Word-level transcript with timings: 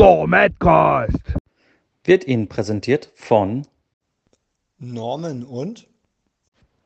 Der 0.00 0.26
Madcast 0.26 1.34
wird 2.04 2.26
Ihnen 2.26 2.48
präsentiert 2.48 3.12
von 3.16 3.66
Norman 4.78 5.44
und 5.44 5.86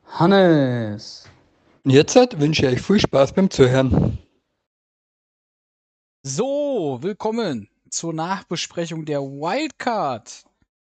Hannes. 0.05 1.23
Jetzt 1.85 2.17
wünsche 2.37 2.65
ich 2.65 2.73
euch 2.73 2.81
viel 2.81 2.99
Spaß 2.99 3.31
beim 3.31 3.49
Zuhören. 3.49 4.17
So, 6.23 6.97
willkommen 6.99 7.69
zur 7.89 8.13
Nachbesprechung 8.13 9.05
der 9.05 9.21
Wildcard. 9.21 10.43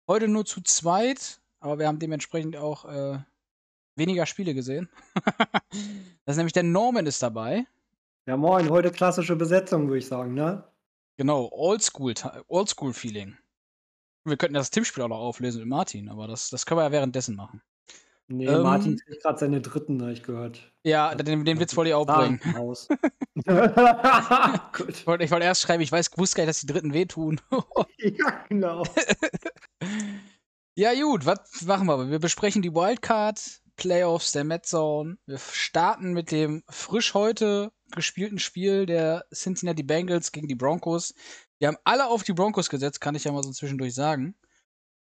Heute 0.07 0.29
nur 0.29 0.45
zu 0.45 0.61
zweit, 0.61 1.41
aber 1.61 1.79
wir 1.79 1.89
haben 1.89 1.99
dementsprechend 1.99 2.59
auch 2.59 2.85
äh, 2.85 3.21
weniger 3.97 4.27
Spiele 4.27 4.53
gesehen. 4.53 4.91
das 6.27 6.35
ist 6.35 6.37
nämlich 6.37 6.53
der 6.53 6.65
Norman 6.65 7.07
ist 7.07 7.23
dabei. 7.23 7.65
Ja, 8.27 8.37
moin, 8.37 8.69
heute 8.69 8.91
klassische 8.91 9.35
Besetzung, 9.35 9.87
würde 9.87 10.01
ich 10.01 10.07
sagen, 10.07 10.35
ne? 10.35 10.68
Genau, 11.19 11.50
Oldschool-Feeling. 11.50 12.45
Oldschool 12.48 12.95
wir 14.25 14.36
könnten 14.36 14.54
das 14.54 14.71
Tippspiel 14.71 15.03
auch 15.03 15.08
noch 15.08 15.18
auflösen 15.18 15.58
mit 15.61 15.68
Martin, 15.68 16.08
aber 16.08 16.29
das, 16.29 16.49
das 16.49 16.64
können 16.64 16.79
wir 16.79 16.85
ja 16.85 16.93
währenddessen 16.93 17.35
machen. 17.35 17.61
Nee, 18.29 18.46
ähm, 18.46 18.63
Martin 18.63 18.99
kriegt 18.99 19.22
gerade 19.22 19.39
seine 19.39 19.61
dritten, 19.61 20.00
habe 20.00 20.13
ich 20.13 20.22
gehört. 20.22 20.72
Ja, 20.85 21.13
den, 21.17 21.44
den 21.44 21.58
Witz 21.58 21.77
wollte 21.77 21.89
ich 21.89 21.94
auch 21.94 22.07
bringen. 22.07 22.39
ich 24.89 25.07
wollte 25.07 25.31
wollt 25.31 25.43
erst 25.43 25.63
schreiben, 25.63 25.82
ich 25.82 25.91
weiß, 25.91 26.11
wusste 26.17 26.36
gar 26.36 26.44
nicht, 26.44 26.50
dass 26.50 26.61
die 26.61 26.67
Dritten 26.67 26.93
wehtun. 26.93 27.41
ja, 27.99 28.44
genau. 28.49 28.85
ja, 30.77 30.94
gut, 30.94 31.27
was 31.27 31.63
machen 31.63 31.86
wir? 31.89 32.11
Wir 32.11 32.20
besprechen 32.20 32.62
die 32.62 32.75
Wildcard, 32.75 33.61
Playoffs 33.77 34.30
der 34.33 34.44
Madzone. 34.44 35.19
Wir 35.27 35.39
starten 35.39 36.12
mit 36.12 36.30
dem 36.30 36.62
frisch 36.69 37.14
heute 37.14 37.72
gespielten 37.95 38.39
Spiel 38.39 38.87
der 38.87 39.27
Cincinnati 39.33 39.83
Bengals 39.83 40.33
gegen 40.33 40.48
die 40.48 40.55
Broncos. 40.55 41.15
Die 41.61 41.67
haben 41.67 41.77
alle 41.84 42.06
auf 42.06 42.23
die 42.23 42.33
Broncos 42.33 42.70
gesetzt, 42.70 43.01
kann 43.01 43.14
ich 43.14 43.25
ja 43.25 43.33
mal 43.33 43.42
so 43.42 43.51
zwischendurch 43.51 43.95
sagen. 43.95 44.34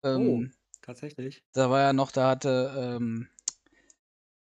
Ähm, 0.03 0.29
oh, 0.29 0.45
tatsächlich. 0.83 1.43
Da 1.53 1.71
war 1.71 1.81
ja 1.81 1.93
noch, 1.93 2.13
da 2.13 2.29
hatte, 2.29 2.75
ähm, 2.77 3.29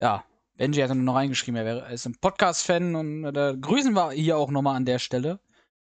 ja, 0.02 0.26
Benji 0.56 0.82
hat 0.82 0.96
noch 0.96 1.16
reingeschrieben, 1.16 1.56
er, 1.56 1.66
wäre, 1.66 1.92
ist 1.92 2.06
ein 2.06 2.20
Podcast-Fan 2.20 2.96
und 2.96 3.34
da 3.34 3.54
grüßen 3.54 3.94
wir 3.94 4.12
hier 4.12 4.38
auch 4.38 4.52
nochmal 4.52 4.76
an 4.76 4.86
der 4.86 5.00
Stelle. 5.00 5.40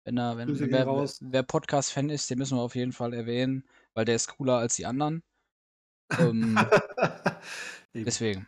Wenn 0.04 0.18
er, 0.18 0.36
wenn, 0.36 0.48
wer, 0.70 0.86
wer 1.20 1.42
Podcast-Fan 1.42 2.10
ist, 2.10 2.30
den 2.30 2.38
müssen 2.38 2.56
wir 2.56 2.62
auf 2.62 2.76
jeden 2.76 2.92
Fall 2.92 3.12
erwähnen, 3.12 3.64
weil 3.94 4.04
der 4.04 4.14
ist 4.14 4.28
cooler 4.28 4.58
als 4.58 4.76
die 4.76 4.86
anderen. 4.86 5.22
ähm, 6.18 6.58
deswegen. 7.94 8.46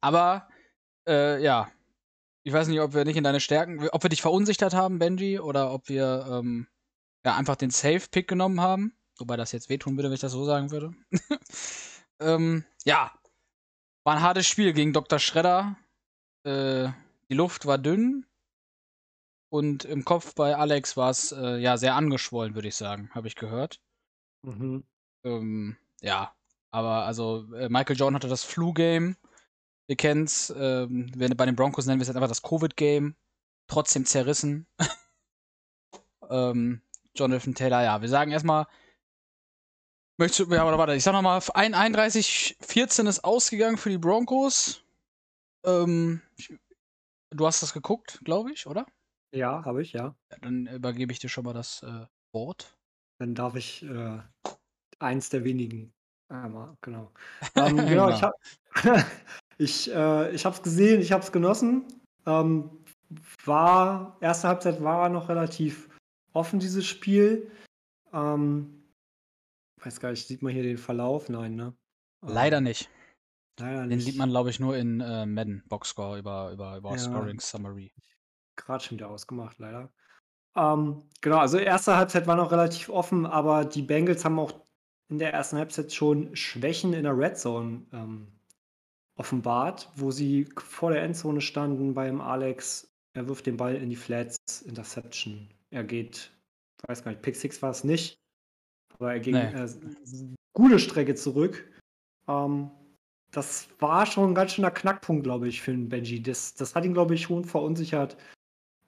Aber, 0.00 0.48
äh, 1.06 1.40
ja, 1.42 1.70
ich 2.48 2.54
weiß 2.54 2.68
nicht, 2.68 2.80
ob 2.80 2.94
wir 2.94 3.04
nicht 3.04 3.18
in 3.18 3.24
deine 3.24 3.40
Stärken, 3.40 3.86
ob 3.90 4.02
wir 4.02 4.08
dich 4.08 4.22
verunsichert 4.22 4.72
haben, 4.72 4.98
Benji, 4.98 5.38
oder 5.38 5.70
ob 5.70 5.90
wir 5.90 6.26
ähm, 6.30 6.66
ja, 7.24 7.36
einfach 7.36 7.56
den 7.56 7.70
Safe-Pick 7.70 8.26
genommen 8.26 8.62
haben. 8.62 8.96
Wobei 9.18 9.36
das 9.36 9.52
jetzt 9.52 9.68
wehtun 9.68 9.96
würde, 9.96 10.08
wenn 10.08 10.14
ich 10.14 10.20
das 10.20 10.32
so 10.32 10.46
sagen 10.46 10.70
würde. 10.70 10.94
ähm, 12.20 12.64
ja, 12.84 13.12
war 14.02 14.16
ein 14.16 14.22
hartes 14.22 14.46
Spiel 14.46 14.72
gegen 14.72 14.94
Dr. 14.94 15.18
Schredder. 15.18 15.76
Äh, 16.44 16.88
die 17.28 17.34
Luft 17.34 17.66
war 17.66 17.76
dünn. 17.76 18.24
Und 19.50 19.84
im 19.84 20.06
Kopf 20.06 20.34
bei 20.34 20.56
Alex 20.56 20.96
war 20.96 21.10
es 21.10 21.32
äh, 21.32 21.58
ja 21.58 21.76
sehr 21.76 21.96
angeschwollen, 21.96 22.54
würde 22.54 22.68
ich 22.68 22.76
sagen, 22.76 23.10
habe 23.14 23.28
ich 23.28 23.34
gehört. 23.34 23.80
Mhm. 24.42 24.84
Ähm, 25.24 25.76
ja, 26.00 26.34
aber 26.70 27.04
also 27.04 27.52
äh, 27.54 27.68
Michael 27.68 27.96
Jordan 27.96 28.14
hatte 28.14 28.28
das 28.28 28.44
Flu-Game. 28.44 29.16
Ihr 29.88 29.96
kennt's. 29.96 30.52
Ähm, 30.56 31.10
bei 31.16 31.46
den 31.46 31.56
Broncos 31.56 31.86
nennen 31.86 31.98
wir 31.98 32.02
es 32.02 32.08
jetzt 32.08 32.16
einfach 32.16 32.28
das 32.28 32.42
Covid-Game. 32.42 33.16
Trotzdem 33.66 34.04
zerrissen. 34.04 34.66
ähm, 36.30 36.82
Jonathan 37.14 37.54
Taylor, 37.54 37.82
ja, 37.82 38.00
wir 38.00 38.08
sagen 38.08 38.30
erstmal, 38.30 38.66
möchtest 40.18 40.40
du, 40.40 40.54
ja, 40.54 40.78
warte, 40.78 40.94
ich 40.94 41.02
sag 41.02 41.12
nochmal, 41.12 41.38
31-14 41.38 43.08
ist 43.08 43.24
ausgegangen 43.24 43.76
für 43.76 43.90
die 43.90 43.98
Broncos. 43.98 44.84
Ähm, 45.64 46.22
du 47.30 47.46
hast 47.46 47.62
das 47.62 47.72
geguckt, 47.72 48.20
glaube 48.24 48.52
ich, 48.52 48.66
oder? 48.66 48.86
Ja, 49.34 49.64
habe 49.64 49.82
ich, 49.82 49.92
ja. 49.92 50.14
ja. 50.30 50.38
Dann 50.40 50.66
übergebe 50.66 51.12
ich 51.12 51.18
dir 51.18 51.28
schon 51.28 51.44
mal 51.44 51.54
das 51.54 51.82
äh, 51.82 52.06
Wort. 52.32 52.76
Dann 53.18 53.34
darf 53.34 53.56
ich 53.56 53.82
äh, 53.82 54.20
eins 54.98 55.28
der 55.30 55.44
wenigen 55.44 55.92
einmal, 56.28 56.76
genau. 56.80 57.10
ähm, 57.56 57.76
genau, 57.76 58.10
ich 58.10 58.22
habe 58.22 58.34
ich, 59.58 59.92
äh, 59.92 60.30
ich 60.34 60.44
es 60.44 60.62
gesehen, 60.62 61.00
ich 61.00 61.12
habe 61.12 61.22
es 61.22 61.32
genossen. 61.32 61.84
Ähm, 62.26 62.70
war, 63.44 64.16
erste 64.20 64.48
Halbzeit 64.48 64.82
war 64.82 65.08
noch 65.08 65.28
relativ 65.28 65.88
offen, 66.32 66.60
dieses 66.60 66.86
Spiel. 66.86 67.50
Ähm, 68.12 68.84
weiß 69.82 70.00
gar 70.00 70.10
nicht, 70.10 70.26
sieht 70.26 70.42
man 70.42 70.52
hier 70.52 70.62
den 70.62 70.78
Verlauf? 70.78 71.28
Nein, 71.28 71.56
ne? 71.56 71.74
Leider 72.22 72.60
nicht. 72.60 72.88
Leider 73.58 73.86
nicht. 73.86 73.92
Den 73.92 74.00
sieht 74.00 74.16
man, 74.16 74.30
glaube 74.30 74.50
ich, 74.50 74.60
nur 74.60 74.76
in 74.76 75.00
äh, 75.00 75.26
Madden 75.26 75.64
Boxscore 75.68 76.18
über, 76.18 76.52
über, 76.52 76.76
über 76.76 76.90
ja. 76.92 76.98
Scoring 76.98 77.40
Summary. 77.40 77.92
Gerade 78.56 78.84
schon 78.84 78.98
wieder 78.98 79.10
ausgemacht, 79.10 79.58
leider. 79.58 79.92
Ähm, 80.56 81.02
genau, 81.20 81.38
also 81.38 81.58
erste 81.58 81.96
Halbzeit 81.96 82.26
war 82.26 82.36
noch 82.36 82.52
relativ 82.52 82.88
offen, 82.88 83.26
aber 83.26 83.64
die 83.64 83.82
Bengals 83.82 84.24
haben 84.24 84.38
auch 84.38 84.66
in 85.08 85.18
der 85.18 85.32
ersten 85.32 85.56
Halbzeit 85.56 85.92
schon 85.92 86.34
Schwächen 86.36 86.92
in 86.92 87.04
der 87.04 87.16
Red 87.16 87.38
Zone 87.38 87.86
ähm, 87.92 88.37
offenbart, 89.18 89.90
wo 89.96 90.10
sie 90.10 90.48
vor 90.56 90.92
der 90.92 91.02
Endzone 91.02 91.40
standen 91.40 91.94
beim 91.94 92.20
Alex. 92.20 92.90
Er 93.14 93.28
wirft 93.28 93.46
den 93.46 93.56
Ball 93.56 93.74
in 93.74 93.90
die 93.90 93.96
Flats, 93.96 94.62
Interception. 94.62 95.48
Er 95.70 95.84
geht, 95.84 96.30
weiß 96.86 97.04
gar 97.04 97.10
nicht, 97.10 97.22
Pick 97.22 97.36
6 97.36 97.60
war 97.60 97.70
es 97.70 97.84
nicht, 97.84 98.18
aber 98.94 99.12
er 99.12 99.20
ging 99.20 99.34
nee. 99.34 99.52
äh, 99.52 99.68
gute 100.52 100.78
Strecke 100.78 101.14
zurück. 101.14 101.68
Ähm, 102.28 102.70
das 103.30 103.68
war 103.80 104.06
schon 104.06 104.30
ein 104.30 104.34
ganz 104.34 104.52
schöner 104.52 104.70
Knackpunkt, 104.70 105.24
glaube 105.24 105.48
ich, 105.48 105.60
für 105.60 105.72
den 105.72 105.88
Benji. 105.88 106.22
Das, 106.22 106.54
das 106.54 106.74
hat 106.74 106.84
ihn, 106.84 106.94
glaube 106.94 107.14
ich, 107.14 107.22
schon 107.22 107.44
verunsichert. 107.44 108.16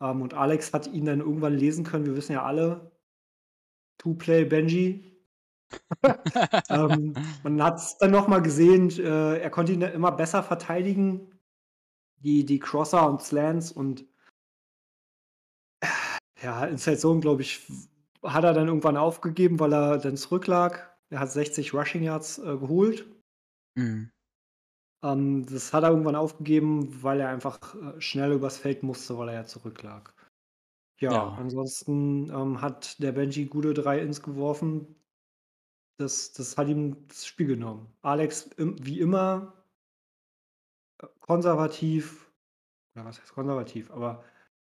Ähm, 0.00 0.22
und 0.22 0.34
Alex 0.34 0.72
hat 0.72 0.86
ihn 0.86 1.04
dann 1.04 1.20
irgendwann 1.20 1.54
lesen 1.54 1.84
können. 1.84 2.06
Wir 2.06 2.16
wissen 2.16 2.32
ja 2.32 2.44
alle, 2.44 2.90
Two-Play 3.98 4.44
Benji. 4.44 5.09
ähm, 6.68 7.14
man 7.42 7.62
hat 7.62 7.78
es 7.78 7.98
dann 7.98 8.10
nochmal 8.10 8.42
gesehen, 8.42 8.90
äh, 8.98 9.38
er 9.38 9.50
konnte 9.50 9.72
ihn 9.72 9.82
immer 9.82 10.12
besser 10.12 10.42
verteidigen. 10.42 11.38
Die, 12.22 12.44
die 12.44 12.58
Crosser 12.58 13.08
und 13.08 13.22
Slants 13.22 13.72
und 13.72 14.04
ja, 16.42 16.64
in 16.66 16.78
Saison, 16.78 17.20
glaube 17.20 17.42
ich, 17.42 17.66
hat 18.22 18.44
er 18.44 18.52
dann 18.52 18.68
irgendwann 18.68 18.96
aufgegeben, 18.96 19.60
weil 19.60 19.72
er 19.72 19.98
dann 19.98 20.16
zurücklag. 20.16 20.96
Er 21.10 21.20
hat 21.20 21.32
60 21.32 21.74
Rushing 21.74 22.02
Yards 22.02 22.38
äh, 22.38 22.56
geholt. 22.56 23.06
Mhm. 23.74 24.10
Ähm, 25.02 25.46
das 25.46 25.72
hat 25.72 25.82
er 25.82 25.90
irgendwann 25.90 26.16
aufgegeben, 26.16 27.02
weil 27.02 27.20
er 27.20 27.28
einfach 27.28 27.74
äh, 27.74 28.00
schnell 28.00 28.32
übers 28.32 28.58
Feld 28.58 28.82
musste, 28.82 29.16
weil 29.18 29.28
er 29.28 29.34
ja 29.34 29.44
zurücklag. 29.44 30.14
Ja, 31.00 31.12
ja. 31.12 31.28
ansonsten 31.38 32.30
ähm, 32.30 32.60
hat 32.60 33.02
der 33.02 33.12
Benji 33.12 33.46
gute 33.46 33.72
drei 33.72 34.00
ins 34.00 34.22
geworfen. 34.22 34.99
Das, 36.00 36.32
das 36.32 36.56
hat 36.56 36.68
ihm 36.68 36.96
das 37.08 37.26
Spiel 37.26 37.46
genommen. 37.46 37.86
Alex, 38.00 38.48
wie 38.56 39.00
immer, 39.00 39.52
äh, 41.02 41.06
konservativ, 41.20 42.32
oder 42.94 43.04
was 43.04 43.20
heißt 43.20 43.34
konservativ, 43.34 43.90
aber 43.90 44.24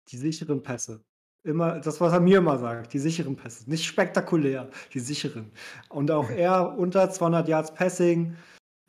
die 0.07 0.17
sicheren 0.17 0.63
Pässe. 0.63 1.05
Immer 1.43 1.79
das, 1.81 2.01
was 2.01 2.13
er 2.13 2.19
mir 2.19 2.39
immer 2.39 2.57
sagt, 2.57 2.93
die 2.93 2.99
sicheren 2.99 3.35
Pässe. 3.35 3.69
Nicht 3.69 3.85
spektakulär, 3.85 4.71
die 4.91 4.99
sicheren. 4.99 5.51
Und 5.89 6.09
auch 6.09 6.29
er 6.31 6.75
unter 6.75 7.11
200 7.11 7.47
Yards 7.47 7.75
Passing. 7.75 8.35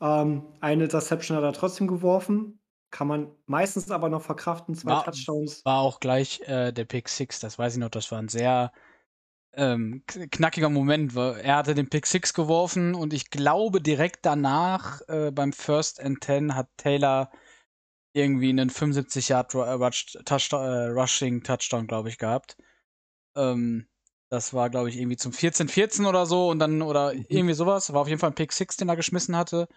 Ähm, 0.00 0.46
eine 0.60 0.84
Interception 0.84 1.36
hat 1.36 1.44
er 1.44 1.52
trotzdem 1.52 1.88
geworfen. 1.88 2.58
Kann 2.90 3.06
man 3.06 3.30
meistens 3.44 3.90
aber 3.90 4.08
noch 4.08 4.22
verkraften, 4.22 4.74
zwei 4.74 4.92
war, 4.92 5.04
Touchdowns. 5.04 5.62
War 5.66 5.80
auch 5.80 6.00
gleich 6.00 6.40
äh, 6.46 6.72
der 6.72 6.86
Pick 6.86 7.10
6, 7.10 7.38
das 7.40 7.58
weiß 7.58 7.74
ich 7.74 7.80
noch, 7.80 7.90
das 7.90 8.10
war 8.10 8.18
ein 8.18 8.28
sehr 8.28 8.72
ähm, 9.52 10.02
knackiger 10.06 10.68
Moment. 10.68 11.16
Er 11.16 11.56
hatte 11.56 11.74
den 11.74 11.88
Pick 11.88 12.06
6 12.06 12.34
geworfen 12.34 12.94
und 12.94 13.12
ich 13.12 13.30
glaube 13.30 13.80
direkt 13.80 14.24
danach 14.26 15.00
äh, 15.08 15.30
beim 15.32 15.52
First 15.52 16.00
and 16.00 16.22
10 16.22 16.54
hat 16.54 16.68
Taylor 16.76 17.30
irgendwie 18.12 18.50
einen 18.50 18.70
75 18.70 19.28
Yard 19.28 19.52
Touchdown, 20.24 20.64
äh, 20.64 20.86
Rushing 20.88 21.42
Touchdown, 21.42 21.86
glaube 21.86 22.08
ich, 22.08 22.18
gehabt. 22.18 22.56
Ähm, 23.36 23.86
das 24.30 24.54
war, 24.54 24.70
glaube 24.70 24.88
ich, 24.88 24.96
irgendwie 24.96 25.16
zum 25.16 25.32
14-14 25.32 26.08
oder 26.08 26.26
so 26.26 26.48
und 26.48 26.58
dann, 26.60 26.82
oder 26.82 27.14
mhm. 27.14 27.26
irgendwie 27.28 27.54
sowas. 27.54 27.92
War 27.92 28.02
auf 28.02 28.08
jeden 28.08 28.20
Fall 28.20 28.30
ein 28.30 28.36
Pick 28.36 28.52
6, 28.52 28.76
den 28.76 28.88
er 28.88 28.96
geschmissen 28.96 29.36
hatte. 29.36 29.68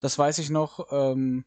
Das 0.00 0.18
weiß 0.18 0.38
ich 0.38 0.50
noch. 0.50 0.88
Ähm, 0.90 1.44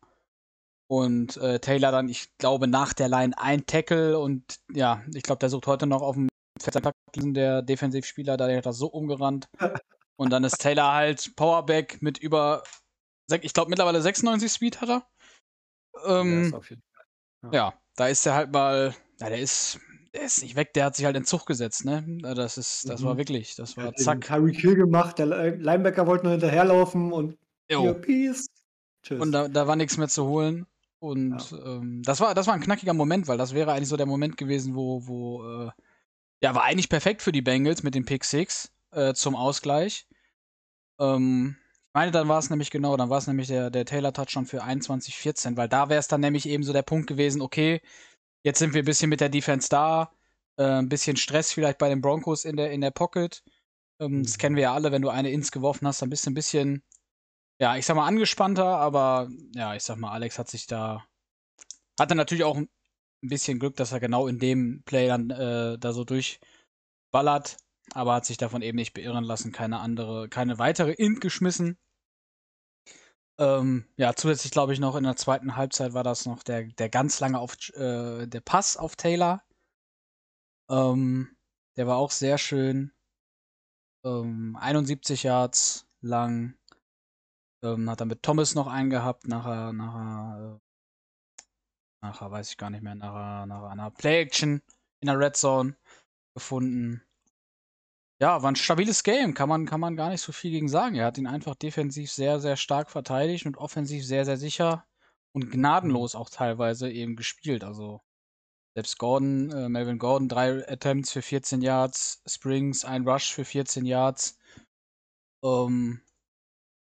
und 0.88 1.38
äh, 1.38 1.60
Taylor 1.60 1.92
dann, 1.92 2.10
ich 2.10 2.38
glaube, 2.38 2.68
nach 2.68 2.94
der 2.94 3.08
Line 3.08 3.38
ein 3.38 3.66
Tackle 3.66 4.20
und 4.20 4.60
ja, 4.74 5.02
ich 5.14 5.24
glaube, 5.24 5.40
der 5.40 5.50
sucht 5.50 5.68
heute 5.68 5.88
noch 5.88 6.02
auf 6.02 6.16
dem 6.16 6.31
Fett 6.62 6.82
der 7.16 7.62
Defensivspieler, 7.62 8.38
da 8.38 8.48
der 8.48 8.58
hat 8.58 8.66
das 8.66 8.78
so 8.78 8.88
umgerannt. 8.88 9.48
und 10.16 10.32
dann 10.32 10.44
ist 10.44 10.60
Taylor 10.60 10.94
halt 10.94 11.36
Powerback 11.36 12.02
mit 12.02 12.18
über, 12.18 12.64
ich 13.42 13.54
glaube, 13.54 13.70
mittlerweile 13.70 14.02
96 14.02 14.52
Speed 14.52 14.82
hat 14.82 14.90
er. 14.90 15.08
Ähm, 16.06 16.54
ja, 17.44 17.52
ja, 17.52 17.74
da 17.96 18.08
ist 18.08 18.26
er 18.26 18.36
halt 18.36 18.52
mal, 18.52 18.96
ja, 19.20 19.30
der 19.30 19.40
ist, 19.40 19.80
der 20.14 20.24
ist 20.24 20.42
nicht 20.42 20.56
weg, 20.56 20.74
der 20.74 20.86
hat 20.86 20.96
sich 20.96 21.06
halt 21.06 21.16
in 21.16 21.26
Zug 21.26 21.46
gesetzt, 21.46 21.86
ne? 21.86 22.04
Das 22.22 22.58
ist, 22.58 22.88
das 22.90 23.02
mhm. 23.02 23.06
war 23.06 23.18
wirklich, 23.18 23.56
das 23.56 23.78
war 23.78 23.94
zack. 23.96 24.30
Harry 24.30 24.52
Kill 24.52 24.76
gemacht, 24.76 25.20
der 25.20 25.26
Linebacker 25.26 26.08
wollte 26.08 26.26
nur 26.26 26.32
hinterherlaufen 26.32 27.12
und 27.12 27.38
jo. 27.70 27.94
Peace. 27.94 28.48
Tschüss. 29.04 29.20
Und 29.20 29.32
da, 29.32 29.48
da 29.48 29.68
war 29.68 29.76
nichts 29.76 29.98
mehr 29.98 30.08
zu 30.08 30.26
holen. 30.26 30.68
Und 31.00 31.52
ja. 31.52 31.58
ähm, 31.66 32.04
das 32.04 32.20
war, 32.20 32.36
das 32.36 32.46
war 32.46 32.54
ein 32.54 32.62
knackiger 32.62 32.94
Moment, 32.94 33.28
weil 33.28 33.38
das 33.38 33.56
wäre 33.56 33.72
eigentlich 33.72 33.90
so 33.90 33.98
der 33.98 34.06
Moment 34.06 34.38
gewesen, 34.38 34.76
wo, 34.76 35.08
wo, 35.08 35.44
äh, 35.44 35.72
ja, 36.42 36.56
war 36.56 36.64
eigentlich 36.64 36.90
perfekt 36.90 37.22
für 37.22 37.32
die 37.32 37.42
Bengals 37.42 37.84
mit 37.84 37.96
dem 37.96 38.06
Pick 38.06 38.26
6 38.26 38.72
äh, 38.92 39.14
zum 39.14 39.36
Ausgleich. 39.36 40.08
Ähm, 41.00 41.58
ich 41.92 41.94
meine, 41.94 42.12
dann 42.12 42.28
war 42.28 42.40
es 42.40 42.50
nämlich 42.50 42.72
genau, 42.72 42.96
dann 42.98 43.10
war 43.10 43.18
es 43.18 43.28
nämlich 43.28 43.48
der, 43.48 43.70
der 43.70 43.86
Taylor-Touchdown 43.86 44.46
für 44.46 44.64
21-14, 44.64 45.58
weil 45.58 45.68
da 45.68 45.90
wäre 45.90 46.00
es 46.00 46.08
dann 46.08 46.22
nämlich 46.22 46.48
eben 46.48 46.64
so 46.64 46.74
der 46.74 46.84
Punkt 46.84 47.08
gewesen, 47.08 47.42
okay, 47.42 47.82
jetzt 48.44 48.60
sind 48.60 48.74
wir 48.74 48.82
ein 48.82 48.86
bisschen 48.86 49.10
mit 49.10 49.22
der 49.22 49.30
Defense 49.30 49.70
da, 49.70 50.12
äh, 50.58 50.64
ein 50.64 50.90
bisschen 50.90 51.18
Stress 51.18 51.52
vielleicht 51.52 51.78
bei 51.80 51.90
den 51.90 52.02
Broncos 52.02 52.46
in 52.46 52.56
der, 52.58 52.72
in 52.72 52.82
der 52.82 52.92
Pocket. 52.92 53.44
Ähm, 54.00 54.20
mhm. 54.20 54.24
Das 54.24 54.38
kennen 54.38 54.56
wir 54.56 54.64
ja 54.64 54.74
alle, 54.74 54.92
wenn 54.92 55.02
du 55.02 55.10
eine 55.10 55.32
Ins 55.32 55.52
geworfen 55.52 55.88
hast, 55.88 56.02
dann 56.02 56.10
bist 56.10 56.26
du 56.26 56.32
ein 56.32 56.36
bisschen, 56.36 56.84
ja, 57.60 57.76
ich 57.78 57.86
sag 57.86 57.96
mal, 57.96 58.08
angespannter, 58.08 58.66
aber 58.66 59.30
ja, 59.54 59.76
ich 59.76 59.84
sag 59.84 59.98
mal, 59.98 60.12
Alex 60.12 60.40
hat 60.40 60.50
sich 60.50 60.68
da, 60.68 61.06
hatte 62.00 62.16
natürlich 62.16 62.44
auch 62.46 62.60
ein 63.24 63.30
bisschen 63.30 63.60
Glück, 63.60 63.76
dass 63.76 63.92
er 63.92 64.00
genau 64.00 64.28
in 64.28 64.40
dem 64.40 64.84
Play 64.84 65.08
dann 65.08 65.30
äh, 65.30 65.78
da 65.80 65.94
so 65.94 66.04
durchballert 66.04 67.58
aber 67.94 68.14
hat 68.14 68.26
sich 68.26 68.38
davon 68.38 68.62
eben 68.62 68.78
nicht 68.78 68.94
beirren 68.94 69.24
lassen, 69.24 69.52
keine 69.52 69.80
andere, 69.80 70.30
keine 70.30 70.60
weitere 70.60 70.94
Int 70.94 71.22
geschmissen. 71.22 71.78
Ähm, 73.40 73.86
ja, 73.98 74.14
zusätzlich 74.16 74.52
glaube 74.52 74.74
ich 74.74 74.80
noch 74.80 74.96
in 74.96 75.04
der 75.04 75.16
zweiten 75.16 75.56
Halbzeit 75.56 75.94
war 75.94 76.04
das 76.04 76.26
noch 76.26 76.44
der, 76.44 76.64
der 76.64 76.90
ganz 76.90 77.20
lange 77.20 77.40
auf 77.40 77.58
äh, 77.74 78.28
der 78.28 78.42
Pass 78.42 78.78
auf 78.78 78.96
Taylor. 78.96 79.44
Ähm, 80.70 81.36
der 81.78 81.88
war 81.88 81.98
auch 81.98 82.12
sehr 82.12 82.38
schön. 82.38 82.92
Ähm, 84.06 84.56
71 84.60 85.24
Yards 85.24 85.88
lang. 86.02 86.56
Ähm, 87.64 87.90
hat 87.90 88.02
dann 88.02 88.08
mit 88.08 88.24
Thomas 88.24 88.56
noch 88.56 88.68
einen 88.68 88.90
gehabt, 88.90 89.28
nachher, 89.28 89.72
äh, 90.60 90.71
nachher 92.02 92.32
weiß 92.32 92.50
ich 92.52 92.58
gar 92.58 92.70
nicht 92.70 92.84
mehr, 92.84 92.96
nachher, 92.96 93.46
nachher 93.46 93.70
einer 93.70 93.92
Play-Action 93.92 94.62
in 95.02 95.06
der 95.06 95.20
Red 95.20 95.36
Zone 95.36 95.76
gefunden. 96.36 97.02
Ja, 98.22 98.44
war 98.44 98.52
ein 98.52 98.56
stabiles 98.56 99.04
Game, 99.04 99.34
kann 99.34 99.50
man, 99.50 99.66
kann 99.66 99.80
man 99.80 99.96
gar 99.96 100.10
nicht 100.10 100.22
so 100.22 100.32
viel 100.32 100.52
gegen 100.52 100.70
sagen. 100.70 100.96
Er 100.96 101.08
hat 101.08 101.18
ihn 101.18 101.28
einfach 101.28 101.56
defensiv 101.56 102.12
sehr, 102.12 102.40
sehr 102.40 102.56
stark 102.56 102.92
verteidigt 102.92 103.46
und 103.46 103.58
offensiv 103.58 104.06
sehr, 104.06 104.26
sehr 104.26 104.38
sicher 104.38 104.86
und 105.34 105.50
gnadenlos 105.52 106.16
auch 106.16 106.30
teilweise 106.30 106.92
eben 106.92 107.16
gespielt. 107.16 107.64
Also 107.64 108.02
selbst 108.76 109.00
Gordon, 109.00 109.52
äh, 109.52 109.70
Melvin 109.70 109.98
Gordon, 109.98 110.30
drei 110.30 110.68
Attempts 110.68 111.12
für 111.12 111.22
14 111.22 111.62
Yards, 111.62 112.22
Springs, 112.28 112.86
ein 112.86 113.08
Rush 113.08 113.34
für 113.34 113.44
14 113.46 113.86
Yards. 113.86 114.38
Ähm, 115.44 116.02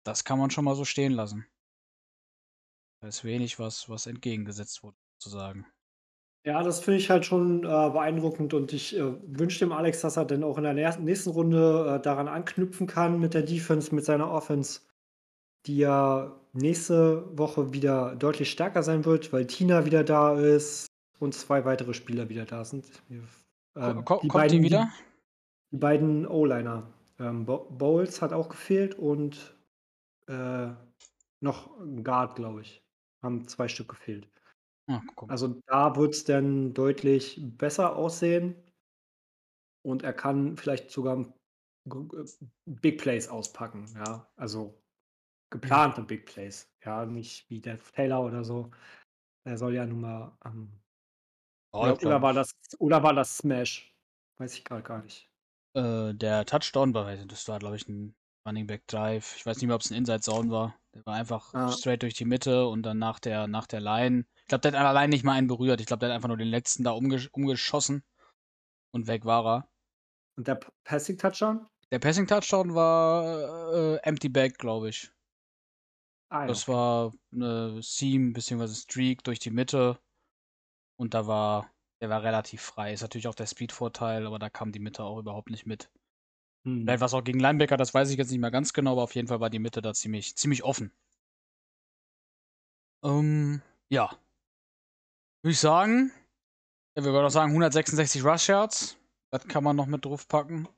das 0.05 0.25
kann 0.25 0.39
man 0.39 0.51
schon 0.51 0.65
mal 0.65 0.77
so 0.77 0.85
stehen 0.85 1.13
lassen. 1.13 1.47
Da 3.01 3.09
ist 3.09 3.25
wenig, 3.25 3.59
was, 3.59 3.89
was 3.89 4.07
entgegengesetzt 4.07 4.83
wurde, 4.83 4.97
sozusagen. 5.21 5.67
Ja, 6.47 6.63
das 6.63 6.81
finde 6.81 6.99
ich 6.99 7.11
halt 7.11 7.27
schon, 7.27 7.65
äh, 7.65 7.67
beeindruckend 7.67 8.55
und 8.55 8.73
ich, 8.73 8.97
äh, 8.97 9.13
wünsche 9.27 9.59
dem 9.59 9.73
Alex, 9.73 10.01
dass 10.01 10.17
er 10.17 10.25
dann 10.25 10.43
auch 10.43 10.57
in 10.57 10.65
der 10.65 10.73
nächsten 10.99 11.31
Runde, 11.31 11.97
äh, 11.99 12.01
daran 12.03 12.29
anknüpfen 12.29 12.87
kann 12.87 13.21
mit 13.21 13.35
der 13.35 13.43
Defense, 13.43 13.95
mit 13.95 14.07
seiner 14.07 14.31
Offense, 14.31 14.81
die 15.67 15.79
ja 15.79 16.41
nächste 16.55 17.27
Woche 17.39 17.75
wieder 17.75 18.17
deutlich 18.17 18.51
stärker 18.51 18.83
sein 18.83 19.05
wird, 19.05 19.33
weil 19.33 19.47
Tina 19.47 19.85
wieder 19.85 20.03
da 20.03 20.39
ist 20.39 20.87
und 21.19 21.35
zwei 21.35 21.65
weitere 21.67 21.93
Spieler 21.95 22.31
wieder 22.31 22.47
da 22.47 22.65
sind. 22.65 22.87
Ähm, 23.77 24.05
Ko 24.05 24.21
die 24.23 24.29
kommt 24.29 24.51
die 24.51 24.63
wieder? 24.63 24.91
die 25.73 25.77
beiden 25.79 26.27
O-Liner. 26.27 26.93
Ähm, 27.19 27.45
Bowles 27.45 28.23
hat 28.23 28.33
auch 28.33 28.49
gefehlt 28.49 28.95
und, 28.95 29.57
äh, 30.29 30.69
noch 31.41 31.79
'n 31.81 32.03
Guard, 32.05 32.37
glaube 32.37 32.63
ich. 32.63 32.83
Haben 33.23 33.47
zwei 33.49 33.69
Stück 33.69 33.89
gefehlt. 33.89 34.29
Also, 35.29 35.61
da 35.67 35.97
wird 35.97 36.15
es 36.15 36.25
dann 36.25 36.75
deutlich 36.75 37.41
besser 37.57 37.97
aussehen. 37.97 38.57
Und 39.83 40.03
er 40.03 40.13
kann 40.13 40.57
vielleicht 40.57 40.91
sogar 40.91 41.19
äh, 41.21 42.25
Big 42.67 43.01
Plays 43.01 43.29
auspacken, 43.29 43.87
ja. 43.95 44.31
Also, 44.37 44.83
geplante 45.51 46.03
Big 46.03 46.27
Plays, 46.27 46.73
ja, 46.85 47.07
nicht 47.07 47.51
wie 47.51 47.61
der 47.61 47.79
Taylor 47.81 48.25
oder 48.25 48.45
so. 48.45 48.71
Er 49.45 49.59
soll 49.59 49.75
ja 49.75 49.87
nun 49.87 50.03
mal, 50.03 50.39
ähm 50.45 50.73
Oh, 51.73 51.83
oder 51.83 52.03
oder 52.03 52.23
war 52.23 52.33
das 52.33 52.53
oder 52.79 53.03
war 53.03 53.15
das 53.15 53.37
Smash? 53.39 53.95
Weiß 54.39 54.55
ich 54.55 54.65
gerade 54.65 54.83
gar 54.83 55.03
nicht. 55.03 55.31
Äh, 55.75 56.15
der 56.15 56.45
Touchdown 56.47 56.95
war 56.95 57.15
das 57.17 57.47
war, 57.49 57.59
glaube 57.59 57.77
ich, 57.77 57.89
ein 57.89 58.15
Running 58.47 58.67
Back 58.67 58.87
Drive. 58.89 59.37
Ich 59.37 59.47
weiß 59.47 59.59
nicht 59.59 59.67
mehr, 59.67 59.77
ob 59.77 59.83
es 59.83 59.91
ein 59.91 59.95
Inside 59.97 60.21
Zone 60.21 60.51
war. 60.51 60.77
Der 60.95 61.05
war 61.07 61.15
einfach 61.15 61.55
Ah. 61.55 61.71
straight 61.71 62.03
durch 62.03 62.15
die 62.15 62.25
Mitte 62.25 62.67
und 62.67 62.83
dann 62.83 62.99
nach 62.99 63.21
der 63.21 63.47
nach 63.47 63.67
der 63.67 63.81
Line 63.81 64.27
glaube, 64.51 64.63
der 64.63 64.79
hat 64.79 64.87
allein 64.87 65.11
nicht 65.11 65.25
mal 65.25 65.33
einen 65.33 65.47
berührt. 65.47 65.81
Ich 65.81 65.87
glaube, 65.87 66.01
der 66.01 66.11
hat 66.11 66.15
einfach 66.15 66.29
nur 66.29 66.37
den 66.37 66.49
letzten 66.49 66.85
da 66.85 66.93
umgesch 66.93 67.29
umgeschossen 67.33 68.05
und 68.93 69.07
weg 69.07 69.25
war 69.25 69.47
er. 69.47 69.69
Und 70.37 70.47
der 70.47 70.61
Passing 70.85 71.19
Touchdown? 71.19 71.67
Der 71.91 71.99
Passing 71.99 72.27
Touchdown 72.27 72.75
war 72.75 73.73
äh, 73.73 73.97
Empty 74.03 74.29
Back, 74.29 74.59
glaube 74.59 74.91
ich. 74.91 75.11
Ah, 76.29 76.43
ja, 76.43 76.47
das 76.47 76.69
war 76.69 77.13
eine 77.33 77.83
Seam 77.83 78.33
bzw. 78.33 78.69
Streak 78.69 79.25
durch 79.25 79.41
die 79.41 79.51
Mitte 79.51 79.99
und 80.97 81.15
da 81.15 81.27
war 81.27 81.71
der 82.01 82.09
war 82.09 82.23
relativ 82.23 82.63
frei. 82.63 82.93
Ist 82.93 83.03
natürlich 83.03 83.29
auch 83.29 83.35
der 83.35 83.47
Speed-Vorteil, 83.47 84.27
aber 84.27 84.39
da 84.39 84.49
kam 84.49 84.73
die 84.73 84.79
Mitte 84.79 85.05
auch 85.05 85.19
überhaupt 85.19 85.51
nicht 85.51 85.67
mit. 85.67 85.91
Hm. 86.65 86.83
Vielleicht 86.83 87.01
war 87.01 87.07
es 87.07 87.15
auch 87.15 87.25
gegen 87.25 87.41
Linebacker, 87.41 87.77
das 87.77 87.95
weiß 87.95 88.11
ich 88.11 88.17
jetzt 88.17 88.31
nicht 88.31 88.41
mehr 88.41 88.51
ganz 88.51 88.73
genau, 88.73 88.93
aber 88.93 89.03
auf 89.03 89.15
jeden 89.15 89.29
Fall 89.29 89.41
war 89.41 89.51
die 89.51 89.59
Mitte 89.59 89.83
da 89.83 89.93
ziemlich, 89.93 90.37
ziemlich 90.37 90.63
offen. 90.63 90.93
Ähm, 93.03 93.63
ja, 93.89 94.11
würde 95.43 95.53
ich 95.53 95.61
sagen, 95.61 96.13
ja, 96.97 97.05
wir 97.05 97.13
würden 97.13 97.27
auch 97.27 97.31
sagen 97.31 97.51
166 97.51 98.25
Rush 98.25 98.49
Yards. 98.49 98.97
Das 99.31 99.47
kann 99.47 99.65
man 99.65 99.77
noch 99.77 99.87
mit 99.87 100.05
drauf 100.05 100.27
packen. 100.29 100.69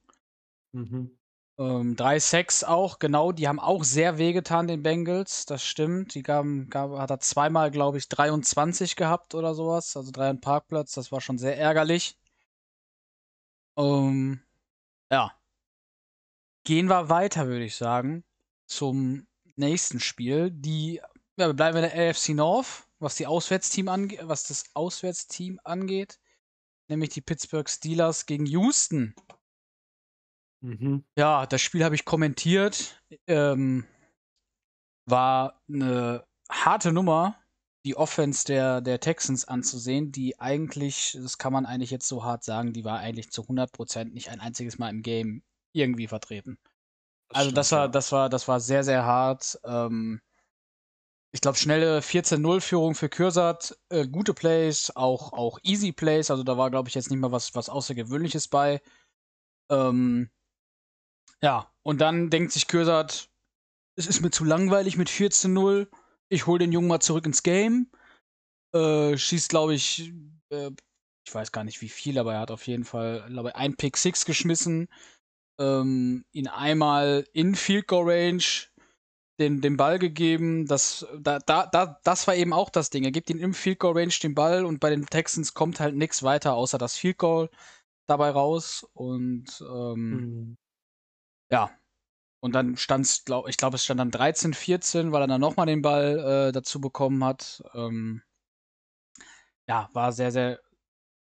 Mhm. 0.72 1.18
Ähm, 1.58 1.96
drei 1.96 2.18
Sacks 2.18 2.64
auch, 2.64 2.98
genau. 2.98 3.32
Die 3.32 3.48
haben 3.48 3.60
auch 3.60 3.84
sehr 3.84 4.18
wehgetan, 4.18 4.68
den 4.68 4.82
Bengals. 4.82 5.46
Das 5.46 5.64
stimmt. 5.64 6.14
Die 6.14 6.22
gaben, 6.22 6.68
gab, 6.70 6.92
hat 6.92 7.10
er 7.10 7.20
zweimal, 7.20 7.70
glaube 7.70 7.98
ich, 7.98 8.08
23 8.08 8.96
gehabt 8.96 9.34
oder 9.34 9.54
sowas. 9.54 9.96
Also 9.96 10.10
drei 10.10 10.28
am 10.28 10.40
Parkplatz. 10.40 10.92
Das 10.92 11.12
war 11.12 11.20
schon 11.20 11.38
sehr 11.38 11.58
ärgerlich. 11.58 12.18
Ähm, 13.76 14.42
ja. 15.10 15.32
Gehen 16.64 16.86
wir 16.88 17.08
weiter, 17.08 17.48
würde 17.48 17.64
ich 17.64 17.76
sagen, 17.76 18.24
zum 18.66 19.26
nächsten 19.56 20.00
Spiel. 20.00 20.50
Die, 20.50 21.00
ja, 21.36 21.46
wir 21.48 21.54
bleiben 21.54 21.78
in 21.78 21.82
der 21.82 22.10
AFC 22.10 22.30
North 22.30 22.86
was, 23.02 23.16
die 23.16 23.26
Auswärtsteam 23.26 23.88
ange 23.88 24.18
was 24.22 24.44
das 24.44 24.64
Auswärtsteam 24.74 25.60
angeht, 25.64 26.20
nämlich 26.88 27.10
die 27.10 27.20
Pittsburgh 27.20 27.68
Steelers 27.68 28.26
gegen 28.26 28.46
Houston. 28.46 29.14
Mhm. 30.62 31.04
Ja, 31.18 31.46
das 31.46 31.60
Spiel 31.60 31.84
habe 31.84 31.96
ich 31.96 32.04
kommentiert. 32.04 33.02
Ähm, 33.26 33.84
war 35.06 35.60
eine 35.68 36.24
harte 36.48 36.92
Nummer, 36.92 37.36
die 37.84 37.96
Offense 37.96 38.46
der, 38.46 38.80
der 38.80 39.00
Texans 39.00 39.46
anzusehen, 39.46 40.12
die 40.12 40.38
eigentlich, 40.38 41.18
das 41.20 41.38
kann 41.38 41.52
man 41.52 41.66
eigentlich 41.66 41.90
jetzt 41.90 42.06
so 42.06 42.24
hart 42.24 42.44
sagen, 42.44 42.72
die 42.72 42.84
war 42.84 42.98
eigentlich 42.98 43.30
zu 43.30 43.42
100% 43.42 44.12
nicht 44.12 44.30
ein 44.30 44.38
einziges 44.38 44.78
Mal 44.78 44.90
im 44.90 45.02
Game 45.02 45.42
irgendwie 45.72 46.06
vertreten. 46.06 46.58
Das 47.28 47.38
also 47.38 47.46
stimmt, 47.48 47.58
das 47.58 47.72
war, 47.72 47.80
ja. 47.80 47.88
das 47.88 48.12
war, 48.12 48.28
das 48.28 48.48
war 48.48 48.60
sehr, 48.60 48.84
sehr 48.84 49.04
hart. 49.04 49.58
Ähm, 49.64 50.20
ich 51.34 51.40
glaube, 51.40 51.56
schnelle 51.56 52.00
14-0-Führung 52.00 52.94
für 52.94 53.08
Kürsat, 53.08 53.76
äh, 53.88 54.06
gute 54.06 54.34
Plays, 54.34 54.92
auch, 54.94 55.32
auch 55.32 55.58
easy 55.62 55.92
Plays, 55.92 56.30
also 56.30 56.42
da 56.42 56.58
war, 56.58 56.70
glaube 56.70 56.88
ich, 56.88 56.94
jetzt 56.94 57.10
nicht 57.10 57.20
mal 57.20 57.32
was, 57.32 57.54
was 57.54 57.70
Außergewöhnliches 57.70 58.48
bei. 58.48 58.82
Ähm, 59.70 60.30
ja, 61.42 61.72
und 61.82 62.00
dann 62.02 62.28
denkt 62.28 62.52
sich 62.52 62.68
Kürsat, 62.68 63.30
es 63.96 64.06
ist 64.06 64.20
mir 64.20 64.30
zu 64.30 64.44
langweilig 64.44 64.96
mit 64.98 65.08
14-0, 65.08 65.88
ich 66.28 66.46
hole 66.46 66.58
den 66.58 66.72
Jungen 66.72 66.88
mal 66.88 67.00
zurück 67.00 67.26
ins 67.26 67.42
Game. 67.42 67.90
Äh, 68.74 69.16
schießt, 69.16 69.48
glaube 69.48 69.74
ich, 69.74 70.12
äh, 70.50 70.70
ich 71.26 71.34
weiß 71.34 71.52
gar 71.52 71.64
nicht 71.64 71.80
wie 71.80 71.88
viel, 71.88 72.18
aber 72.18 72.34
er 72.34 72.40
hat 72.40 72.50
auf 72.50 72.66
jeden 72.66 72.84
Fall, 72.84 73.26
glaube 73.28 73.50
ich, 73.50 73.54
ein 73.56 73.76
Pick 73.76 73.96
6 73.96 74.24
geschmissen. 74.24 74.88
Ähm, 75.58 76.24
ihn 76.32 76.48
einmal 76.48 77.26
in 77.32 77.54
Field 77.54 77.86
Goal 77.86 78.10
Range 78.10 78.42
den, 79.38 79.60
den 79.60 79.76
Ball 79.76 79.98
gegeben. 79.98 80.66
Das, 80.66 81.06
da, 81.18 81.38
da, 81.38 81.66
da, 81.66 82.00
das 82.04 82.26
war 82.26 82.34
eben 82.34 82.52
auch 82.52 82.70
das 82.70 82.90
Ding. 82.90 83.04
Er 83.04 83.12
gibt 83.12 83.30
ihn 83.30 83.38
im 83.38 83.54
Field 83.54 83.78
Goal 83.78 83.98
Range 83.98 84.12
den 84.22 84.34
Ball 84.34 84.64
und 84.64 84.80
bei 84.80 84.90
den 84.90 85.06
Texans 85.06 85.54
kommt 85.54 85.80
halt 85.80 85.96
nichts 85.96 86.22
weiter 86.22 86.54
außer 86.54 86.78
das 86.78 86.96
Field 86.96 87.18
Goal 87.18 87.50
dabei 88.06 88.30
raus. 88.30 88.86
Und 88.94 89.60
ähm, 89.60 90.10
mhm. 90.10 90.56
ja. 91.50 91.70
Und 92.40 92.54
dann 92.54 92.76
stand 92.76 93.06
es, 93.06 93.24
glaub, 93.24 93.48
ich 93.48 93.56
glaube, 93.56 93.76
es 93.76 93.84
stand 93.84 94.00
dann 94.00 94.10
13, 94.10 94.52
14, 94.54 95.12
weil 95.12 95.22
er 95.22 95.28
dann 95.28 95.40
nochmal 95.40 95.66
den 95.66 95.80
Ball 95.82 96.48
äh, 96.48 96.52
dazu 96.52 96.80
bekommen 96.80 97.22
hat. 97.24 97.62
Ähm, 97.74 98.22
ja, 99.68 99.88
war 99.92 100.12
sehr, 100.12 100.32
sehr 100.32 100.60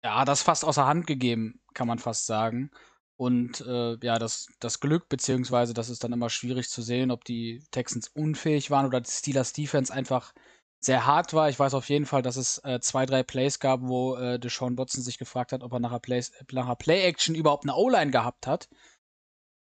ja, 0.04 0.26
das 0.26 0.44
fast 0.44 0.64
außer 0.66 0.86
Hand 0.88 1.08
gegeben, 1.08 1.62
kann 1.74 1.88
man 1.88 2.00
fast 2.00 2.26
sagen. 2.26 2.72
Und 3.20 3.60
äh, 3.68 3.98
ja, 4.02 4.18
das, 4.18 4.48
das 4.62 4.80
Glück, 4.80 5.10
beziehungsweise 5.10 5.74
das 5.74 5.90
ist 5.90 6.06
dann 6.06 6.14
immer 6.14 6.30
schwierig 6.30 6.70
zu 6.70 6.82
sehen, 6.82 7.12
ob 7.12 7.26
die 7.26 7.62
Texans 7.72 8.08
unfähig 8.08 8.72
waren 8.72 8.86
oder 8.86 9.02
die 9.02 9.12
Steelers 9.12 9.52
Defense 9.52 9.94
einfach 9.94 10.34
sehr 10.80 11.06
hart 11.06 11.34
war. 11.34 11.50
Ich 11.50 11.60
weiß 11.60 11.74
auf 11.74 11.90
jeden 11.90 12.06
Fall, 12.06 12.22
dass 12.22 12.38
es 12.38 12.62
äh, 12.64 12.80
zwei, 12.80 13.06
drei 13.06 13.24
Plays 13.24 13.60
gab, 13.60 13.82
wo 13.82 14.16
äh, 14.16 14.40
Deshaun 14.40 14.78
Watson 14.78 15.04
sich 15.04 15.18
gefragt 15.18 15.52
hat, 15.52 15.64
ob 15.64 15.74
er 15.74 15.82
nachher, 15.82 16.00
Plays, 16.00 16.32
nachher 16.50 16.78
Play-Action 16.78 17.36
überhaupt 17.36 17.66
eine 17.66 17.76
O-Line 17.76 18.12
gehabt 18.12 18.48
hat. 18.48 18.70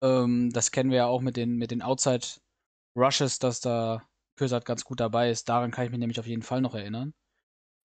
Ähm, 0.02 0.50
das 0.52 0.72
kennen 0.72 0.90
wir 0.90 0.96
ja 0.96 1.06
auch 1.06 1.20
mit 1.20 1.36
den, 1.36 1.54
mit 1.54 1.70
den 1.70 1.82
Outside-Rushes, 1.82 3.38
dass 3.38 3.60
da 3.60 4.02
Kösert 4.36 4.64
ganz 4.64 4.84
gut 4.84 4.98
dabei 4.98 5.30
ist. 5.30 5.48
Daran 5.48 5.70
kann 5.70 5.84
ich 5.84 5.92
mich 5.92 6.00
nämlich 6.00 6.18
auf 6.18 6.26
jeden 6.26 6.42
Fall 6.42 6.60
noch 6.60 6.74
erinnern. 6.74 7.14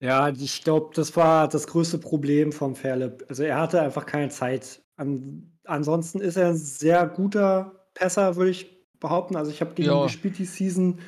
Ja, 0.01 0.29
ich 0.29 0.63
glaube, 0.63 0.89
das 0.95 1.15
war 1.15 1.47
das 1.47 1.67
größte 1.67 1.99
Problem 1.99 2.51
vom 2.51 2.75
Fairlip. 2.75 3.25
Also 3.29 3.43
er 3.43 3.59
hatte 3.59 3.79
einfach 3.79 4.07
keine 4.07 4.29
Zeit. 4.29 4.83
An, 4.95 5.50
ansonsten 5.65 6.19
ist 6.21 6.37
er 6.37 6.49
ein 6.49 6.57
sehr 6.57 7.07
guter 7.07 7.87
Pässer, 7.93 8.35
würde 8.35 8.51
ich 8.51 8.81
behaupten. 8.99 9.35
Also 9.35 9.51
ich 9.51 9.61
habe 9.61 9.73
gegen 9.73 9.91
ihn 9.91 10.03
gespielt 10.03 10.37
die 10.37 10.45
Season 10.45 10.99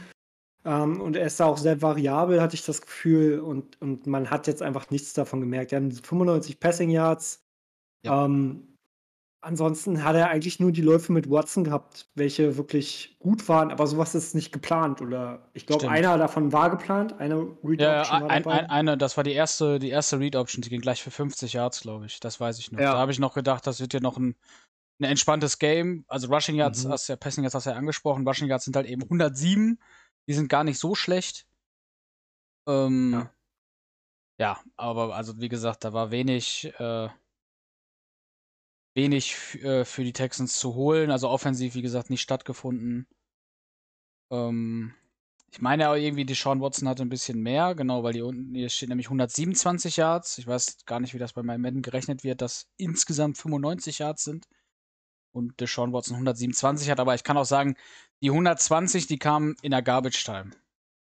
ähm, 0.66 1.02
und 1.02 1.16
er 1.16 1.26
ist 1.26 1.40
da 1.40 1.46
auch 1.46 1.58
sehr 1.58 1.82
variabel, 1.82 2.42
hatte 2.42 2.56
ich 2.56 2.66
das 2.66 2.82
Gefühl. 2.82 3.40
Und, 3.40 3.82
und 3.82 4.08
man 4.08 4.30
hat 4.30 4.48
jetzt 4.48 4.62
einfach 4.62 4.90
nichts 4.90 5.14
davon 5.14 5.40
gemerkt. 5.40 5.72
Er 5.72 5.84
hat 5.84 5.94
95 5.94 6.60
Passing 6.60 6.90
Yards. 6.90 7.46
Ja. 8.04 8.26
Ähm, 8.26 8.73
ansonsten 9.44 10.04
hat 10.04 10.16
er 10.16 10.30
eigentlich 10.30 10.60
nur 10.60 10.72
die 10.72 10.82
Läufe 10.82 11.12
mit 11.12 11.30
Watson 11.30 11.64
gehabt, 11.64 12.08
welche 12.16 12.58
wirklich 12.58 13.18
gut 13.20 13.48
waren, 13.50 13.72
aber 13.72 13.86
sowas 13.88 14.16
ist 14.16 14.36
nicht 14.36 14.52
geplant. 14.52 15.02
Oder 15.02 15.50
ich 15.54 15.66
glaube, 15.66 15.90
einer 15.90 16.18
davon 16.18 16.52
war 16.52 16.70
geplant, 16.70 17.20
eine 17.20 17.56
Read 17.64 17.82
ja, 17.82 18.02
Option 18.02 18.22
war 18.22 18.30
ein, 18.30 18.44
dabei. 18.44 18.60
Ein, 18.60 18.70
eine, 18.70 18.98
das 18.98 19.18
war 19.18 19.24
die 19.24 19.34
erste, 19.34 19.80
die 19.80 19.90
erste 19.90 20.20
Read 20.20 20.36
Option, 20.36 20.62
die 20.62 20.70
ging 20.70 20.82
gleich 20.82 21.04
für 21.04 21.12
50 21.12 21.54
Yards, 21.54 21.82
glaube 21.82 22.06
ich. 22.06 22.20
Das 22.20 22.40
weiß 22.40 22.60
ich 22.60 22.72
noch. 22.72 22.80
Ja. 22.80 22.94
Da 22.94 22.98
habe 22.98 23.12
ich 23.12 23.20
noch 23.20 23.34
gedacht, 23.34 23.68
das 23.68 23.80
wird 23.80 23.94
ja 23.94 24.00
noch 24.00 24.18
ein, 24.18 24.36
ein 25.00 25.06
entspanntes 25.06 25.60
Game. 25.60 26.06
Also 26.08 26.28
Rushing 26.28 26.56
Yards, 26.56 26.86
mhm. 26.86 26.92
hast 26.92 27.08
ja 27.10 27.16
Passing 27.16 27.44
Yards 27.44 27.56
hast 27.56 27.66
du 27.66 27.72
ja 27.72 27.76
angesprochen. 27.76 28.28
Rushing 28.28 28.48
Yards 28.48 28.66
sind 28.66 28.76
halt 28.76 28.88
eben 28.88 29.04
107. 29.04 29.80
Die 30.28 30.34
sind 30.34 30.48
gar 30.50 30.64
nicht 30.64 30.80
so 30.80 30.96
schlecht. 30.96 31.46
Ähm, 32.66 33.12
ja. 33.14 33.32
ja, 34.40 34.60
aber 34.78 35.16
also 35.16 35.40
wie 35.40 35.50
gesagt, 35.50 35.84
da 35.84 35.92
war 35.92 36.12
wenig. 36.12 36.74
Äh, 36.80 37.10
wenig 38.96 39.64
äh, 39.64 39.86
für 39.86 40.04
die 40.04 40.14
Texans 40.14 40.58
zu 40.58 40.76
holen. 40.76 41.12
Also 41.12 41.30
offensiv, 41.30 41.76
wie 41.76 41.82
gesagt, 41.82 42.10
nicht 42.10 42.22
stattgefunden. 42.22 43.08
Ähm, 44.32 44.94
ich 45.52 45.62
meine 45.62 45.86
aber 45.86 46.00
irgendwie, 46.00 46.26
die 46.26 46.34
Sean 46.34 46.62
Watson 46.62 46.88
hatte 46.90 47.04
ein 47.04 47.10
bisschen 47.10 47.40
mehr, 47.40 47.76
genau, 47.76 48.04
weil 48.04 48.14
die 48.14 48.24
unten, 48.24 48.56
hier 48.56 48.70
steht 48.70 48.90
nämlich 48.90 49.08
127 49.08 49.98
Yards. 49.98 50.40
Ich 50.40 50.48
weiß 50.48 50.86
gar 50.86 51.00
nicht, 51.00 51.14
wie 51.14 51.20
das 51.20 51.34
bei 51.34 51.44
meinem 51.44 51.62
Madden 51.62 51.84
gerechnet 51.84 52.24
wird, 52.24 52.42
dass 52.42 52.68
insgesamt 52.78 53.38
95 53.38 54.00
Yards 54.00 54.24
sind. 54.24 54.48
Und 55.32 55.60
der 55.60 55.68
Sean 55.68 55.94
Watson 55.94 56.16
127 56.16 56.90
hat, 56.90 57.00
aber 57.00 57.16
ich 57.16 57.24
kann 57.24 57.38
auch 57.38 57.46
sagen, 57.46 57.76
die 58.22 58.30
120, 58.30 59.08
die 59.08 59.18
kamen 59.20 59.56
in 59.62 59.72
der 59.72 59.82
Garbage 59.82 60.24
Time. 60.24 60.52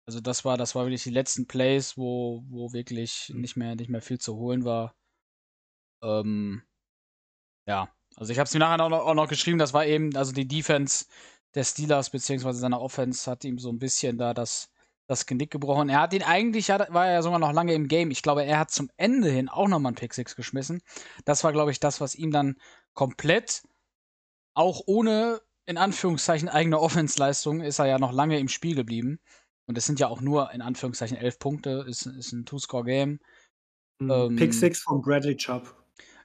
Also 0.07 0.21
das 0.21 0.45
war, 0.45 0.57
das 0.59 0.75
war 0.75 0.85
wirklich 0.85 1.05
die 1.05 1.11
letzten 1.11 1.47
Plays, 1.47 1.97
wo, 1.97 2.43
wo 2.49 2.73
wirklich 2.73 3.31
mhm. 3.33 3.41
nicht 3.41 3.57
mehr, 3.57 3.75
nicht 3.75 3.91
mehr 3.91 4.03
viel 4.03 4.19
zu 4.19 4.37
holen 4.37 4.65
war. 4.65 4.95
Ähm, 6.03 6.63
ja, 7.67 7.89
also 8.17 8.33
ich 8.33 8.39
habe 8.39 8.47
es 8.47 8.55
mir 8.55 8.61
nachher 8.61 8.85
auch 8.85 8.89
noch, 8.89 9.07
auch 9.07 9.15
noch, 9.15 9.29
geschrieben, 9.29 9.59
das 9.59 9.73
war 9.73 9.87
eben, 9.87 10.17
also 10.17 10.33
die 10.33 10.47
Defense 10.47 11.07
der 11.55 11.65
Steelers 11.65 12.11
beziehungsweise 12.11 12.59
seiner 12.59 12.81
Offense 12.81 13.31
hat 13.31 13.45
ihm 13.45 13.59
so 13.59 13.71
ein 13.71 13.79
bisschen 13.79 14.19
da 14.19 14.35
das, 14.35 14.71
das 15.07 15.27
Genick 15.27 15.51
gebrochen. 15.51 15.89
Er 15.89 16.01
hat 16.01 16.15
ihn 16.15 16.23
eigentlich, 16.23 16.69
war 16.69 17.07
er 17.07 17.15
ja 17.15 17.23
sogar 17.23 17.39
noch 17.39 17.53
lange 17.53 17.75
im 17.75 17.89
Game. 17.89 18.11
Ich 18.11 18.23
glaube, 18.23 18.45
er 18.45 18.59
hat 18.59 18.71
zum 18.71 18.91
Ende 18.97 19.31
hin 19.31 19.49
auch 19.49 19.69
nochmal 19.69 19.91
einen 19.91 19.97
Pick 19.97 20.15
6 20.15 20.37
geschmissen. 20.37 20.83
Das 21.25 21.45
war, 21.45 21.53
glaube 21.53 21.71
ich, 21.71 21.81
das, 21.81 22.01
was 22.01 22.15
ihm 22.15 22.31
dann 22.31 22.57
komplett, 22.95 23.63
auch 24.55 24.83
ohne 24.87 25.41
in 25.65 25.79
Anführungszeichen 25.79 26.49
eigene 26.49 26.81
Offense-Leistung, 26.81 27.61
ist 27.61 27.79
er 27.79 27.87
ja 27.87 27.99
noch 27.99 28.13
lange 28.13 28.39
im 28.39 28.49
Spiel 28.49 28.75
geblieben. 28.75 29.21
Und 29.67 29.79
es 29.79 29.87
sind 29.87 30.01
ja 30.01 30.09
auch 30.09 30.21
nur 30.21 30.53
in 30.53 30.61
Anführungszeichen 30.61 31.17
elf 31.17 31.39
Punkte, 31.39 31.85
ist, 31.87 32.07
ist 32.07 32.33
ein 32.33 32.45
Two-Score-Game. 32.45 33.21
Ähm, 34.01 34.37
Pick 34.37 34.53
6 34.53 34.81
von 34.81 35.03
Bradley 35.03 35.37
Chubb. 35.37 35.75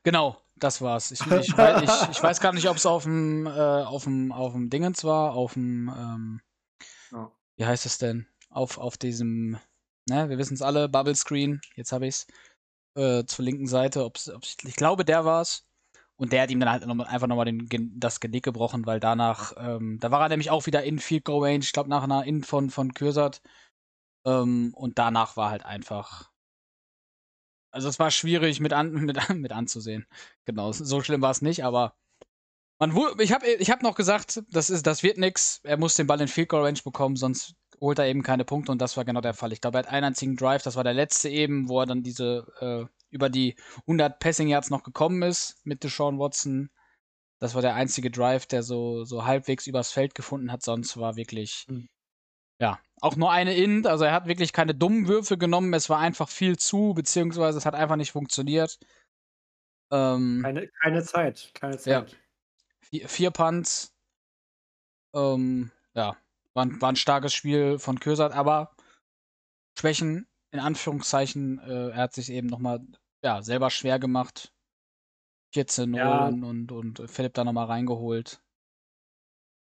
Genau, 0.03 0.41
das 0.59 0.81
war's. 0.81 1.11
Ich, 1.11 1.21
ich, 1.21 1.57
weiß, 1.57 2.09
ich, 2.11 2.23
weiß 2.23 2.39
gar 2.39 2.53
nicht, 2.53 2.67
ob 2.69 2.77
es 2.77 2.85
auf 2.85 3.03
dem 3.03 3.45
äh, 3.45 3.49
auf 3.49 4.03
dem 4.03 4.31
auf 4.31 4.53
dem 4.53 4.69
Dingens 4.69 5.03
war, 5.03 5.33
auf 5.33 5.53
dem 5.53 5.89
ähm, 5.97 6.41
ja. 7.11 7.31
wie 7.57 7.65
heißt 7.65 7.85
es 7.85 7.97
denn? 7.97 8.27
Auf 8.49 8.77
auf 8.77 8.97
diesem, 8.97 9.57
ne, 10.09 10.29
wir 10.29 10.37
wissen 10.37 10.53
es 10.55 10.61
alle, 10.61 10.89
Bubble 10.89 11.15
Screen. 11.15 11.61
Jetzt 11.75 11.91
habe 11.91 12.07
ich's 12.07 12.27
äh, 12.95 13.25
zur 13.25 13.45
linken 13.45 13.67
Seite. 13.67 14.03
Ob's, 14.05 14.29
ob's, 14.29 14.57
ich 14.63 14.75
glaube, 14.75 15.05
der 15.05 15.25
war's. 15.25 15.67
Und 16.17 16.33
der 16.33 16.41
hat 16.41 16.49
ihm 16.51 16.59
dann 16.59 16.71
halt 16.71 16.85
noch, 16.85 17.05
einfach 17.05 17.27
nochmal 17.27 17.45
den, 17.45 17.69
das 17.99 18.19
Genick 18.19 18.43
gebrochen, 18.43 18.87
weil 18.87 18.99
danach, 18.99 19.53
ähm, 19.57 19.99
da 19.99 20.09
war 20.09 20.21
er 20.21 20.29
nämlich 20.29 20.49
auch 20.49 20.65
wieder 20.65 20.83
in 20.83 20.97
Field 20.97 21.25
Goal 21.25 21.43
Range, 21.43 21.59
ich 21.59 21.73
glaube 21.73 21.89
nach 21.89 22.03
einer 22.03 22.23
In 22.25 22.43
von, 22.43 22.71
von 22.71 22.93
Kürsat. 22.95 23.41
Ähm, 24.25 24.73
und 24.73 24.97
danach 24.97 25.37
war 25.37 25.51
halt 25.51 25.63
einfach, 25.63 26.31
also 27.71 27.89
es 27.89 27.99
war 27.99 28.11
schwierig 28.11 28.59
mit, 28.59 28.73
an, 28.73 28.91
mit, 29.05 29.17
mit 29.29 29.51
anzusehen. 29.51 30.05
Genau, 30.45 30.71
so 30.71 31.01
schlimm 31.01 31.21
war 31.21 31.31
es 31.31 31.41
nicht, 31.41 31.63
aber 31.63 31.95
man, 32.79 32.95
ich 33.19 33.31
habe 33.31 33.47
ich 33.47 33.71
hab 33.71 33.81
noch 33.81 33.95
gesagt, 33.95 34.43
das, 34.51 34.69
ist, 34.69 34.85
das 34.85 35.03
wird 35.03 35.17
nix. 35.17 35.61
Er 35.63 35.77
muss 35.77 35.95
den 35.95 36.07
Ball 36.07 36.21
in 36.21 36.27
Field 36.27 36.49
Goal 36.49 36.63
Range 36.63 36.79
bekommen, 36.83 37.15
sonst 37.15 37.55
holt 37.81 37.99
er 37.99 38.07
eben 38.07 38.23
keine 38.23 38.45
Punkte 38.45 38.71
und 38.71 38.81
das 38.81 38.97
war 38.97 39.05
genau 39.05 39.21
der 39.21 39.33
Fall. 39.33 39.51
Ich 39.53 39.61
glaube, 39.61 39.77
er 39.77 39.83
hat 39.83 39.91
einen 39.91 40.05
einzigen 40.05 40.35
Drive, 40.35 40.63
das 40.63 40.75
war 40.75 40.83
der 40.83 40.93
letzte 40.93 41.29
eben, 41.29 41.69
wo 41.69 41.79
er 41.79 41.85
dann 41.85 42.03
diese 42.03 42.47
äh, 42.59 42.85
über 43.09 43.29
die 43.29 43.55
100 43.81 44.19
Passing 44.19 44.47
Yards 44.47 44.69
noch 44.69 44.83
gekommen 44.83 45.21
ist 45.23 45.59
mit 45.65 45.83
Deshaun 45.83 46.19
Watson. 46.19 46.69
Das 47.39 47.53
war 47.55 47.61
der 47.61 47.75
einzige 47.75 48.09
Drive, 48.09 48.47
der 48.47 48.63
so, 48.63 49.03
so 49.05 49.25
halbwegs 49.25 49.67
übers 49.67 49.91
Feld 49.91 50.15
gefunden 50.15 50.51
hat. 50.51 50.63
Sonst 50.63 50.97
war 50.97 51.15
wirklich 51.15 51.65
mhm. 51.67 51.87
Ja, 52.59 52.79
auch 53.01 53.15
nur 53.15 53.31
eine 53.31 53.55
Int, 53.55 53.87
also 53.87 54.05
er 54.05 54.13
hat 54.13 54.27
wirklich 54.27 54.53
keine 54.53 54.73
dummen 54.73 55.07
Würfe 55.07 55.37
genommen, 55.37 55.73
es 55.73 55.89
war 55.89 55.99
einfach 55.99 56.29
viel 56.29 56.57
zu, 56.57 56.93
beziehungsweise 56.93 57.57
es 57.57 57.65
hat 57.65 57.75
einfach 57.75 57.95
nicht 57.95 58.11
funktioniert. 58.11 58.79
Ähm, 59.91 60.41
keine, 60.43 60.67
keine 60.67 61.03
Zeit, 61.03 61.51
keine 61.53 61.77
Zeit. 61.77 62.11
Ja. 62.11 62.17
Vier, 62.81 63.09
vier 63.09 63.31
Punts. 63.31 63.93
Ähm, 65.13 65.71
ja, 65.93 66.17
war, 66.53 66.81
war, 66.81 66.89
ein 66.89 66.95
starkes 66.95 67.33
Spiel 67.33 67.79
von 67.79 67.99
Kösert, 67.99 68.33
aber 68.33 68.75
Schwächen, 69.77 70.27
in 70.51 70.59
Anführungszeichen, 70.59 71.59
äh, 71.59 71.89
er 71.89 71.97
hat 72.03 72.13
sich 72.13 72.31
eben 72.31 72.47
nochmal 72.47 72.81
ja, 73.23 73.41
selber 73.41 73.69
schwer 73.69 73.99
gemacht. 73.99 74.53
14-0 75.55 75.95
ja. 75.95 76.27
und, 76.27 76.71
und 76.71 77.09
Philipp 77.09 77.33
da 77.33 77.43
nochmal 77.43 77.67
reingeholt. 77.67 78.41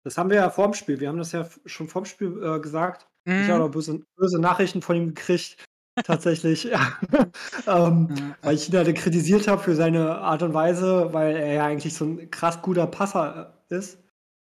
Das 0.03 0.17
haben 0.17 0.31
wir 0.31 0.37
ja 0.37 0.51
vorm 0.51 0.75
Spiel. 0.75 0.99
Wir 1.01 1.09
haben 1.09 1.19
das 1.19 1.33
ja 1.33 1.49
schon 1.67 1.89
vorm 1.89 2.07
Spiel 2.07 2.43
äh, 2.43 2.61
gesagt. 2.61 3.10
Mhm. 3.25 3.43
Ich 3.43 3.49
habe 3.51 3.65
auch 3.65 3.71
böse, 3.71 4.01
böse, 4.17 4.39
Nachrichten 4.41 4.83
von 4.83 4.97
ihm 4.97 5.09
gekriegt. 5.09 5.57
Tatsächlich. 6.05 6.67
ähm, 7.67 8.09
mhm. 8.09 8.35
Weil 8.43 8.55
ich 8.55 8.69
ihn 8.69 8.77
halt 8.77 8.95
kritisiert 8.97 9.49
habe 9.49 9.63
für 9.63 9.75
seine 9.75 10.19
Art 10.19 10.43
und 10.43 10.55
Weise, 10.55 11.13
weil 11.13 11.37
er 11.37 11.53
ja 11.55 11.67
eigentlich 11.67 11.95
so 11.95 12.05
ein 12.05 12.31
krass 12.31 12.63
guter 12.63 12.87
Passer 12.87 13.55
äh, 13.69 13.77
ist. 13.77 13.99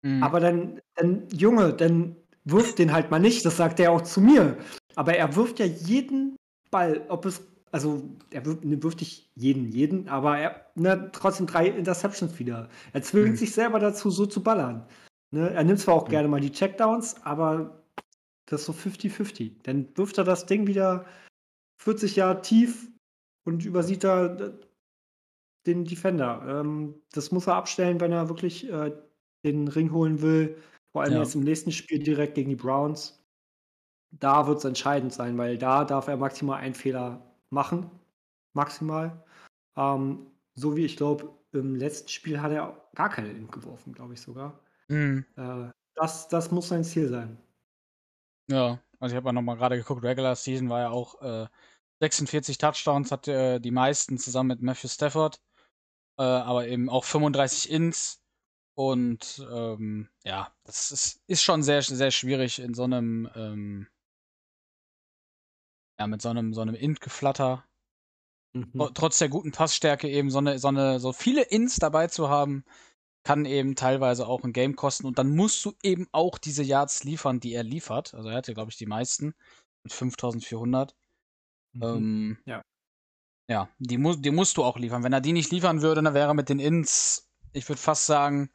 Mhm. 0.03 0.23
Aber 0.23 0.41
dann, 0.41 0.81
dann, 0.95 1.27
Junge, 1.33 1.73
dann 1.73 2.17
wirft 2.45 2.79
den 2.79 2.93
halt 2.93 3.11
mal 3.11 3.19
nicht. 3.19 3.45
Das 3.45 3.57
sagt 3.57 3.81
er 3.81 3.93
auch 3.93 4.03
zu 4.03 4.21
mir. 4.21 4.57
Aber 4.97 5.15
er 5.15 5.35
wirft 5.37 5.59
ja 5.59 5.67
jeden 5.67 6.37
Ball, 6.71 7.03
ob 7.09 7.27
es, 7.27 7.43
also 7.73 8.03
er 8.31 8.45
wirft, 8.45 8.65
ne, 8.65 8.83
wirft 8.83 9.01
nicht 9.01 9.31
jeden, 9.35 9.69
jeden, 9.69 10.09
aber 10.09 10.39
er 10.39 10.67
ne, 10.75 11.11
trotzdem 11.13 11.47
drei 11.47 11.67
Interceptions 11.67 12.39
wieder. 12.39 12.69
Er 12.93 13.03
zwingt 13.03 13.31
mhm. 13.31 13.37
sich 13.37 13.53
selber 13.53 13.79
dazu, 13.79 14.11
so 14.11 14.27
zu 14.27 14.43
ballern. 14.43 14.87
Ne? 15.33 15.51
Er 15.51 15.65
nimmt 15.65 15.81
zwar 15.81 15.95
auch 15.95 16.07
mhm. 16.07 16.11
gerne 16.11 16.29
mal 16.29 16.41
die 16.41 16.53
Checkdowns, 16.53 17.17
aber 17.25 17.80
das 18.51 18.63
ist 18.63 18.67
so 18.67 18.73
50-50. 18.73 19.53
Dann 19.63 19.97
wirft 19.97 20.19
er 20.19 20.25
das 20.25 20.45
Ding 20.45 20.67
wieder 20.67 21.07
40 21.83 22.17
Jahre 22.17 22.43
tief 22.43 22.91
und 23.45 23.65
übersieht 23.65 24.03
da 24.03 24.27
äh, 24.27 24.53
den 25.67 25.85
Defender. 25.85 26.61
Ähm, 26.61 27.01
das 27.13 27.31
muss 27.31 27.47
er 27.47 27.55
abstellen, 27.55 28.01
wenn 28.01 28.13
er 28.13 28.29
wirklich 28.29 28.69
äh, 28.71 28.93
den 29.45 29.69
Ring 29.69 29.93
holen 29.93 30.21
will. 30.21 30.57
Vor 30.93 31.03
allem 31.03 31.13
ja. 31.13 31.21
jetzt 31.21 31.37
im 31.37 31.45
nächsten 31.45 31.71
Spiel 31.71 32.01
direkt 32.01 32.35
gegen 32.35 32.51
die 32.51 32.57
Browns. 32.57 33.25
Da 34.11 34.49
wird 34.49 34.59
es 34.59 34.65
entscheidend 34.65 35.13
sein, 35.13 35.39
weil 35.39 35.57
da 35.57 35.85
darf 35.85 36.09
er 36.09 36.17
maximal 36.17 36.59
einen 36.59 36.75
Fehler 36.75 37.23
machen. 37.51 37.89
Maximal. 38.53 39.25
Ähm, 39.77 40.27
so 40.57 40.77
wie 40.77 40.85
ich 40.85 40.97
glaube, 40.97 41.31
im 41.53 41.77
letzten 41.77 42.09
Spiel 42.09 42.43
hat 42.43 42.51
er 42.51 42.85
gar 42.97 43.11
keine 43.11 43.31
Imp 43.31 43.53
geworfen, 43.53 43.93
glaube 43.93 44.15
ich 44.15 44.21
sogar. 44.21 44.59
Mhm. 44.89 45.25
Äh, 45.37 45.69
das, 45.95 46.27
das 46.27 46.51
muss 46.51 46.69
sein 46.69 46.83
Ziel 46.83 47.09
sein. 47.09 47.39
Ja, 48.51 48.81
also 48.99 49.15
ich 49.15 49.17
habe 49.17 49.29
ja 49.29 49.33
nochmal 49.33 49.57
gerade 49.57 49.77
geguckt, 49.77 50.03
Regular 50.03 50.35
Season 50.35 50.69
war 50.69 50.81
ja 50.81 50.91
auch 50.91 51.23
äh, 51.23 51.47
46 52.01 52.59
Touchdowns, 52.59 53.13
hat 53.13 53.29
äh, 53.29 53.61
die 53.61 53.71
meisten 53.71 54.19
zusammen 54.19 54.49
mit 54.49 54.63
Matthew 54.63 54.89
Stafford, 54.89 55.41
äh, 56.19 56.23
aber 56.23 56.67
eben 56.67 56.89
auch 56.91 57.05
35 57.05 57.71
Ins. 57.71 58.21
Und 58.75 59.47
ähm, 59.53 60.09
ja, 60.25 60.53
das 60.65 60.91
ist, 60.91 61.21
ist 61.27 61.43
schon 61.43 61.63
sehr, 61.63 61.83
sehr 61.83 62.11
schwierig 62.11 62.59
in 62.59 62.75
so 62.75 62.85
einem, 62.85 63.29
ähm, 63.37 63.87
ja, 65.99 66.07
mit 66.07 66.23
so 66.23 66.31
einem, 66.31 66.53
so 66.55 66.63
einem 66.63 66.75
Int-Geflatter. 66.75 67.65
Mhm. 68.53 68.91
Trotz 68.95 69.19
der 69.19 69.29
guten 69.29 69.53
Passstärke 69.53 70.09
eben 70.09 70.31
so 70.31 70.39
eine, 70.39 70.59
so 70.59 70.69
eine, 70.69 70.99
so 70.99 71.13
viele 71.13 71.43
Ins 71.43 71.77
dabei 71.77 72.09
zu 72.09 72.31
haben, 72.31 72.65
kann 73.23 73.45
eben 73.45 73.77
teilweise 73.77 74.27
auch 74.27 74.45
ein 74.45 74.53
Game 74.53 74.77
kosten. 74.77 75.07
Und 75.07 75.19
dann 75.19 75.35
musst 75.35 75.65
du 75.65 75.75
eben 75.83 76.09
auch 76.13 76.39
diese 76.39 76.63
Yards 76.63 77.05
liefern, 77.05 77.41
die 77.41 77.53
er 77.53 77.63
liefert. 77.63 78.15
Also 78.15 78.29
er 78.29 78.37
hatte, 78.37 78.55
glaube 78.55 78.71
ich, 78.71 78.77
die 78.77 78.87
meisten 78.87 79.35
mit 79.83 79.93
5400. 79.93 80.95
Mhm. 81.73 81.83
Ähm, 81.83 82.39
ja. 82.47 82.63
Ja, 83.49 83.69
die, 83.79 83.99
mu 83.99 84.15
die 84.15 84.31
musst 84.31 84.57
du 84.57 84.65
auch 84.65 84.79
liefern. 84.79 85.03
Wenn 85.03 85.13
er 85.13 85.21
die 85.21 85.33
nicht 85.33 85.51
liefern 85.51 85.83
würde, 85.83 86.03
dann 86.03 86.15
wäre 86.15 86.29
er 86.29 86.35
mit 86.35 86.49
den 86.49 86.61
Ins, 86.61 87.29
ich 87.53 87.69
würde 87.69 87.81
fast 87.81 88.07
sagen, 88.07 88.51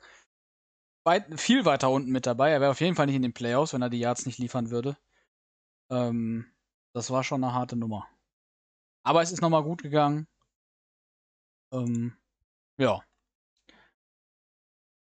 weit, 1.03 1.39
viel 1.39 1.65
weiter 1.65 1.89
unten 1.89 2.12
mit 2.12 2.25
dabei. 2.25 2.51
Er 2.51 2.62
wäre 2.62 2.72
auf 2.72 2.79
jeden 2.79 2.95
Fall 2.95 3.05
nicht 3.05 3.15
in 3.15 3.22
den 3.22 3.34
Playoffs, 3.34 3.74
wenn 3.74 3.81
er 3.81 3.89
die 3.89 4.00
Yards 4.00 4.25
nicht 4.25 4.39
liefern 4.39 4.72
würde. 4.72 4.98
Ähm, 5.91 6.45
das 6.93 7.12
war 7.12 7.24
schon 7.24 7.43
eine 7.43 7.53
harte 7.53 7.75
Nummer. 7.75 8.07
Aber 9.03 9.22
es 9.22 9.31
ist 9.31 9.41
nochmal 9.41 9.63
gut 9.63 9.84
gegangen. 9.84 10.27
Ähm, 11.72 12.15
ja. 12.77 13.03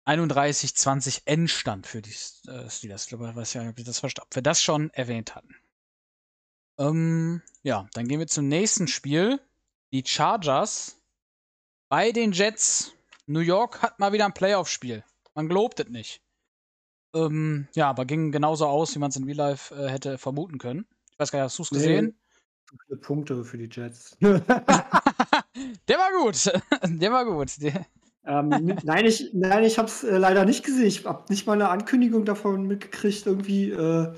31-20 0.07 1.23
Endstand 1.25 1.85
für 1.85 2.01
die 2.01 2.15
äh, 2.47 2.69
Steelers. 2.69 3.03
Ich 3.03 3.09
glaube, 3.09 3.29
ich 3.29 3.35
weiß 3.35 3.53
ja 3.53 3.63
nicht, 3.63 3.77
ob, 3.77 3.85
das, 3.85 4.03
ob 4.03 4.35
wir 4.35 4.41
das 4.41 4.61
schon 4.61 4.89
erwähnt 4.91 5.35
hatten. 5.35 5.55
Ähm, 6.77 7.41
ja, 7.63 7.87
dann 7.93 8.07
gehen 8.07 8.19
wir 8.19 8.27
zum 8.27 8.47
nächsten 8.47 8.87
Spiel. 8.87 9.39
Die 9.91 10.03
Chargers 10.05 10.97
bei 11.89 12.11
den 12.11 12.31
Jets. 12.31 12.93
New 13.25 13.39
York 13.39 13.81
hat 13.81 13.99
mal 13.99 14.13
wieder 14.13 14.25
ein 14.25 14.33
Playoff-Spiel. 14.33 15.03
Man 15.33 15.49
glaubt 15.49 15.81
es 15.81 15.89
nicht. 15.89 16.21
Ähm, 17.13 17.67
ja, 17.75 17.89
aber 17.89 18.05
ging 18.05 18.31
genauso 18.31 18.67
aus, 18.67 18.95
wie 18.95 18.99
man 18.99 19.09
es 19.09 19.17
in 19.17 19.25
Real 19.25 19.37
Life 19.37 19.75
äh, 19.75 19.89
hätte 19.89 20.17
vermuten 20.17 20.57
können. 20.57 20.85
Ich 21.11 21.19
weiß 21.19 21.31
gar 21.31 21.39
nicht, 21.39 21.45
hast 21.45 21.59
du 21.59 21.63
es 21.63 21.69
gesehen? 21.69 22.17
Nee, 22.71 22.77
viele 22.87 22.99
Punkte 22.99 23.43
für 23.43 23.57
die 23.57 23.69
Jets. 23.69 24.15
Der 25.87 25.97
war 25.97 26.11
gut. 26.21 26.51
Der 26.83 27.11
war 27.11 27.25
gut. 27.25 27.61
Der 27.61 27.85
ähm, 28.27 28.49
nein, 28.83 29.05
ich, 29.05 29.31
nein, 29.33 29.63
ich 29.63 29.77
habe 29.77 29.87
es 29.87 30.03
äh, 30.03 30.17
leider 30.17 30.45
nicht 30.45 30.63
gesehen. 30.63 30.87
Ich 30.87 31.05
habe 31.05 31.23
nicht 31.29 31.47
mal 31.47 31.53
eine 31.53 31.69
Ankündigung 31.69 32.25
davon 32.25 32.67
mitgekriegt. 32.67 33.25
Irgendwie 33.25 33.71
äh, 33.71 34.13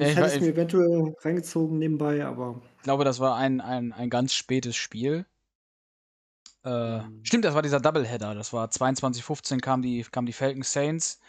ja, 0.00 0.06
ich 0.06 0.16
hätte 0.16 0.26
es 0.28 0.40
mir 0.40 0.48
eventuell 0.48 1.14
reingezogen 1.20 1.78
nebenbei, 1.78 2.24
aber. 2.24 2.62
Ich 2.78 2.82
glaube, 2.84 3.04
das 3.04 3.20
war 3.20 3.36
ein, 3.36 3.60
ein, 3.60 3.92
ein 3.92 4.08
ganz 4.08 4.32
spätes 4.32 4.76
Spiel. 4.76 5.26
Äh, 6.64 7.00
mhm. 7.00 7.24
Stimmt, 7.24 7.44
das 7.44 7.54
war 7.54 7.62
dieser 7.62 7.80
Doubleheader. 7.80 8.34
Das 8.34 8.52
war 8.52 8.68
22.15 8.68 9.60
kam 9.60 9.82
die, 9.82 10.02
kam 10.02 10.26
die 10.26 10.32
Falcon 10.32 10.62
Saints 10.62 11.20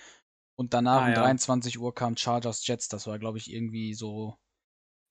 und 0.55 0.73
danach 0.73 1.01
ah, 1.01 1.05
um 1.05 1.11
ja. 1.13 1.21
23 1.21 1.79
Uhr 1.79 1.93
kam 1.93 2.15
Chargers 2.15 2.65
Jets. 2.65 2.87
Das 2.87 3.07
war, 3.07 3.19
glaube 3.19 3.37
ich, 3.37 3.51
irgendwie 3.51 3.93
so. 3.93 4.37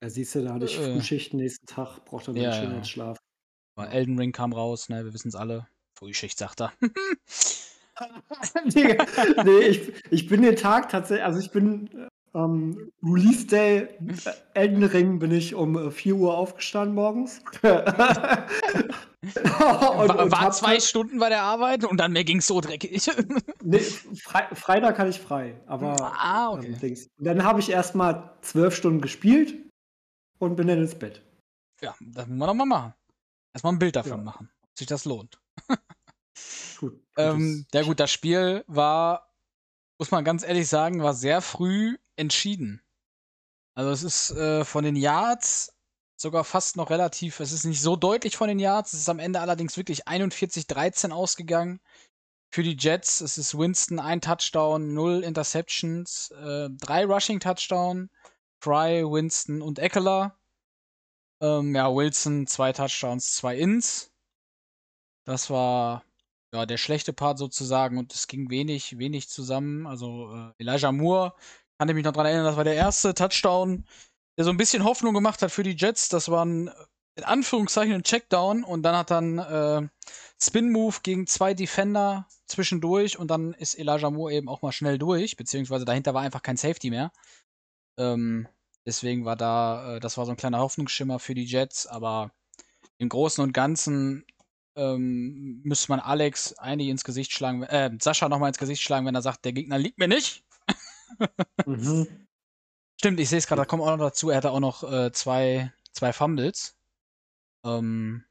Ja, 0.02 0.08
siehst 0.08 0.34
du, 0.34 0.44
da 0.44 0.54
hatte 0.54 0.64
ich 0.64 0.78
äh, 0.78 0.94
Frühschicht 0.94 1.34
nächsten 1.34 1.66
Tag, 1.66 2.02
brauchte 2.06 2.32
dann 2.32 2.42
ja, 2.42 2.52
schön 2.52 2.70
ja. 2.70 2.84
Schlaf. 2.84 3.18
Elden 3.76 4.18
Ring 4.18 4.32
kam 4.32 4.52
raus, 4.52 4.90
ne, 4.90 5.04
wir 5.04 5.14
wissen 5.14 5.28
es 5.28 5.34
alle. 5.34 5.66
Frühschicht, 6.00 6.38
sagt 6.38 6.62
er. 6.62 6.72
nee, 8.64 8.96
nee 9.44 9.58
ich, 9.60 9.92
ich 10.10 10.26
bin 10.28 10.42
den 10.42 10.56
Tag 10.56 10.88
tatsächlich, 10.88 11.24
also 11.24 11.38
ich 11.40 11.50
bin 11.50 12.08
ähm, 12.34 12.90
Release 13.02 13.46
Day, 13.46 13.80
äh, 13.80 13.88
Elden 14.54 14.82
Ring, 14.84 15.18
bin 15.18 15.30
ich 15.30 15.54
um 15.54 15.76
äh, 15.76 15.90
4 15.90 16.14
Uhr 16.16 16.34
aufgestanden 16.34 16.94
morgens. 16.94 17.42
und, 17.62 17.70
war, 19.22 20.30
war 20.30 20.52
zwei 20.52 20.80
Stunden 20.80 21.18
bei 21.18 21.28
der 21.28 21.42
Arbeit 21.42 21.84
und 21.84 21.98
dann 21.98 22.12
mir 22.12 22.24
ging 22.24 22.38
es 22.38 22.46
so 22.46 22.62
dreckig. 22.62 23.10
nee, 23.62 23.80
Fre 23.80 24.48
Freitag 24.54 24.98
hatte 24.98 25.10
ich 25.10 25.20
frei, 25.20 25.60
aber 25.66 25.96
ah, 26.00 26.52
okay. 26.52 26.76
ähm, 26.80 26.96
dann 27.18 27.44
habe 27.44 27.60
ich 27.60 27.68
erstmal 27.68 28.38
zwölf 28.40 28.74
Stunden 28.74 29.02
gespielt 29.02 29.54
und 30.38 30.56
bin 30.56 30.66
dann 30.68 30.78
ins 30.78 30.94
Bett. 30.94 31.22
Ja, 31.82 31.94
das 32.00 32.26
muss 32.26 32.38
man 32.38 32.48
doch 32.48 32.54
mal 32.54 32.64
machen. 32.64 32.94
Erstmal 33.52 33.74
ein 33.74 33.78
Bild 33.78 33.96
davon 33.96 34.18
ja. 34.18 34.24
machen, 34.24 34.48
ob 34.62 34.78
sich 34.78 34.86
das 34.86 35.04
lohnt. 35.04 35.38
Gut. 36.78 37.00
Ähm, 37.16 37.66
ja 37.72 37.82
gut, 37.82 38.00
das 38.00 38.10
Spiel 38.10 38.64
war, 38.66 39.32
muss 39.98 40.10
man 40.10 40.24
ganz 40.24 40.42
ehrlich 40.42 40.68
sagen, 40.68 41.02
war 41.02 41.14
sehr 41.14 41.40
früh 41.40 41.98
entschieden. 42.16 42.82
Also 43.74 43.90
es 43.90 44.02
ist 44.02 44.30
äh, 44.36 44.64
von 44.64 44.84
den 44.84 44.96
Yards 44.96 45.74
sogar 46.16 46.44
fast 46.44 46.76
noch 46.76 46.90
relativ, 46.90 47.40
es 47.40 47.52
ist 47.52 47.64
nicht 47.64 47.80
so 47.80 47.96
deutlich 47.96 48.36
von 48.36 48.48
den 48.48 48.58
Yards, 48.58 48.92
es 48.92 49.00
ist 49.00 49.08
am 49.08 49.18
Ende 49.18 49.40
allerdings 49.40 49.76
wirklich 49.76 50.06
41-13 50.06 51.12
ausgegangen 51.12 51.80
für 52.50 52.62
die 52.62 52.76
Jets. 52.78 53.20
Es 53.20 53.38
ist 53.38 53.56
Winston 53.56 53.98
ein 53.98 54.20
Touchdown, 54.20 54.92
null 54.92 55.22
Interceptions, 55.24 56.30
äh, 56.32 56.68
drei 56.70 57.04
Rushing 57.04 57.40
Touchdown, 57.40 58.10
Fry, 58.60 59.02
Winston 59.04 59.62
und 59.62 59.78
Eckler. 59.78 60.36
Ähm, 61.40 61.74
ja, 61.74 61.94
Wilson 61.94 62.46
zwei 62.46 62.72
Touchdowns, 62.72 63.34
zwei 63.34 63.56
Ins. 63.56 64.09
Das 65.30 65.48
war 65.48 66.02
ja 66.52 66.66
der 66.66 66.76
schlechte 66.76 67.12
Part 67.12 67.38
sozusagen 67.38 67.98
und 67.98 68.12
es 68.12 68.26
ging 68.26 68.50
wenig, 68.50 68.98
wenig 68.98 69.28
zusammen. 69.28 69.86
Also 69.86 70.34
äh, 70.34 70.52
Elijah 70.58 70.90
Moore 70.90 71.34
kann 71.78 71.88
ich 71.88 71.94
mich 71.94 72.04
noch 72.04 72.10
daran 72.10 72.26
erinnern, 72.26 72.46
das 72.46 72.56
war 72.56 72.64
der 72.64 72.74
erste 72.74 73.14
Touchdown, 73.14 73.86
der 74.36 74.44
so 74.44 74.50
ein 74.50 74.56
bisschen 74.56 74.82
Hoffnung 74.82 75.14
gemacht 75.14 75.40
hat 75.40 75.52
für 75.52 75.62
die 75.62 75.76
Jets. 75.76 76.08
Das 76.08 76.30
war 76.30 76.44
ein, 76.44 76.68
in 77.14 77.22
Anführungszeichen, 77.22 77.94
ein 77.94 78.02
Checkdown 78.02 78.64
und 78.64 78.82
dann 78.82 78.96
hat 78.96 79.12
dann 79.12 79.38
äh, 79.38 79.88
Spin-Move 80.42 80.96
gegen 81.04 81.28
zwei 81.28 81.54
Defender 81.54 82.26
zwischendurch 82.46 83.16
und 83.16 83.30
dann 83.30 83.52
ist 83.54 83.78
Elijah 83.78 84.10
Moore 84.10 84.32
eben 84.32 84.48
auch 84.48 84.62
mal 84.62 84.72
schnell 84.72 84.98
durch, 84.98 85.36
beziehungsweise 85.36 85.84
dahinter 85.84 86.12
war 86.12 86.22
einfach 86.22 86.42
kein 86.42 86.56
Safety 86.56 86.90
mehr. 86.90 87.12
Ähm, 88.00 88.48
deswegen 88.84 89.24
war 89.24 89.36
da, 89.36 89.94
äh, 89.94 90.00
das 90.00 90.18
war 90.18 90.26
so 90.26 90.32
ein 90.32 90.36
kleiner 90.36 90.58
Hoffnungsschimmer 90.58 91.20
für 91.20 91.34
die 91.34 91.44
Jets, 91.44 91.86
aber 91.86 92.32
im 92.98 93.08
Großen 93.08 93.44
und 93.44 93.52
Ganzen 93.52 94.24
ähm, 94.76 95.60
müsste 95.62 95.90
man 95.92 96.00
Alex 96.00 96.54
eigentlich 96.58 96.88
ins 96.88 97.04
Gesicht 97.04 97.32
schlagen, 97.32 97.62
äh, 97.64 97.90
Sascha 98.00 98.28
nochmal 98.28 98.48
ins 98.48 98.58
Gesicht 98.58 98.82
schlagen, 98.82 99.06
wenn 99.06 99.14
er 99.14 99.22
sagt, 99.22 99.44
der 99.44 99.52
Gegner 99.52 99.78
liegt 99.78 99.98
mir 99.98 100.08
nicht 100.08 100.44
mhm. 101.66 102.06
Stimmt, 103.00 103.18
ich 103.18 103.30
sehe 103.30 103.38
es 103.38 103.46
gerade, 103.46 103.62
da 103.62 103.64
kommt 103.64 103.82
auch 103.82 103.96
noch 103.96 104.08
dazu, 104.08 104.28
er 104.28 104.36
hatte 104.36 104.50
auch 104.50 104.60
noch 104.60 104.84
äh, 104.84 105.10
zwei, 105.10 105.72
zwei 105.92 106.12
Fumbles. 106.12 106.76
Ähm, 107.64 108.24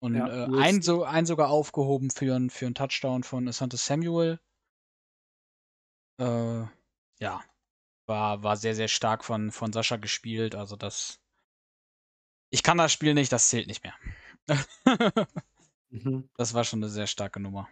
und 0.00 0.16
ja, 0.16 0.26
äh, 0.26 0.60
ein, 0.60 0.82
so, 0.82 1.04
ein 1.04 1.24
sogar 1.24 1.50
aufgehoben 1.50 2.10
für, 2.10 2.34
ein, 2.34 2.50
für 2.50 2.66
einen 2.66 2.74
Touchdown 2.74 3.22
von 3.22 3.46
Asante 3.46 3.76
Samuel. 3.76 4.40
Äh, 6.20 6.62
ja, 7.20 7.44
war, 8.06 8.42
war 8.42 8.56
sehr, 8.56 8.74
sehr 8.74 8.88
stark 8.88 9.24
von, 9.24 9.52
von 9.52 9.72
Sascha 9.72 9.96
gespielt. 9.96 10.56
Also 10.56 10.74
das. 10.74 11.20
Ich 12.50 12.64
kann 12.64 12.78
das 12.78 12.92
Spiel 12.92 13.14
nicht, 13.14 13.30
das 13.30 13.48
zählt 13.50 13.68
nicht 13.68 13.84
mehr. 13.84 13.94
mhm. 15.90 16.28
Das 16.36 16.54
war 16.54 16.64
schon 16.64 16.80
eine 16.80 16.90
sehr 16.90 17.06
starke 17.06 17.40
Nummer. 17.40 17.68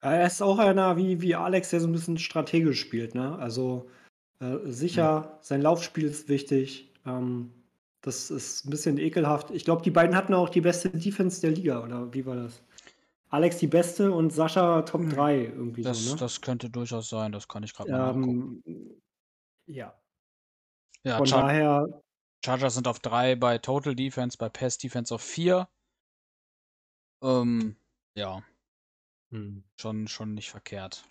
Er 0.00 0.26
ist 0.26 0.42
auch 0.42 0.58
einer 0.58 0.96
wie, 0.96 1.20
wie 1.20 1.34
Alex, 1.34 1.70
der 1.70 1.80
so 1.80 1.88
ein 1.88 1.92
bisschen 1.92 2.18
strategisch 2.18 2.80
spielt. 2.80 3.14
Ne? 3.14 3.38
Also 3.38 3.88
äh, 4.40 4.58
sicher, 4.64 5.20
mhm. 5.20 5.38
sein 5.40 5.62
Laufspiel 5.62 6.04
ist 6.04 6.28
wichtig. 6.28 6.92
Ähm, 7.06 7.52
das 8.02 8.30
ist 8.30 8.66
ein 8.66 8.70
bisschen 8.70 8.98
ekelhaft. 8.98 9.50
Ich 9.50 9.64
glaube, 9.64 9.82
die 9.82 9.90
beiden 9.90 10.14
hatten 10.14 10.34
auch 10.34 10.50
die 10.50 10.60
beste 10.60 10.90
Defense 10.90 11.40
der 11.40 11.52
Liga, 11.52 11.82
oder 11.82 12.12
wie 12.12 12.26
war 12.26 12.36
das? 12.36 12.62
Alex 13.30 13.56
die 13.56 13.66
beste 13.66 14.12
und 14.12 14.30
Sascha 14.30 14.82
Top 14.82 15.08
3 15.08 15.46
hm. 15.46 15.58
irgendwie 15.58 15.82
das, 15.82 16.04
so, 16.04 16.12
ne? 16.12 16.20
Das 16.20 16.40
könnte 16.40 16.68
durchaus 16.68 17.08
sein, 17.08 17.32
das 17.32 17.48
kann 17.48 17.62
ich 17.62 17.72
gerade 17.72 17.90
mal 17.90 18.10
ähm, 18.10 18.20
nachgucken. 18.20 19.02
Ja. 19.66 19.94
Ja, 21.02 21.16
Von 21.16 21.26
Char 21.26 21.42
daher. 21.42 22.02
Chargers 22.44 22.74
sind 22.74 22.86
auf 22.86 22.98
3 23.00 23.36
bei 23.36 23.58
Total 23.58 23.94
Defense, 23.94 24.36
bei 24.36 24.50
Pass 24.50 24.76
Defense 24.76 25.14
auf 25.14 25.22
4. 25.22 25.66
Ähm, 27.22 27.76
ja. 28.16 28.42
Hm. 29.30 29.64
Schon, 29.80 30.08
schon 30.08 30.34
nicht 30.34 30.50
verkehrt. 30.50 31.04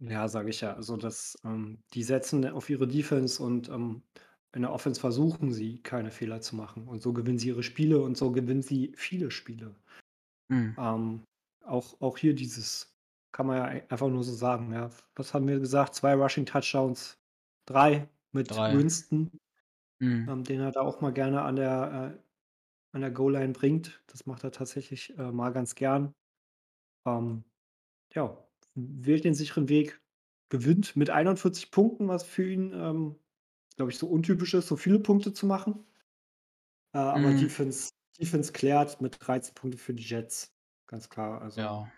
Ja, 0.00 0.28
sage 0.28 0.50
ich 0.50 0.62
ja. 0.62 0.74
Also, 0.74 0.96
dass 0.96 1.38
ähm, 1.44 1.82
die 1.92 2.02
setzen 2.02 2.46
auf 2.48 2.70
ihre 2.70 2.88
Defense 2.88 3.42
und 3.42 3.68
ähm, 3.68 4.02
in 4.54 4.62
der 4.62 4.72
Offense 4.72 5.00
versuchen 5.00 5.52
sie, 5.52 5.80
keine 5.82 6.10
Fehler 6.10 6.40
zu 6.40 6.56
machen. 6.56 6.88
Und 6.88 7.02
so 7.02 7.12
gewinnen 7.12 7.38
sie 7.38 7.48
ihre 7.48 7.62
Spiele 7.62 8.02
und 8.02 8.16
so 8.16 8.32
gewinnen 8.32 8.62
sie 8.62 8.92
viele 8.96 9.30
Spiele. 9.30 9.74
Mhm. 10.48 10.74
Ähm, 10.78 11.24
auch, 11.64 12.00
auch 12.00 12.18
hier 12.18 12.34
dieses, 12.34 12.96
kann 13.32 13.46
man 13.46 13.56
ja 13.58 13.64
einfach 13.88 14.08
nur 14.08 14.24
so 14.24 14.32
sagen. 14.32 14.72
Ja. 14.72 14.90
Was 15.14 15.34
haben 15.34 15.46
wir 15.46 15.60
gesagt? 15.60 15.94
Zwei 15.94 16.14
Rushing 16.14 16.46
Touchdowns, 16.46 17.18
drei 17.66 18.08
mit 18.32 18.50
drei. 18.50 18.76
Winston, 18.76 19.30
mhm. 20.00 20.28
ähm, 20.28 20.44
den 20.44 20.60
er 20.60 20.72
da 20.72 20.80
auch 20.80 21.00
mal 21.00 21.12
gerne 21.12 21.42
an 21.42 21.56
der, 21.56 22.16
äh, 22.16 22.29
an 22.92 23.00
der 23.02 23.10
Goal-Line 23.10 23.52
bringt. 23.52 24.02
Das 24.08 24.26
macht 24.26 24.44
er 24.44 24.52
tatsächlich 24.52 25.16
äh, 25.18 25.32
mal 25.32 25.50
ganz 25.52 25.74
gern. 25.74 26.14
Ähm, 27.06 27.44
ja, 28.14 28.38
wählt 28.74 29.24
den 29.24 29.34
sicheren 29.34 29.68
Weg, 29.68 30.00
gewinnt 30.50 30.96
mit 30.96 31.10
41 31.10 31.70
Punkten, 31.70 32.08
was 32.08 32.24
für 32.24 32.50
ihn, 32.50 32.72
ähm, 32.74 33.16
glaube 33.76 33.90
ich, 33.92 33.98
so 33.98 34.08
untypisch 34.08 34.54
ist, 34.54 34.68
so 34.68 34.76
viele 34.76 35.00
Punkte 35.00 35.32
zu 35.32 35.46
machen. 35.46 35.86
Äh, 36.94 36.98
aber 36.98 37.30
Mhm. 37.30 37.36
Defense, 37.38 37.90
Defense 38.18 38.52
klärt 38.52 39.00
mit 39.00 39.16
13 39.20 39.54
Punkte 39.54 39.78
für 39.78 39.94
die 39.94 40.02
Jets. 40.02 40.52
Ganz 40.86 41.08
klar. 41.08 41.40
Also, 41.42 41.60
Ja. 41.60 41.90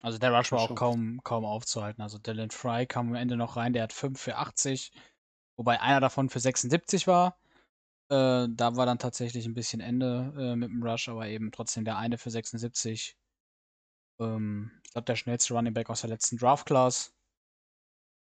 Also 0.00 0.18
der 0.18 0.32
Rush 0.32 0.52
war 0.52 0.60
auch 0.60 0.74
kaum, 0.74 1.20
kaum 1.24 1.44
aufzuhalten. 1.44 2.02
Also 2.02 2.18
Dylan 2.18 2.50
Fry 2.50 2.86
kam 2.86 3.08
am 3.08 3.14
Ende 3.14 3.36
noch 3.36 3.56
rein, 3.56 3.72
der 3.72 3.84
hat 3.84 3.92
5 3.92 4.20
für 4.20 4.36
80, 4.36 4.92
wobei 5.56 5.80
einer 5.80 6.00
davon 6.00 6.28
für 6.28 6.40
76 6.40 7.06
war. 7.06 7.38
Äh, 8.12 8.48
da 8.50 8.76
war 8.76 8.84
dann 8.84 8.98
tatsächlich 8.98 9.46
ein 9.46 9.54
bisschen 9.54 9.80
Ende 9.80 10.34
äh, 10.36 10.54
mit 10.54 10.68
dem 10.68 10.82
Rush, 10.82 11.08
aber 11.08 11.28
eben 11.28 11.50
trotzdem 11.50 11.86
der 11.86 11.96
eine 11.96 12.18
für 12.18 12.30
76. 12.30 13.16
Ähm, 14.20 14.70
ich 14.84 14.90
glaube, 14.90 15.06
der 15.06 15.16
schnellste 15.16 15.54
Running 15.54 15.72
Back 15.72 15.88
aus 15.88 16.02
der 16.02 16.10
letzten 16.10 16.36
Draft 16.36 16.66
Class. 16.66 17.14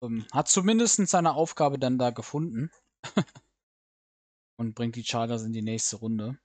Ähm, 0.02 0.24
hat 0.32 0.48
zumindest 0.48 1.06
seine 1.08 1.34
Aufgabe 1.34 1.78
dann 1.78 1.98
da 1.98 2.08
gefunden. 2.08 2.70
und 4.56 4.74
bringt 4.74 4.96
die 4.96 5.04
Chargers 5.04 5.42
in 5.42 5.52
die 5.52 5.60
nächste 5.60 5.96
Runde. 5.96 6.38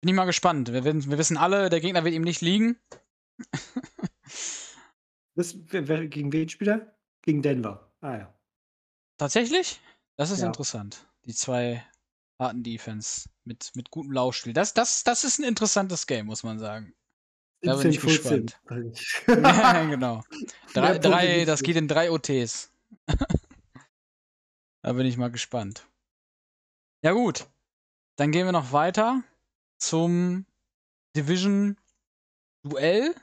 Bin 0.00 0.10
ich 0.10 0.14
mal 0.14 0.24
gespannt. 0.24 0.72
Wir, 0.72 0.84
wir 0.84 1.18
wissen 1.18 1.36
alle, 1.36 1.68
der 1.68 1.80
Gegner 1.80 2.04
wird 2.04 2.14
ihm 2.14 2.22
nicht 2.22 2.42
liegen. 2.42 2.78
das, 5.34 5.56
wer, 5.66 6.06
gegen 6.06 6.32
wen 6.32 6.48
spielt 6.48 6.68
er? 6.68 6.96
Gegen 7.22 7.42
Denver. 7.42 7.92
Ah 8.00 8.18
ja. 8.18 8.34
Tatsächlich? 9.18 9.80
Das 10.14 10.30
ist 10.30 10.42
ja. 10.42 10.46
interessant. 10.46 11.08
Die 11.24 11.34
zwei 11.34 11.84
harten 12.40 12.62
Defense 12.64 13.28
mit, 13.44 13.70
mit 13.76 13.90
gutem 13.90 14.12
Laufspiel. 14.12 14.52
Das, 14.52 14.74
das, 14.74 15.04
das 15.04 15.22
ist 15.24 15.38
ein 15.38 15.44
interessantes 15.44 16.06
Game, 16.06 16.26
muss 16.26 16.42
man 16.42 16.58
sagen. 16.58 16.94
Da 17.62 17.76
bin 17.76 17.90
ich 17.90 18.00
gespannt. 18.00 18.58
ja, 19.28 19.84
genau. 19.84 20.22
Drei, 20.72 20.98
drei, 20.98 21.44
das 21.44 21.62
geht 21.62 21.76
in 21.76 21.88
drei 21.88 22.10
OTs. 22.10 22.72
da 24.82 24.92
bin 24.94 25.04
ich 25.04 25.18
mal 25.18 25.30
gespannt. 25.30 25.86
Ja, 27.04 27.12
gut. 27.12 27.46
Dann 28.16 28.32
gehen 28.32 28.46
wir 28.46 28.52
noch 28.52 28.72
weiter 28.72 29.22
zum 29.78 30.46
Division 31.16 31.76
Duell 32.62 33.14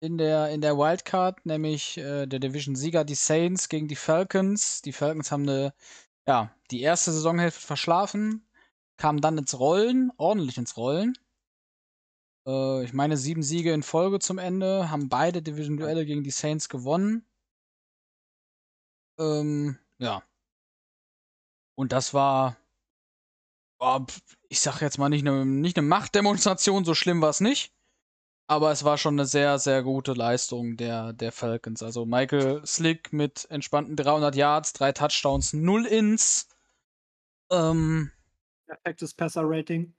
in 0.00 0.18
der, 0.18 0.50
in 0.50 0.60
der 0.60 0.76
Wildcard, 0.76 1.46
nämlich 1.46 1.96
äh, 1.98 2.26
der 2.26 2.40
Division-Sieger, 2.40 3.04
die 3.04 3.14
Saints 3.14 3.68
gegen 3.68 3.86
die 3.86 3.96
Falcons. 3.96 4.82
Die 4.82 4.92
Falcons 4.92 5.30
haben 5.30 5.48
eine, 5.48 5.74
ja, 6.26 6.54
die 6.70 6.80
erste 6.80 7.12
Saisonhälfte 7.12 7.60
verschlafen, 7.60 8.46
kamen 8.96 9.20
dann 9.20 9.38
ins 9.38 9.58
Rollen, 9.58 10.12
ordentlich 10.16 10.58
ins 10.58 10.76
Rollen. 10.76 11.18
Äh, 12.46 12.84
ich 12.84 12.92
meine, 12.92 13.16
sieben 13.16 13.42
Siege 13.42 13.72
in 13.72 13.82
Folge 13.82 14.18
zum 14.18 14.38
Ende, 14.38 14.90
haben 14.90 15.08
beide 15.08 15.42
Division-Duelle 15.42 16.06
gegen 16.06 16.22
die 16.24 16.30
Saints 16.30 16.68
gewonnen. 16.68 17.26
Ähm, 19.18 19.78
ja. 19.98 20.22
Und 21.74 21.92
das 21.92 22.14
war, 22.14 22.56
ich 24.48 24.60
sag 24.60 24.80
jetzt 24.80 24.98
mal, 24.98 25.08
nicht 25.08 25.26
eine, 25.26 25.44
nicht 25.44 25.76
eine 25.76 25.86
Machtdemonstration, 25.86 26.84
so 26.84 26.94
schlimm 26.94 27.20
war 27.20 27.30
es 27.30 27.40
nicht. 27.40 27.74
Aber 28.52 28.70
es 28.70 28.84
war 28.84 28.98
schon 28.98 29.14
eine 29.14 29.24
sehr, 29.24 29.58
sehr 29.58 29.82
gute 29.82 30.12
Leistung 30.12 30.76
der, 30.76 31.14
der 31.14 31.32
Falcons. 31.32 31.82
Also 31.82 32.04
Michael 32.04 32.60
Slick 32.66 33.10
mit 33.10 33.46
entspannten 33.48 33.96
300 33.96 34.36
Yards, 34.36 34.74
drei 34.74 34.92
Touchdowns, 34.92 35.54
null 35.54 35.86
Ins. 35.86 36.48
Ähm, 37.50 38.12
perfektes 38.66 39.14
Passer-Rating. 39.14 39.94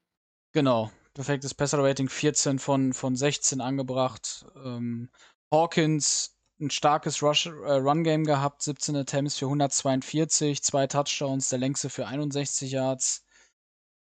Genau, 0.51 0.91
perfektes 1.15 1.55
Passer-Rating, 1.55 2.09
14 2.09 2.59
von, 2.59 2.93
von 2.93 3.15
16 3.15 3.59
angebracht. 3.59 4.45
Ähm, 4.63 5.09
Hawkins 5.51 6.37
ein 6.59 6.69
starkes 6.69 7.23
Rush, 7.23 7.47
äh, 7.47 7.49
Run-Game 7.49 8.23
gehabt, 8.23 8.61
17 8.61 8.95
Attempts 8.95 9.39
für 9.39 9.47
142, 9.47 10.61
zwei 10.61 10.85
Touchdowns, 10.85 11.49
der 11.49 11.57
längste 11.57 11.89
für 11.89 12.05
61 12.05 12.71
Yards. 12.71 13.25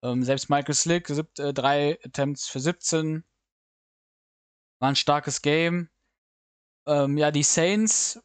Ähm, 0.03 0.23
selbst 0.23 0.49
Michael 0.49 0.73
Slick, 0.73 1.09
sieb, 1.09 1.37
äh, 1.37 1.53
drei 1.53 1.99
Attempts 2.05 2.47
für 2.47 2.61
17, 2.61 3.25
war 4.79 4.89
ein 4.89 4.95
starkes 4.95 5.41
Game. 5.41 5.89
Ähm, 6.87 7.17
ja, 7.17 7.31
die 7.31 7.43
Saints 7.43 8.19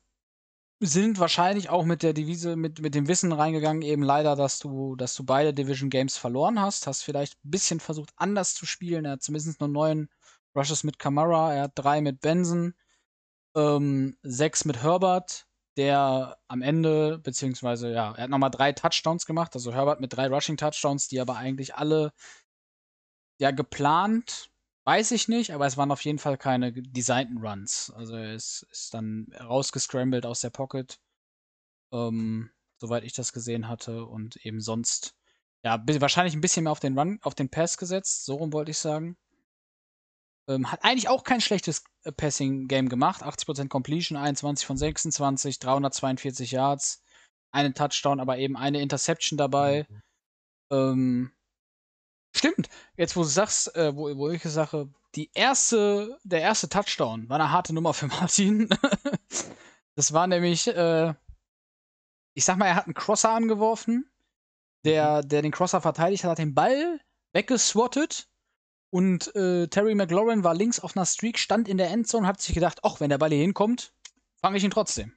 sind 0.80 1.20
wahrscheinlich 1.20 1.70
auch 1.70 1.84
mit 1.84 2.02
der 2.02 2.12
Devise, 2.12 2.56
mit, 2.56 2.80
mit 2.80 2.94
dem 2.94 3.06
Wissen 3.06 3.32
reingegangen, 3.32 3.82
eben 3.82 4.02
leider, 4.02 4.34
dass 4.34 4.58
du, 4.58 4.96
dass 4.96 5.14
du 5.14 5.24
beide 5.24 5.54
Division 5.54 5.90
Games 5.90 6.16
verloren 6.16 6.60
hast. 6.60 6.86
Hast 6.86 7.02
vielleicht 7.02 7.34
ein 7.44 7.50
bisschen 7.50 7.80
versucht, 7.80 8.10
anders 8.16 8.54
zu 8.54 8.66
spielen. 8.66 9.04
Er 9.04 9.12
hat 9.12 9.22
zumindest 9.22 9.60
nur 9.60 9.68
neun 9.68 10.08
Rushes 10.56 10.84
mit 10.84 10.98
Kamara, 10.98 11.54
er 11.54 11.62
hat 11.64 11.72
drei 11.76 12.00
mit 12.00 12.20
Benson, 12.20 12.74
ähm, 13.56 14.16
sechs 14.22 14.64
mit 14.64 14.82
Herbert, 14.82 15.46
der 15.76 16.38
am 16.48 16.62
Ende, 16.62 17.18
beziehungsweise, 17.18 17.90
ja, 17.92 18.12
er 18.14 18.24
hat 18.24 18.30
nochmal 18.30 18.50
drei 18.50 18.72
Touchdowns 18.72 19.24
gemacht, 19.24 19.54
also 19.54 19.72
Herbert 19.72 20.00
mit 20.00 20.12
drei 20.14 20.28
Rushing 20.28 20.56
Touchdowns, 20.56 21.08
die 21.08 21.20
aber 21.20 21.36
eigentlich 21.36 21.74
alle 21.74 22.12
ja 23.38 23.50
geplant 23.50 24.50
Weiß 24.84 25.12
ich 25.12 25.28
nicht, 25.28 25.52
aber 25.52 25.66
es 25.66 25.76
waren 25.76 25.92
auf 25.92 26.04
jeden 26.04 26.18
Fall 26.18 26.36
keine 26.36 26.72
designten 26.72 27.38
Runs. 27.38 27.92
Also 27.94 28.16
er 28.16 28.34
ist, 28.34 28.66
ist 28.72 28.92
dann 28.94 29.28
rausgescrambled 29.38 30.26
aus 30.26 30.40
der 30.40 30.50
Pocket, 30.50 30.98
ähm, 31.92 32.50
soweit 32.78 33.04
ich 33.04 33.12
das 33.12 33.32
gesehen 33.32 33.68
hatte. 33.68 34.04
Und 34.04 34.36
eben 34.44 34.60
sonst, 34.60 35.14
ja, 35.62 35.80
wahrscheinlich 35.86 36.34
ein 36.34 36.40
bisschen 36.40 36.64
mehr 36.64 36.72
auf 36.72 36.80
den 36.80 36.98
Run, 36.98 37.20
auf 37.22 37.36
den 37.36 37.48
Pass 37.48 37.78
gesetzt, 37.78 38.24
so 38.24 38.34
rum 38.34 38.52
wollte 38.52 38.72
ich 38.72 38.78
sagen. 38.78 39.16
Ähm, 40.48 40.72
hat 40.72 40.82
eigentlich 40.82 41.08
auch 41.08 41.22
kein 41.22 41.40
schlechtes 41.40 41.84
äh, 42.02 42.10
Passing-Game 42.10 42.88
gemacht. 42.88 43.22
80% 43.22 43.68
Completion, 43.68 44.18
21 44.18 44.66
von 44.66 44.76
26, 44.76 45.60
342 45.60 46.50
Yards, 46.50 47.04
einen 47.52 47.74
Touchdown, 47.74 48.18
aber 48.18 48.38
eben 48.38 48.56
eine 48.56 48.80
Interception 48.80 49.36
dabei. 49.36 49.86
Mhm. 49.88 50.02
Ähm, 50.72 51.32
Stimmt. 52.34 52.68
Jetzt, 52.96 53.16
wo 53.16 53.22
du 53.22 53.28
sagst, 53.28 53.74
äh, 53.76 53.94
wo, 53.94 54.16
wo 54.16 54.30
ich 54.30 54.42
sage, 54.42 54.88
die 55.14 55.30
erste, 55.34 56.18
der 56.24 56.40
erste 56.40 56.68
Touchdown 56.68 57.28
war 57.28 57.38
eine 57.38 57.50
harte 57.50 57.74
Nummer 57.74 57.92
für 57.94 58.06
Martin. 58.08 58.68
das 59.94 60.12
war 60.12 60.26
nämlich, 60.26 60.66
äh, 60.68 61.14
ich 62.34 62.44
sag 62.44 62.56
mal, 62.56 62.66
er 62.66 62.76
hat 62.76 62.86
einen 62.86 62.94
Crosser 62.94 63.30
angeworfen. 63.30 64.08
Der, 64.84 65.22
mhm. 65.22 65.28
der 65.28 65.42
den 65.42 65.52
Crosser 65.52 65.80
verteidigt 65.80 66.24
hat, 66.24 66.32
hat 66.32 66.38
den 66.38 66.54
Ball 66.54 67.00
weggeswattet. 67.32 68.28
Und 68.90 69.34
äh, 69.36 69.68
Terry 69.68 69.94
McLaurin 69.94 70.44
war 70.44 70.54
links 70.54 70.80
auf 70.80 70.96
einer 70.96 71.06
Streak, 71.06 71.38
stand 71.38 71.68
in 71.68 71.78
der 71.78 71.90
Endzone 71.90 72.22
und 72.22 72.28
hat 72.28 72.40
sich 72.42 72.54
gedacht, 72.54 72.80
ach, 72.82 73.00
wenn 73.00 73.08
der 73.10 73.18
Ball 73.18 73.30
hier 73.30 73.40
hinkommt, 73.40 73.94
fange 74.40 74.58
ich 74.58 74.64
ihn 74.64 74.70
trotzdem 74.70 75.14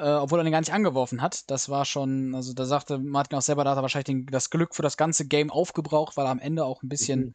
äh, 0.00 0.14
obwohl 0.14 0.40
er 0.40 0.44
den 0.44 0.52
gar 0.52 0.60
nicht 0.60 0.72
angeworfen 0.72 1.20
hat. 1.22 1.50
Das 1.50 1.68
war 1.68 1.84
schon, 1.84 2.34
also 2.34 2.54
da 2.54 2.64
sagte 2.64 2.98
Martin 2.98 3.36
auch 3.38 3.42
selber, 3.42 3.64
da 3.64 3.70
hat 3.70 3.78
er 3.78 3.82
wahrscheinlich 3.82 4.06
den, 4.06 4.26
das 4.26 4.50
Glück 4.50 4.74
für 4.74 4.82
das 4.82 4.96
ganze 4.96 5.26
Game 5.26 5.50
aufgebraucht, 5.50 6.16
weil 6.16 6.26
er 6.26 6.30
am 6.30 6.38
Ende 6.38 6.64
auch 6.64 6.82
ein 6.82 6.88
bisschen, 6.88 7.20
mhm. 7.20 7.34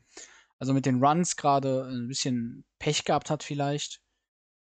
also 0.60 0.74
mit 0.74 0.86
den 0.86 1.04
Runs 1.04 1.36
gerade 1.36 1.86
ein 1.86 2.08
bisschen 2.08 2.66
Pech 2.80 3.06
gehabt 3.06 3.30
hat 3.30 3.44
vielleicht. 3.44 4.02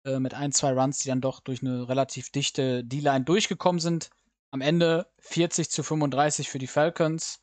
Äh, 0.05 0.19
mit 0.19 0.33
ein, 0.33 0.51
zwei 0.51 0.71
Runs, 0.71 0.99
die 0.99 1.09
dann 1.09 1.21
doch 1.21 1.41
durch 1.41 1.61
eine 1.61 1.89
relativ 1.89 2.31
dichte 2.31 2.83
D-Line 2.85 3.25
durchgekommen 3.25 3.79
sind. 3.79 4.09
Am 4.51 4.61
Ende 4.61 5.07
40 5.19 5.69
zu 5.69 5.83
35 5.83 6.49
für 6.49 6.59
die 6.59 6.67
Falcons. 6.67 7.41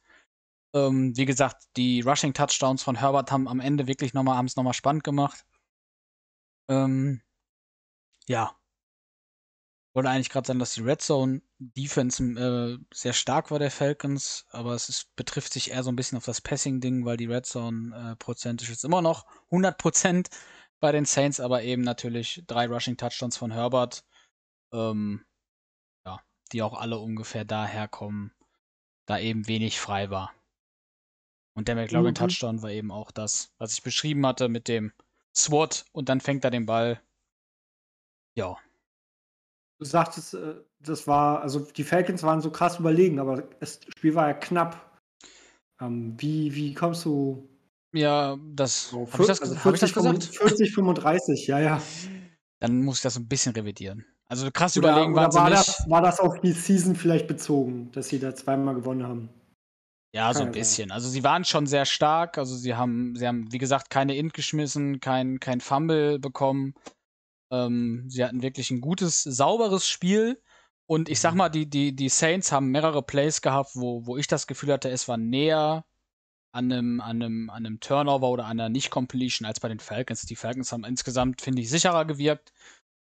Ähm, 0.75 1.16
wie 1.16 1.27
gesagt, 1.27 1.64
die 1.77 2.01
Rushing 2.01 2.35
Touchdowns 2.35 2.83
von 2.83 2.97
Herbert 2.97 3.31
haben 3.31 3.47
am 3.47 3.61
Ende 3.61 3.87
wirklich 3.87 4.14
nochmal, 4.14 4.37
haben 4.37 4.47
es 4.47 4.57
nochmal 4.57 4.75
spannend 4.75 5.05
gemacht. 5.05 5.45
Ähm, 6.69 7.21
ja, 8.27 8.57
wollte 9.96 10.11
eigentlich 10.11 10.28
gerade 10.28 10.46
sagen, 10.46 10.59
dass 10.59 10.74
die 10.74 10.82
Red 10.82 11.00
Zone 11.00 11.40
Defense 11.59 12.22
äh, 12.22 12.78
sehr 12.92 13.14
stark 13.14 13.50
war 13.50 13.59
der 13.59 13.70
Falcons, 13.70 14.46
aber 14.50 14.74
es 14.74 14.90
ist, 14.90 15.16
betrifft 15.16 15.54
sich 15.54 15.70
eher 15.70 15.82
so 15.82 15.90
ein 15.90 15.96
bisschen 15.96 16.18
auf 16.18 16.26
das 16.26 16.42
Passing-Ding, 16.42 17.06
weil 17.06 17.16
die 17.16 17.24
Red 17.24 17.46
Zone 17.46 18.12
äh, 18.12 18.16
prozentisch 18.16 18.68
ist 18.68 18.85
immer 18.85 19.00
noch 19.00 19.26
100% 19.50 20.28
bei 20.80 20.92
den 20.92 21.06
Saints, 21.06 21.40
aber 21.40 21.62
eben 21.62 21.80
natürlich 21.80 22.44
drei 22.46 22.66
Rushing 22.66 22.98
Touchdowns 22.98 23.38
von 23.38 23.50
Herbert, 23.50 24.04
ähm, 24.70 25.24
ja, 26.04 26.20
die 26.52 26.62
auch 26.62 26.74
alle 26.78 26.98
ungefähr 26.98 27.46
daher 27.46 27.88
kommen, 27.88 28.35
da 29.06 29.18
eben 29.18 29.48
wenig 29.48 29.80
frei 29.80 30.11
war. 30.11 30.35
Und 31.54 31.68
der 31.68 31.74
McLaurin 31.74 32.11
mhm. 32.11 32.16
Touchdown 32.16 32.61
war 32.61 32.70
eben 32.70 32.90
auch 32.90 33.11
das, 33.11 33.54
was 33.56 33.72
ich 33.72 33.82
beschrieben 33.82 34.26
hatte 34.26 34.50
mit 34.50 34.68
dem 34.68 34.92
SWAT 35.35 35.87
und 35.92 36.11
dann 36.11 36.20
fängt 36.20 36.44
er 36.44 36.50
den 36.50 36.66
Ball. 36.66 37.00
Ja, 38.35 38.59
Du 39.78 39.84
sagtest, 39.84 40.34
äh, 40.34 40.54
das 40.80 41.06
war, 41.06 41.42
also 41.42 41.60
die 41.60 41.84
Falcons 41.84 42.22
waren 42.22 42.40
so 42.40 42.50
krass 42.50 42.78
überlegen, 42.78 43.18
aber 43.18 43.42
das 43.60 43.80
Spiel 43.96 44.14
war 44.14 44.28
ja 44.28 44.34
knapp. 44.34 45.00
Ähm, 45.80 46.14
wie, 46.18 46.54
wie 46.54 46.74
kommst 46.74 47.04
du? 47.04 47.48
Ja, 47.92 48.36
das. 48.54 48.90
So, 48.90 49.08
hab 49.12 49.20
ich 49.20 49.26
das, 49.26 49.40
also 49.42 49.54
40, 49.54 49.74
ich 49.74 49.94
das 49.94 49.94
gesagt? 49.94 50.24
40, 50.36 50.74
35, 50.74 51.46
ja, 51.46 51.58
ja. 51.60 51.82
Dann 52.60 52.82
muss 52.82 52.96
ich 52.96 53.02
das 53.02 53.16
ein 53.16 53.28
bisschen 53.28 53.52
revidieren. 53.52 54.04
Also 54.28 54.50
krass 54.50 54.76
oder, 54.76 54.90
überlegen 54.90 55.12
oder 55.12 55.32
war 55.32 55.50
das, 55.50 55.84
war 55.88 56.02
das 56.02 56.18
auf 56.18 56.40
die 56.40 56.52
Season 56.52 56.96
vielleicht 56.96 57.28
bezogen, 57.28 57.92
dass 57.92 58.08
sie 58.08 58.18
da 58.18 58.34
zweimal 58.34 58.74
gewonnen 58.74 59.06
haben? 59.06 59.28
Ja, 60.12 60.32
so 60.32 60.44
ein 60.44 60.52
bisschen. 60.52 60.90
Also 60.90 61.10
sie 61.10 61.22
waren 61.22 61.44
schon 61.44 61.66
sehr 61.66 61.84
stark. 61.84 62.38
Also 62.38 62.56
sie 62.56 62.74
haben, 62.74 63.14
sie 63.16 63.26
haben, 63.26 63.52
wie 63.52 63.58
gesagt, 63.58 63.90
keine 63.90 64.16
Int 64.16 64.32
geschmissen, 64.32 64.98
kein, 64.98 65.40
kein 65.40 65.60
Fumble 65.60 66.18
bekommen. 66.18 66.74
Ähm, 67.50 68.04
sie 68.09 68.24
hatten 68.24 68.42
wirklich 68.42 68.70
ein 68.70 68.80
gutes, 68.80 69.22
sauberes 69.22 69.87
Spiel. 69.87 70.40
Und 70.87 71.09
ich 71.09 71.20
sag 71.20 71.32
mhm. 71.32 71.38
mal, 71.38 71.48
die, 71.48 71.68
die, 71.68 71.94
die 71.94 72.09
Saints 72.09 72.52
haben 72.52 72.70
mehrere 72.70 73.02
Plays 73.02 73.42
gehabt, 73.42 73.70
wo, 73.74 74.06
wo 74.06 74.16
ich 74.16 74.28
das 74.28 74.46
Gefühl 74.46 74.72
hatte, 74.72 74.88
es 74.88 75.09
war 75.09 75.16
näher 75.16 75.85
an 76.52 76.72
einem, 76.72 77.00
an 77.00 77.22
einem, 77.22 77.50
an 77.50 77.66
einem 77.66 77.80
Turnover 77.80 78.30
oder 78.30 78.46
einer 78.46 78.68
Nicht-Completion 78.68 79.46
als 79.46 79.61
bei 79.61 79.68
den 79.68 79.80
Falcons. 79.80 80.22
Die 80.22 80.37
Falcons 80.37 80.72
haben 80.72 80.85
insgesamt, 80.85 81.42
finde 81.42 81.62
ich, 81.62 81.70
sicherer 81.70 82.04
gewirkt. 82.04 82.52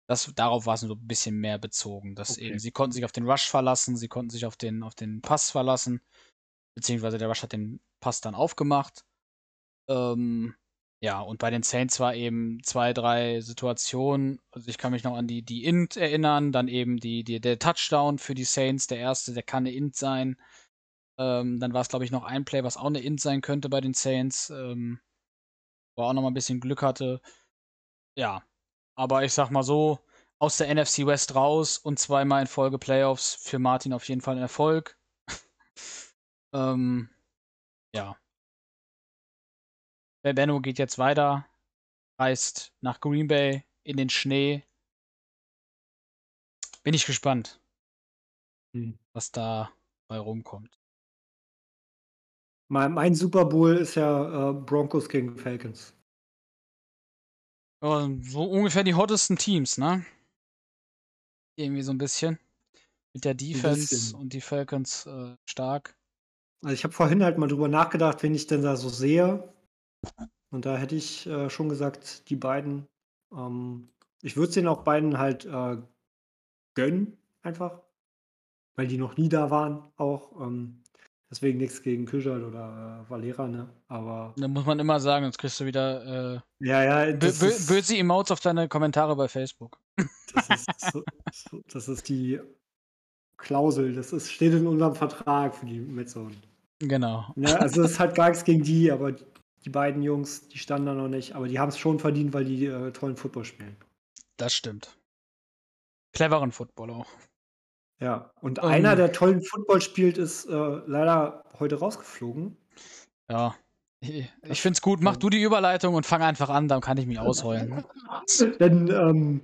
Das, 0.07 0.31
darauf 0.35 0.65
war 0.65 0.75
es 0.75 0.81
so 0.81 0.93
ein 0.93 1.07
bisschen 1.07 1.37
mehr 1.37 1.57
bezogen. 1.57 2.15
Dass 2.15 2.31
okay. 2.31 2.49
eben, 2.49 2.59
sie 2.59 2.71
konnten 2.71 2.91
sich 2.91 3.05
auf 3.05 3.13
den 3.13 3.27
Rush 3.27 3.49
verlassen, 3.49 3.95
sie 3.95 4.09
konnten 4.09 4.29
sich 4.29 4.45
auf 4.45 4.57
den, 4.57 4.83
auf 4.83 4.93
den 4.93 5.21
Pass 5.21 5.49
verlassen. 5.49 6.01
beziehungsweise 6.75 7.17
der 7.17 7.29
Rush 7.29 7.43
hat 7.43 7.53
den 7.53 7.79
Pass 8.01 8.21
dann 8.21 8.35
aufgemacht. 8.35 9.05
Ähm, 9.87 10.55
ja, 11.03 11.19
und 11.19 11.39
bei 11.39 11.49
den 11.49 11.63
Saints 11.63 11.99
war 11.99 12.13
eben 12.13 12.61
zwei, 12.63 12.93
drei 12.93 13.41
Situationen. 13.41 14.39
Also 14.51 14.69
ich 14.69 14.77
kann 14.77 14.91
mich 14.91 15.03
noch 15.03 15.15
an 15.15 15.27
die, 15.27 15.41
die 15.41 15.65
Int 15.65 15.97
erinnern, 15.97 16.51
dann 16.51 16.67
eben 16.67 16.97
die, 16.97 17.23
die, 17.23 17.41
der 17.41 17.57
Touchdown 17.57 18.19
für 18.19 18.35
die 18.35 18.43
Saints, 18.43 18.87
der 18.87 18.99
erste, 18.99 19.33
der 19.33 19.43
kann 19.43 19.63
eine 19.63 19.73
Int 19.75 19.95
sein. 19.95 20.37
Ähm, 21.17 21.59
dann 21.59 21.73
war 21.73 21.81
es, 21.81 21.89
glaube 21.89 22.05
ich, 22.05 22.11
noch 22.11 22.23
ein 22.23 22.45
Play, 22.45 22.63
was 22.63 22.77
auch 22.77 22.85
eine 22.85 23.01
Int 23.01 23.19
sein 23.19 23.41
könnte 23.41 23.67
bei 23.67 23.81
den 23.81 23.95
Saints. 23.95 24.51
Ähm, 24.51 24.99
wo 25.95 26.03
er 26.03 26.09
auch 26.09 26.13
noch 26.13 26.21
mal 26.21 26.29
ein 26.29 26.35
bisschen 26.35 26.59
Glück 26.59 26.81
hatte. 26.81 27.21
Ja, 28.15 28.43
aber 28.95 29.23
ich 29.23 29.33
sag 29.33 29.49
mal 29.51 29.63
so, 29.63 29.99
aus 30.39 30.57
der 30.57 30.73
NFC 30.73 31.05
West 31.05 31.35
raus 31.35 31.77
und 31.77 31.99
zweimal 31.99 32.41
in 32.41 32.47
Folge 32.47 32.79
Playoffs 32.79 33.35
für 33.35 33.59
Martin 33.59 33.93
auf 33.93 34.07
jeden 34.07 34.21
Fall 34.21 34.35
ein 34.35 34.41
Erfolg. 34.41 34.97
ähm, 36.53 37.09
ja, 37.93 38.17
Benno 40.21 40.59
geht 40.61 40.77
jetzt 40.77 40.97
weiter, 40.99 41.47
reist 42.19 42.73
nach 42.81 42.99
Green 43.01 43.27
Bay 43.27 43.63
in 43.83 43.97
den 43.97 44.09
Schnee. 44.09 44.63
Bin 46.83 46.93
ich 46.93 47.05
gespannt, 47.05 47.59
hm. 48.73 48.97
was 49.13 49.31
da 49.31 49.71
bei 50.07 50.19
rumkommt. 50.19 50.79
Mein, 52.69 52.93
mein 52.93 53.15
Super 53.15 53.45
Bowl 53.45 53.75
ist 53.75 53.95
ja 53.95 54.51
äh, 54.51 54.53
Broncos 54.53 55.09
gegen 55.09 55.37
Falcons. 55.37 55.93
so 57.81 58.43
ungefähr 58.43 58.83
die 58.83 58.93
hottesten 58.93 59.37
Teams, 59.37 59.77
ne? 59.77 60.05
Irgendwie 61.57 61.81
so 61.81 61.91
ein 61.91 61.97
bisschen. 61.97 62.39
Mit 63.13 63.25
der 63.25 63.33
Defense 63.33 64.15
und 64.15 64.31
die 64.31 64.39
Falcons 64.39 65.05
äh, 65.05 65.35
stark. 65.45 65.97
Also 66.63 66.73
ich 66.73 66.83
habe 66.85 66.93
vorhin 66.93 67.23
halt 67.23 67.37
mal 67.37 67.47
drüber 67.47 67.67
nachgedacht, 67.67 68.23
wen 68.23 68.33
ich 68.33 68.47
denn 68.47 68.61
da 68.61 68.77
so 68.77 68.87
sehe. 68.87 69.53
Und 70.51 70.65
da 70.65 70.77
hätte 70.77 70.95
ich 70.95 71.27
äh, 71.27 71.49
schon 71.49 71.69
gesagt, 71.69 72.29
die 72.29 72.35
beiden. 72.35 72.87
Ähm, 73.31 73.89
ich 74.21 74.35
würde 74.35 74.49
es 74.49 74.53
denen 74.53 74.67
auch 74.67 74.83
beiden 74.83 75.17
halt 75.17 75.45
äh, 75.45 75.77
gönnen, 76.75 77.17
einfach. 77.41 77.81
Weil 78.75 78.87
die 78.87 78.97
noch 78.97 79.17
nie 79.17 79.29
da 79.29 79.49
waren, 79.49 79.83
auch. 79.97 80.39
Ähm, 80.41 80.81
deswegen 81.29 81.57
nichts 81.57 81.81
gegen 81.81 82.05
Küchel 82.05 82.43
oder 82.43 83.05
äh, 83.05 83.09
Valera, 83.09 83.47
ne? 83.47 83.69
Aber. 83.87 84.33
Da 84.37 84.47
muss 84.47 84.65
man 84.65 84.79
immer 84.79 84.99
sagen, 84.99 85.25
sonst 85.25 85.37
kriegst 85.37 85.59
du 85.59 85.65
wieder 85.65 86.35
äh, 86.35 86.39
ja, 86.59 87.05
ja, 87.05 87.13
böse 87.15 87.97
Emotes 87.97 88.31
auf 88.31 88.39
deine 88.41 88.67
Kommentare 88.67 89.15
bei 89.15 89.27
Facebook. 89.27 89.79
Das 90.33 90.49
ist, 90.49 90.91
so, 90.93 91.03
so, 91.33 91.61
das 91.67 91.89
ist 91.89 92.07
die 92.07 92.39
Klausel, 93.37 93.93
das 93.93 94.13
ist, 94.13 94.31
steht 94.31 94.53
in 94.53 94.67
unserem 94.67 94.95
Vertrag 94.95 95.55
für 95.55 95.65
die 95.65 95.79
Metzonen. 95.79 96.37
Genau. 96.79 97.33
Ja, 97.35 97.55
also 97.57 97.83
es 97.83 97.91
ist 97.91 97.99
halt 97.99 98.15
gar 98.15 98.29
nichts 98.29 98.43
gegen 98.43 98.63
die, 98.63 98.91
aber 98.91 99.13
die 99.65 99.69
beiden 99.69 100.01
Jungs, 100.01 100.47
die 100.47 100.57
standen 100.57 100.87
da 100.87 100.93
noch 100.93 101.07
nicht, 101.07 101.35
aber 101.35 101.47
die 101.47 101.59
haben 101.59 101.69
es 101.69 101.77
schon 101.77 101.99
verdient, 101.99 102.33
weil 102.33 102.45
die 102.45 102.65
äh, 102.65 102.91
tollen 102.91 103.15
Football 103.15 103.45
spielen. 103.45 103.75
Das 104.37 104.53
stimmt. 104.53 104.97
Cleveren 106.13 106.51
Football 106.51 106.91
auch. 106.91 107.07
Ja, 107.99 108.31
und 108.41 108.59
um, 108.59 108.67
einer, 108.67 108.95
der 108.95 109.11
tollen 109.11 109.43
Football 109.43 109.81
spielt, 109.81 110.17
ist 110.17 110.45
äh, 110.45 110.81
leider 110.87 111.45
heute 111.59 111.75
rausgeflogen. 111.75 112.57
Ja, 113.29 113.55
ich, 114.01 114.61
finde 114.61 114.75
es 114.75 114.81
gut. 114.81 114.99
Mach 115.01 115.15
du 115.15 115.29
die 115.29 115.41
Überleitung 115.41 115.93
und 115.93 116.07
fang 116.07 116.23
einfach 116.23 116.49
an, 116.49 116.67
dann 116.67 116.81
kann 116.81 116.97
ich 116.97 117.05
mich 117.05 117.19
ausheulen. 117.19 117.83
Dann 118.59 118.87
ähm, 118.87 119.41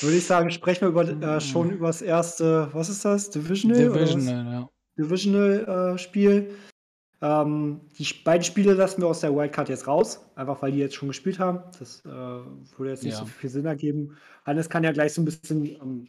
würde 0.00 0.16
ich 0.16 0.24
sagen, 0.24 0.50
sprechen 0.50 0.82
wir 0.82 0.88
über, 0.88 1.08
äh, 1.08 1.40
schon 1.40 1.70
über 1.70 1.88
das 1.88 2.00
erste, 2.00 2.70
was 2.72 2.88
ist 2.88 3.04
das? 3.04 3.30
Divisional? 3.30 3.78
Divisional, 3.78 4.52
ja. 4.52 4.68
Divisional-Spiel. 4.96 6.32
Äh, 6.32 6.77
ähm, 7.20 7.80
die 7.98 8.06
beiden 8.24 8.44
Spiele 8.44 8.74
lassen 8.74 9.02
wir 9.02 9.08
aus 9.08 9.20
der 9.20 9.34
Wildcard 9.34 9.68
jetzt 9.68 9.86
raus, 9.86 10.24
einfach 10.36 10.62
weil 10.62 10.72
die 10.72 10.78
jetzt 10.78 10.94
schon 10.94 11.08
gespielt 11.08 11.38
haben. 11.38 11.62
Das 11.78 12.04
äh, 12.04 12.08
würde 12.08 12.90
jetzt 12.90 13.02
nicht 13.02 13.14
ja. 13.14 13.18
so 13.18 13.26
viel 13.26 13.50
Sinn 13.50 13.66
ergeben. 13.66 14.16
Hannes 14.44 14.70
kann 14.70 14.84
ja 14.84 14.92
gleich 14.92 15.14
so 15.14 15.22
ein 15.22 15.24
bisschen 15.24 15.64
ähm, 15.64 16.08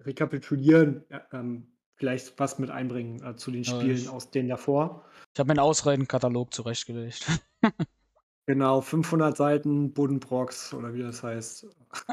rekapitulieren, 0.00 1.04
ähm, 1.32 1.66
vielleicht 1.96 2.38
was 2.38 2.58
mit 2.58 2.70
einbringen 2.70 3.22
äh, 3.22 3.36
zu 3.36 3.50
den 3.50 3.64
Spielen 3.64 3.96
ich, 3.96 4.08
aus 4.08 4.30
denen 4.30 4.48
davor. 4.48 5.04
Ich 5.34 5.38
habe 5.38 5.48
meinen 5.48 5.58
Ausredenkatalog 5.58 6.54
zurechtgelegt. 6.54 7.26
genau, 8.46 8.80
500 8.80 9.36
Seiten 9.36 9.92
Buddenbrocks 9.92 10.72
oder 10.72 10.94
wie 10.94 11.02
das 11.02 11.22
heißt. 11.22 11.66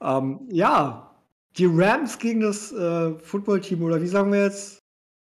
Ähm, 0.00 0.48
ja, 0.50 1.14
die 1.56 1.66
Rams 1.66 2.18
gegen 2.18 2.40
das 2.40 2.72
äh, 2.72 3.18
Footballteam 3.20 3.82
oder 3.82 4.02
wie 4.02 4.06
sagen 4.08 4.32
wir 4.32 4.42
jetzt? 4.42 4.81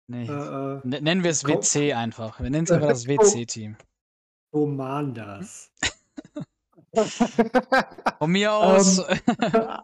Nee. 0.08 0.26
Äh, 0.26 0.76
äh 0.76 0.80
Nennen 0.84 1.24
wir 1.24 1.30
es 1.30 1.44
WC 1.44 1.92
einfach. 1.92 2.40
Wir 2.40 2.50
nennen 2.50 2.64
es 2.64 2.70
einfach 2.70 2.88
das 2.88 3.06
WC-Team. 3.08 3.76
Commanders. 4.52 5.72
Von 8.18 8.30
mir 8.30 8.52
aus. 8.52 8.98
Ähm, 8.98 9.78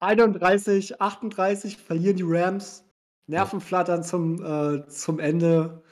31, 0.00 1.00
38 1.00 1.76
verlieren 1.76 2.16
die 2.16 2.24
Rams. 2.26 2.84
Nervenflattern 3.26 4.02
zum, 4.02 4.44
äh, 4.44 4.86
zum 4.88 5.20
Ende. 5.20 5.82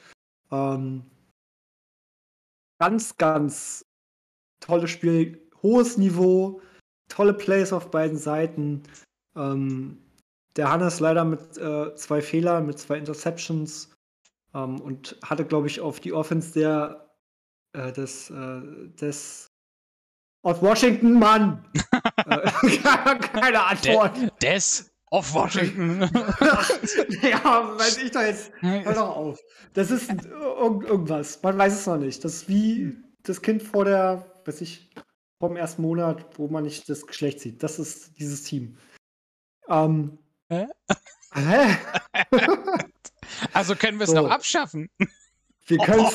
Ähm, 0.51 1.05
ganz, 2.81 3.17
ganz 3.17 3.85
tolles 4.61 4.91
Spiel. 4.91 5.49
Hohes 5.63 5.97
Niveau. 5.99 6.61
Tolle 7.09 7.35
Plays 7.35 7.73
auf 7.73 7.91
beiden 7.91 8.19
Seiten. 8.19 8.83
Ähm, 9.37 9.99
der 10.59 10.71
Hannes 10.71 11.01
leider 11.01 11.25
mit 11.25 11.57
äh, 11.57 11.95
zwei 11.95 12.21
Fehlern, 12.21 12.67
mit 12.67 12.79
zwei 12.79 12.99
Interceptions 12.99 13.97
ähm, 14.55 14.81
und 14.81 15.17
hatte, 15.25 15.45
glaube 15.45 15.69
ich, 15.69 15.81
auf 15.81 16.01
die 16.01 16.13
Offense 16.13 16.53
der 16.53 17.09
äh, 17.73 17.93
des, 17.93 18.29
äh, 18.31 18.61
des 19.01 19.53
aus 20.43 20.61
Washington, 20.61 21.19
Mann! 21.19 21.65
Äh, 22.27 22.51
keine 23.33 23.65
Antwort. 23.65 24.17
De 24.17 24.29
des 24.43 24.91
of 25.11 25.33
Washington. 25.33 26.01
ja, 27.23 27.79
weiß 27.79 27.99
ich 27.99 28.11
doch 28.11 28.21
jetzt. 28.21 28.53
Hör 28.61 28.93
doch 28.93 29.17
auf. 29.17 29.41
Das 29.73 29.91
ist 29.91 30.11
irg 30.11 30.85
irgendwas. 30.85 31.43
Man 31.43 31.57
weiß 31.57 31.73
es 31.73 31.87
noch 31.87 31.97
nicht. 31.97 32.23
Das 32.23 32.35
ist 32.35 32.49
wie 32.49 32.99
das 33.23 33.41
Kind 33.41 33.63
vor 33.63 33.87
der, 33.87 34.43
weiß 34.45 34.61
ich, 34.61 34.91
vom 35.41 35.57
ersten 35.57 35.81
Monat, 35.81 36.39
wo 36.39 36.49
man 36.49 36.65
nicht 36.65 36.89
das 36.91 37.07
Geschlecht 37.07 37.41
sieht. 37.41 37.63
Das 37.63 37.79
ist 37.79 38.19
dieses 38.19 38.43
Team. 38.43 38.77
Ähm, 39.69 40.19
Hä? 40.49 40.67
also 43.53 43.75
können 43.75 43.99
wir 43.99 44.05
es 44.05 44.11
so. 44.11 44.23
noch 44.23 44.31
abschaffen? 44.31 44.89
Wir 45.67 45.79
können 45.85 46.09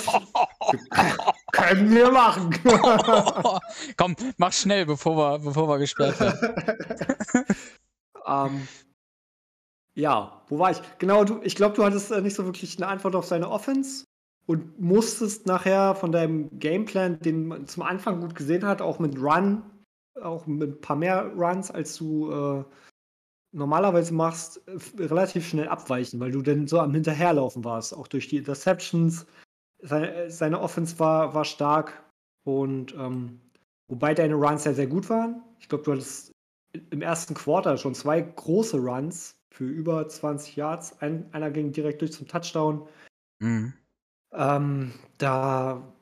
können 1.51 1.95
wir 1.95 2.11
machen. 2.11 2.53
Komm, 3.97 4.15
mach 4.37 4.53
schnell, 4.53 4.85
bevor 4.85 5.15
wir, 5.17 5.39
bevor 5.39 5.67
wir 5.67 5.77
gesperrt 5.77 6.19
werden. 6.19 7.45
ähm, 8.25 8.67
ja, 9.95 10.41
wo 10.47 10.57
war 10.57 10.71
ich? 10.71 10.81
Genau, 10.97 11.23
du, 11.23 11.39
ich 11.43 11.55
glaube, 11.55 11.75
du 11.75 11.83
hattest 11.83 12.11
äh, 12.11 12.21
nicht 12.21 12.35
so 12.35 12.45
wirklich 12.45 12.77
eine 12.77 12.87
Antwort 12.87 13.15
auf 13.15 13.25
seine 13.25 13.49
Offense 13.49 14.05
und 14.47 14.79
musstest 14.79 15.45
nachher 15.45 15.93
von 15.93 16.11
deinem 16.11 16.49
Gameplan, 16.57 17.19
den 17.19 17.47
man 17.47 17.67
zum 17.67 17.83
Anfang 17.83 18.21
gut 18.21 18.33
gesehen 18.33 18.65
hat, 18.65 18.81
auch 18.81 18.97
mit 18.97 19.17
Run, 19.19 19.61
auch 20.19 20.47
mit 20.47 20.69
ein 20.69 20.81
paar 20.81 20.95
mehr 20.95 21.31
Runs, 21.35 21.69
als 21.69 21.95
du 21.95 22.31
äh, 22.31 22.63
normalerweise 23.53 24.13
machst, 24.13 24.61
äh, 24.67 25.03
relativ 25.03 25.47
schnell 25.47 25.69
abweichen, 25.69 26.19
weil 26.19 26.31
du 26.31 26.41
dann 26.41 26.67
so 26.67 26.79
am 26.79 26.93
Hinterherlaufen 26.93 27.63
warst, 27.63 27.95
auch 27.95 28.07
durch 28.07 28.27
die 28.27 28.37
Interceptions. 28.37 29.25
Seine, 29.81 30.29
seine 30.29 30.59
Offense 30.59 30.99
war, 30.99 31.33
war 31.33 31.45
stark 31.45 32.03
und 32.45 32.93
ähm, 32.95 33.39
wobei 33.87 34.13
deine 34.13 34.35
Runs 34.35 34.65
ja 34.65 34.73
sehr 34.73 34.87
gut 34.87 35.09
waren. 35.09 35.41
Ich 35.59 35.69
glaube, 35.69 35.83
du 35.83 35.91
hattest 35.93 36.31
im 36.89 37.01
ersten 37.01 37.33
Quarter 37.33 37.77
schon 37.77 37.95
zwei 37.95 38.21
große 38.21 38.77
Runs 38.77 39.35
für 39.51 39.65
über 39.65 40.07
20 40.07 40.55
Yards. 40.55 40.99
Ein, 41.01 41.31
einer 41.33 41.51
ging 41.51 41.71
direkt 41.71 42.01
durch 42.01 42.13
zum 42.13 42.27
Touchdown. 42.27 42.87
Mhm. 43.39 43.73
Ähm, 44.33 44.93
da 45.19 45.93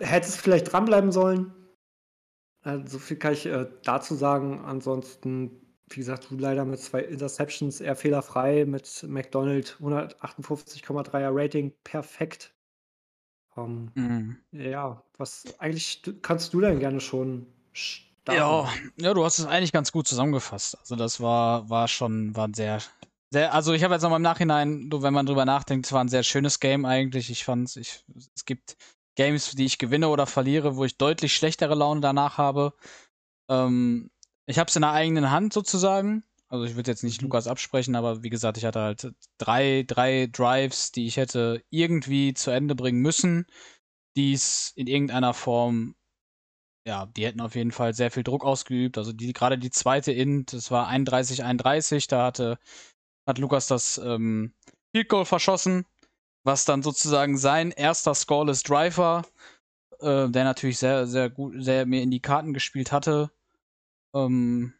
hättest 0.00 0.38
du 0.38 0.42
vielleicht 0.42 0.72
dranbleiben 0.72 1.12
sollen. 1.12 1.52
Äh, 2.64 2.80
so 2.84 2.98
viel 2.98 3.16
kann 3.16 3.34
ich 3.34 3.46
äh, 3.46 3.66
dazu 3.84 4.14
sagen. 4.16 4.60
Ansonsten 4.64 5.65
wie 5.88 6.00
gesagt, 6.00 6.30
du 6.30 6.36
leider 6.36 6.64
mit 6.64 6.80
zwei 6.80 7.00
Interceptions 7.00 7.80
eher 7.80 7.96
fehlerfrei, 7.96 8.64
mit 8.64 9.04
McDonald 9.08 9.76
158,3er 9.80 11.30
Rating, 11.32 11.72
perfekt. 11.84 12.52
Um, 13.54 13.90
ähm, 13.96 14.36
mhm. 14.52 14.60
Ja, 14.60 15.02
was 15.16 15.44
eigentlich 15.58 16.02
kannst 16.20 16.52
du 16.52 16.60
denn 16.60 16.78
gerne 16.78 17.00
schon 17.00 17.46
starten? 17.72 18.38
Ja, 18.38 18.68
ja, 18.96 19.14
du 19.14 19.24
hast 19.24 19.38
es 19.38 19.46
eigentlich 19.46 19.72
ganz 19.72 19.92
gut 19.92 20.06
zusammengefasst. 20.06 20.78
Also 20.78 20.96
das 20.96 21.20
war, 21.20 21.70
war 21.70 21.88
schon, 21.88 22.36
war 22.36 22.48
sehr, 22.54 22.82
sehr, 23.30 23.54
also 23.54 23.72
ich 23.72 23.82
habe 23.82 23.94
jetzt 23.94 24.02
nochmal 24.02 24.18
im 24.18 24.22
Nachhinein, 24.22 24.90
wenn 24.92 25.14
man 25.14 25.24
drüber 25.24 25.46
nachdenkt, 25.46 25.86
es 25.86 25.92
war 25.92 26.02
ein 26.02 26.08
sehr 26.08 26.22
schönes 26.22 26.60
Game 26.60 26.84
eigentlich. 26.84 27.30
Ich 27.30 27.44
fand 27.44 27.74
ich, 27.76 28.04
es 28.34 28.44
gibt 28.44 28.76
Games, 29.14 29.52
die 29.52 29.64
ich 29.64 29.78
gewinne 29.78 30.08
oder 30.08 30.26
verliere, 30.26 30.76
wo 30.76 30.84
ich 30.84 30.98
deutlich 30.98 31.34
schlechtere 31.34 31.74
Laune 31.74 32.02
danach 32.02 32.36
habe. 32.36 32.74
Ähm, 33.48 34.10
ich 34.46 34.58
habe 34.58 34.68
es 34.68 34.76
in 34.76 34.82
der 34.82 34.92
eigenen 34.92 35.30
Hand 35.30 35.52
sozusagen. 35.52 36.24
Also 36.48 36.64
ich 36.64 36.76
würde 36.76 36.90
jetzt 36.90 37.02
nicht 37.02 37.20
mhm. 37.20 37.26
Lukas 37.26 37.48
absprechen, 37.48 37.96
aber 37.96 38.22
wie 38.22 38.30
gesagt, 38.30 38.56
ich 38.56 38.64
hatte 38.64 38.80
halt 38.80 39.12
drei, 39.38 39.84
drei 39.86 40.28
Drives, 40.30 40.92
die 40.92 41.06
ich 41.06 41.16
hätte 41.16 41.62
irgendwie 41.70 42.34
zu 42.34 42.50
Ende 42.50 42.74
bringen 42.74 43.00
müssen, 43.00 43.46
die 44.16 44.32
es 44.32 44.72
in 44.76 44.86
irgendeiner 44.86 45.34
Form, 45.34 45.96
ja, 46.86 47.06
die 47.06 47.26
hätten 47.26 47.40
auf 47.40 47.56
jeden 47.56 47.72
Fall 47.72 47.94
sehr 47.94 48.12
viel 48.12 48.22
Druck 48.22 48.44
ausgeübt. 48.44 48.96
Also 48.96 49.12
die, 49.12 49.32
gerade 49.32 49.58
die 49.58 49.70
zweite 49.70 50.12
Int, 50.12 50.52
das 50.52 50.70
war 50.70 50.88
31-31, 50.88 52.08
da 52.08 52.26
hatte, 52.26 52.58
hat 53.26 53.38
Lukas 53.38 53.66
das 53.66 53.98
ähm, 53.98 54.54
Field 54.94 55.08
Goal 55.08 55.24
verschossen, 55.24 55.84
was 56.44 56.64
dann 56.64 56.82
sozusagen 56.82 57.36
sein 57.38 57.72
erster 57.72 58.14
Scoreless 58.14 58.62
Drive 58.62 58.98
war, 58.98 59.26
äh, 59.98 60.28
der 60.28 60.44
natürlich 60.44 60.78
sehr, 60.78 61.08
sehr 61.08 61.28
gut, 61.28 61.54
sehr 61.58 61.86
mir 61.86 62.02
in 62.02 62.12
die 62.12 62.20
Karten 62.20 62.54
gespielt 62.54 62.92
hatte. 62.92 63.30
Ähm, 64.16 64.72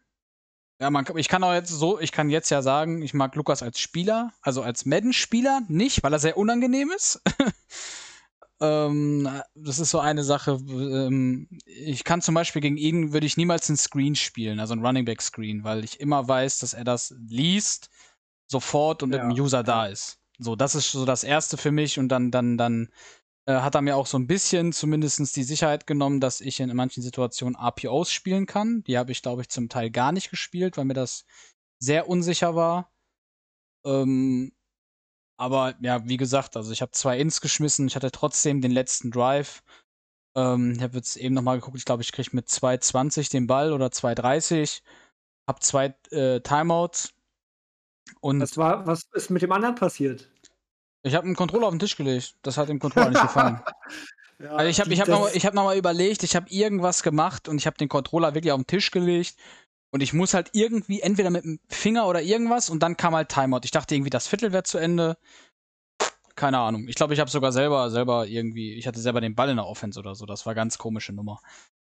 ja, 0.79 0.91
man, 0.91 1.05
ich 1.15 1.27
kann 1.27 1.43
auch 1.43 1.53
jetzt 1.53 1.69
so, 1.69 1.99
ich 1.99 2.11
kann 2.11 2.29
jetzt 2.29 2.49
ja 2.49 2.61
sagen, 2.61 3.01
ich 3.01 3.13
mag 3.13 3.35
Lukas 3.35 3.63
als 3.63 3.79
Spieler, 3.79 4.31
also 4.41 4.61
als 4.61 4.85
Madden-Spieler 4.85 5.61
nicht, 5.67 6.03
weil 6.03 6.13
er 6.13 6.19
sehr 6.19 6.37
unangenehm 6.37 6.91
ist. 6.95 7.21
ähm, 8.61 9.27
das 9.55 9.79
ist 9.79 9.89
so 9.89 9.99
eine 9.99 10.23
Sache. 10.23 10.59
Ähm, 10.69 11.47
ich 11.65 12.03
kann 12.03 12.21
zum 12.21 12.35
Beispiel 12.35 12.61
gegen 12.61 12.77
ihn 12.77 13.11
würde 13.11 13.25
ich 13.25 13.37
niemals 13.37 13.69
einen 13.69 13.77
Screen 13.77 14.15
spielen, 14.15 14.59
also 14.59 14.73
einen 14.73 14.85
Running 14.85 15.05
Back 15.05 15.21
Screen, 15.21 15.63
weil 15.63 15.83
ich 15.83 15.99
immer 15.99 16.27
weiß, 16.27 16.59
dass 16.59 16.73
er 16.73 16.83
das 16.83 17.15
liest 17.17 17.89
sofort 18.45 19.01
und 19.01 19.13
ja. 19.13 19.23
mit 19.23 19.35
dem 19.35 19.43
User 19.43 19.63
da 19.63 19.87
ist. 19.87 20.19
So, 20.37 20.55
das 20.55 20.75
ist 20.75 20.91
so 20.91 21.05
das 21.05 21.23
erste 21.23 21.57
für 21.57 21.71
mich 21.71 21.97
und 21.97 22.09
dann, 22.09 22.29
dann, 22.29 22.57
dann 22.57 22.89
hat 23.53 23.75
er 23.75 23.81
mir 23.81 23.95
auch 23.95 24.07
so 24.07 24.17
ein 24.17 24.27
bisschen 24.27 24.73
zumindest 24.73 25.35
die 25.35 25.43
Sicherheit 25.43 25.87
genommen, 25.87 26.19
dass 26.19 26.41
ich 26.41 26.59
in 26.59 26.75
manchen 26.75 27.01
Situationen 27.01 27.55
APOs 27.55 28.11
spielen 28.11 28.45
kann. 28.45 28.83
Die 28.83 28.97
habe 28.97 29.11
ich, 29.11 29.21
glaube 29.21 29.41
ich, 29.41 29.49
zum 29.49 29.69
Teil 29.69 29.89
gar 29.89 30.11
nicht 30.11 30.29
gespielt, 30.29 30.77
weil 30.77 30.85
mir 30.85 30.93
das 30.93 31.25
sehr 31.79 32.09
unsicher 32.09 32.55
war. 32.55 32.91
Ähm, 33.85 34.51
aber 35.39 35.75
ja, 35.81 36.07
wie 36.07 36.17
gesagt, 36.17 36.57
also 36.57 36.71
ich 36.71 36.81
habe 36.81 36.91
zwei 36.91 37.19
Ins 37.19 37.41
geschmissen, 37.41 37.87
ich 37.87 37.95
hatte 37.95 38.11
trotzdem 38.11 38.61
den 38.61 38.71
letzten 38.71 39.11
Drive. 39.11 39.63
Ähm, 40.35 40.73
ich 40.75 40.81
habe 40.81 40.97
jetzt 40.97 41.15
eben 41.15 41.35
nochmal 41.35 41.59
geguckt, 41.59 41.77
ich 41.77 41.85
glaube, 41.85 42.03
ich 42.03 42.11
kriege 42.11 42.31
mit 42.33 42.47
2,20 42.47 43.31
den 43.31 43.47
Ball 43.47 43.71
oder 43.71 43.87
2,30. 43.87 44.81
Hab 45.47 45.63
zwei 45.63 45.95
äh, 46.11 46.41
Timeouts. 46.41 47.13
Und 48.19 48.41
was, 48.41 48.57
war, 48.57 48.85
was 48.87 49.03
ist 49.13 49.29
mit 49.29 49.41
dem 49.41 49.51
anderen 49.51 49.75
passiert? 49.75 50.29
Ich 51.03 51.15
habe 51.15 51.25
einen 51.25 51.35
Controller 51.35 51.67
auf 51.67 51.73
den 51.73 51.79
Tisch 51.79 51.95
gelegt. 51.95 52.35
Das 52.41 52.57
hat 52.57 52.69
dem 52.69 52.79
Controller 52.79 53.09
nicht 53.09 53.21
gefallen. 53.21 53.61
ja, 54.39 54.51
also 54.51 54.69
ich 54.69 54.79
habe 54.79 54.93
ich 54.93 55.01
hab 55.01 55.07
nochmal 55.07 55.31
hab 55.31 55.53
noch 55.53 55.73
überlegt, 55.73 56.23
ich 56.23 56.35
habe 56.35 56.49
irgendwas 56.49 57.03
gemacht 57.03 57.47
und 57.47 57.57
ich 57.57 57.65
habe 57.65 57.77
den 57.77 57.89
Controller 57.89 58.33
wirklich 58.33 58.51
auf 58.51 58.59
den 58.59 58.67
Tisch 58.67 58.91
gelegt. 58.91 59.35
Und 59.91 60.01
ich 60.03 60.13
muss 60.13 60.33
halt 60.33 60.49
irgendwie 60.53 61.01
entweder 61.01 61.29
mit 61.29 61.45
dem 61.45 61.59
Finger 61.69 62.07
oder 62.07 62.21
irgendwas 62.21 62.69
und 62.69 62.83
dann 62.83 62.97
kam 62.97 63.15
halt 63.15 63.29
Timeout. 63.29 63.61
Ich 63.63 63.71
dachte 63.71 63.95
irgendwie, 63.95 64.09
das 64.09 64.27
Viertel 64.27 64.51
wäre 64.51 64.63
zu 64.63 64.77
Ende. 64.77 65.17
Keine 66.35 66.59
Ahnung. 66.59 66.87
Ich 66.87 66.95
glaube, 66.95 67.13
ich 67.13 67.19
habe 67.19 67.31
sogar 67.31 67.51
selber, 67.51 67.89
selber 67.89 68.27
irgendwie, 68.27 68.73
ich 68.73 68.85
hatte 68.85 68.99
selber 68.99 69.21
den 69.21 69.33
Ball 69.33 69.49
in 69.49 69.55
der 69.55 69.65
Offense 69.65 69.99
oder 69.99 70.13
so. 70.13 70.25
Das 70.25 70.45
war 70.45 70.53
ganz 70.53 70.77
komische 70.77 71.13
Nummer. 71.13 71.39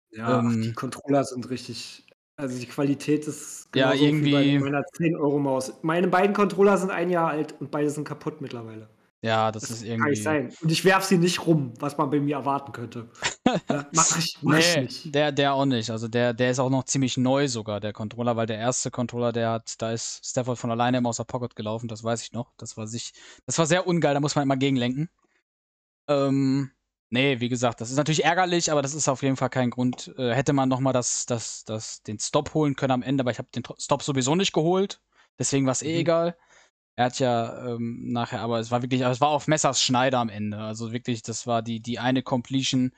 Ja, 0.10 0.40
ähm, 0.40 0.62
die 0.62 0.74
Controller 0.74 1.24
sind 1.24 1.50
richtig. 1.50 2.06
Also 2.36 2.60
die 2.60 2.66
Qualität 2.66 3.28
ist 3.28 3.70
ja 3.76 3.94
irgendwie 3.94 4.32
wie 4.32 4.58
bei 4.58 4.66
meiner 4.66 4.84
10 4.98 5.16
Euro 5.16 5.38
Maus. 5.38 5.74
Meine 5.84 6.08
beiden 6.08 6.34
Controller 6.36 6.78
sind 6.78 6.90
ein 6.90 7.10
Jahr 7.10 7.30
alt 7.30 7.56
und 7.60 7.70
beide 7.70 7.90
sind 7.90 8.04
kaputt 8.04 8.42
mittlerweile. 8.42 8.90
Ja, 9.24 9.52
das, 9.52 9.64
das 9.64 9.72
ist 9.72 9.84
irgendwie. 9.84 10.00
Kann 10.00 10.10
nicht 10.10 10.24
sein. 10.24 10.54
Und 10.62 10.72
ich 10.72 10.84
werfe 10.84 11.08
sie 11.08 11.18
nicht 11.20 11.46
rum, 11.46 11.74
was 11.80 11.96
man 11.96 12.10
bei 12.10 12.20
mir 12.20 12.38
erwarten 12.38 12.72
könnte. 12.72 13.10
ja, 13.46 13.86
mach 13.94 14.18
ich, 14.18 14.38
mach 14.42 14.56
nee, 14.56 14.60
ich 14.60 14.78
nicht. 14.78 15.16
Der, 15.16 15.32
der 15.32 15.54
auch 15.54 15.66
nicht. 15.66 15.92
Also 15.92 16.08
der, 16.08 16.34
der 16.34 16.50
ist 16.50 16.60
auch 16.60 16.72
noch 16.72 16.86
ziemlich 16.86 17.18
neu 17.18 17.48
sogar, 17.48 17.80
der 17.80 17.94
Controller, 17.94 18.36
weil 18.36 18.48
der 18.48 18.58
erste 18.58 18.90
Controller, 18.90 19.32
der 19.32 19.52
hat, 19.52 19.80
da 19.80 19.92
ist 19.92 20.26
Stafford 20.26 20.58
von 20.58 20.72
alleine 20.72 20.98
immer 20.98 21.10
aus 21.10 21.18
der 21.18 21.26
Pocket 21.26 21.56
gelaufen, 21.56 21.88
das 21.88 22.04
weiß 22.04 22.24
ich 22.24 22.34
noch. 22.34 22.54
Das 22.58 22.78
war 22.78 22.88
sich, 22.88 23.14
das 23.46 23.60
war 23.60 23.68
sehr 23.68 23.86
ungeil, 23.86 24.16
da 24.16 24.20
muss 24.20 24.36
man 24.36 24.44
immer 24.44 24.58
gegenlenken. 24.58 25.08
Ähm, 26.08 26.72
nee, 27.12 27.40
wie 27.40 27.50
gesagt, 27.50 27.80
das 27.80 27.92
ist 27.92 27.98
natürlich 27.98 28.26
ärgerlich, 28.26 28.72
aber 28.72 28.82
das 28.82 28.96
ist 28.96 29.08
auf 29.08 29.22
jeden 29.22 29.36
Fall 29.38 29.52
kein 29.52 29.70
Grund. 29.70 30.12
Äh, 30.18 30.34
hätte 30.34 30.54
man 30.54 30.68
nochmal 30.68 30.94
das, 30.94 31.28
das, 31.28 31.64
das, 31.64 32.02
den 32.02 32.18
Stop 32.18 32.56
holen 32.56 32.76
können 32.76 32.92
am 32.92 33.04
Ende, 33.04 33.22
aber 33.22 33.30
ich 33.30 33.38
habe 33.38 33.50
den 33.54 33.64
Stop 33.78 34.02
sowieso 34.02 34.34
nicht 34.34 34.52
geholt. 34.52 35.00
Deswegen 35.38 35.68
war 35.68 35.74
es 35.74 35.84
eh 35.84 35.94
mhm. 35.94 36.00
egal. 36.00 36.38
Er 36.98 37.06
hat 37.06 37.20
ja 37.20 37.76
ähm, 37.76 38.12
nachher, 38.12 38.42
aber 38.42 38.60
es 38.60 38.72
war 38.72 38.82
wirklich, 38.82 39.02
es 39.02 39.22
war 39.22 39.30
auf 39.30 39.48
Messers 39.48 39.82
Schneider 39.82 40.20
am 40.20 40.30
Ende. 40.30 40.58
Also 40.58 40.92
wirklich, 40.92 41.22
das 41.22 41.48
war 41.48 41.62
die, 41.62 41.80
die 41.80 42.00
eine 42.00 42.22
Completion 42.22 42.92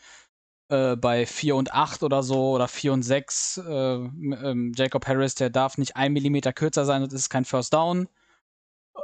äh, 0.70 0.96
bei 0.96 1.26
4 1.26 1.56
und 1.56 1.74
8 1.74 2.04
oder 2.04 2.24
so 2.24 2.52
oder 2.52 2.68
4 2.68 2.94
und 2.94 3.04
6. 3.04 3.58
Äh, 3.58 3.96
ähm, 3.96 4.74
Jacob 4.76 5.08
Harris, 5.08 5.36
der 5.36 5.50
darf 5.50 5.78
nicht 5.78 5.96
ein 5.96 6.14
Millimeter 6.14 6.54
kürzer 6.54 6.86
sein, 6.86 7.04
das 7.04 7.14
ist 7.14 7.30
kein 7.30 7.46
First 7.46 7.74
Down. 7.74 8.10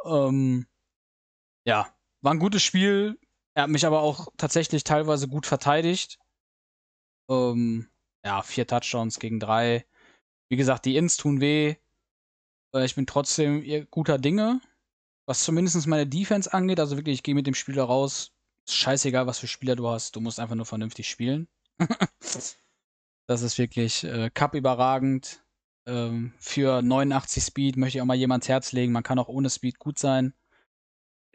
Ähm, 0.05 0.67
ja, 1.65 1.93
war 2.21 2.33
ein 2.33 2.39
gutes 2.39 2.63
Spiel. 2.63 3.19
Er 3.55 3.63
hat 3.63 3.69
mich 3.69 3.85
aber 3.85 4.01
auch 4.01 4.29
tatsächlich 4.37 4.83
teilweise 4.83 5.27
gut 5.27 5.45
verteidigt. 5.45 6.19
Ähm, 7.29 7.89
ja, 8.25 8.41
vier 8.41 8.67
Touchdowns 8.67 9.19
gegen 9.19 9.39
drei. 9.39 9.85
Wie 10.49 10.57
gesagt, 10.57 10.85
die 10.85 10.95
Ins 10.97 11.17
tun 11.17 11.41
weh. 11.41 11.75
Äh, 12.73 12.85
ich 12.85 12.95
bin 12.95 13.05
trotzdem 13.05 13.87
guter 13.91 14.17
Dinge 14.17 14.61
was 15.29 15.43
zumindest 15.43 15.85
meine 15.85 16.07
Defense 16.07 16.51
angeht, 16.51 16.79
also 16.79 16.97
wirklich, 16.97 17.13
ich 17.13 17.23
gehe 17.23 17.35
mit 17.35 17.45
dem 17.45 17.53
Spieler 17.53 17.83
raus. 17.83 18.31
Ist 18.65 18.75
scheißegal, 18.75 19.27
was 19.27 19.37
für 19.37 19.47
Spieler 19.47 19.75
du 19.75 19.87
hast, 19.87 20.15
du 20.15 20.21
musst 20.21 20.39
einfach 20.39 20.55
nur 20.55 20.65
vernünftig 20.65 21.07
spielen. 21.07 21.47
das 23.27 23.43
ist 23.43 23.59
wirklich 23.59 24.03
äh, 24.05 24.31
Cup 24.33 24.55
überragend. 24.55 25.45
Ähm, 25.85 26.33
für 26.39 26.81
89 26.81 27.43
Speed 27.43 27.77
möchte 27.77 27.99
ich 27.99 28.01
auch 28.01 28.07
mal 28.07 28.17
jemands 28.17 28.49
Herz 28.49 28.71
legen. 28.71 28.91
Man 28.91 29.03
kann 29.03 29.19
auch 29.19 29.27
ohne 29.27 29.51
Speed 29.51 29.77
gut 29.77 29.99
sein. 29.99 30.33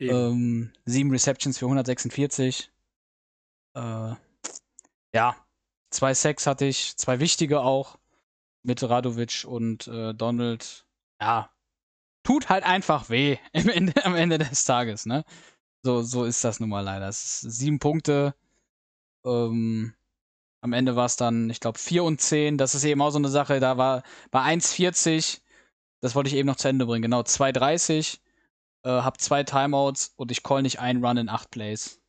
Ähm, 0.01 0.73
sieben 0.85 1.13
Receptions 1.13 1.59
für 1.59 1.67
146. 1.67 2.73
Äh, 3.77 4.15
ja, 5.15 5.37
zwei 5.91 6.15
Sacks 6.15 6.49
hatte 6.49 6.65
ich, 6.65 6.97
zwei 6.97 7.21
wichtige 7.21 7.61
auch 7.61 8.01
mit 8.65 8.83
Radovic 8.83 9.45
und 9.47 9.87
äh, 9.87 10.15
Donald. 10.15 10.85
Ja, 11.21 11.54
tut 12.25 12.49
halt 12.49 12.65
einfach 12.65 13.11
weh 13.11 13.39
am 13.55 13.69
Ende, 13.69 14.05
am 14.05 14.17
Ende 14.17 14.39
des 14.39 14.65
Tages, 14.65 15.07
ne? 15.07 15.25
So, 15.85 16.03
so 16.03 16.25
ist 16.25 16.43
das 16.43 16.61
nun 16.61 16.71
mal 16.71 16.81
leider. 16.81 17.11
Sieben 17.13 17.79
Punkte. 17.79 18.35
Ähm, 19.25 19.95
am 20.63 20.73
Ende 20.73 20.97
war 20.97 21.05
es 21.05 21.17
dann, 21.17 21.51
ich 21.51 21.61
glaube, 21.61 21.79
4 21.79 22.03
und 22.05 22.21
10. 22.23 22.57
Das 22.57 22.75
ist 22.75 22.85
eben 22.85 23.03
auch 23.03 23.11
so 23.11 23.19
eine 23.19 23.29
Sache. 23.29 23.61
Da 23.61 23.77
war 23.77 24.03
bei 24.31 24.41
1,40. 24.41 25.41
Das 26.01 26.15
wollte 26.15 26.29
ich 26.31 26.37
eben 26.37 26.47
noch 26.47 26.57
zu 26.57 26.69
Ende 26.69 26.87
bringen. 26.87 27.03
Genau, 27.03 27.21
2,30. 27.21 28.19
Äh, 28.85 28.89
hab 28.89 29.21
zwei 29.21 29.45
Timeouts 29.45 30.15
und 30.17 30.31
ich 30.31 30.43
call 30.43 30.63
nicht 30.63 30.81
einen 30.81 31.05
Run 31.05 31.19
in 31.19 31.29
acht 31.29 31.51
Plays. 31.51 32.01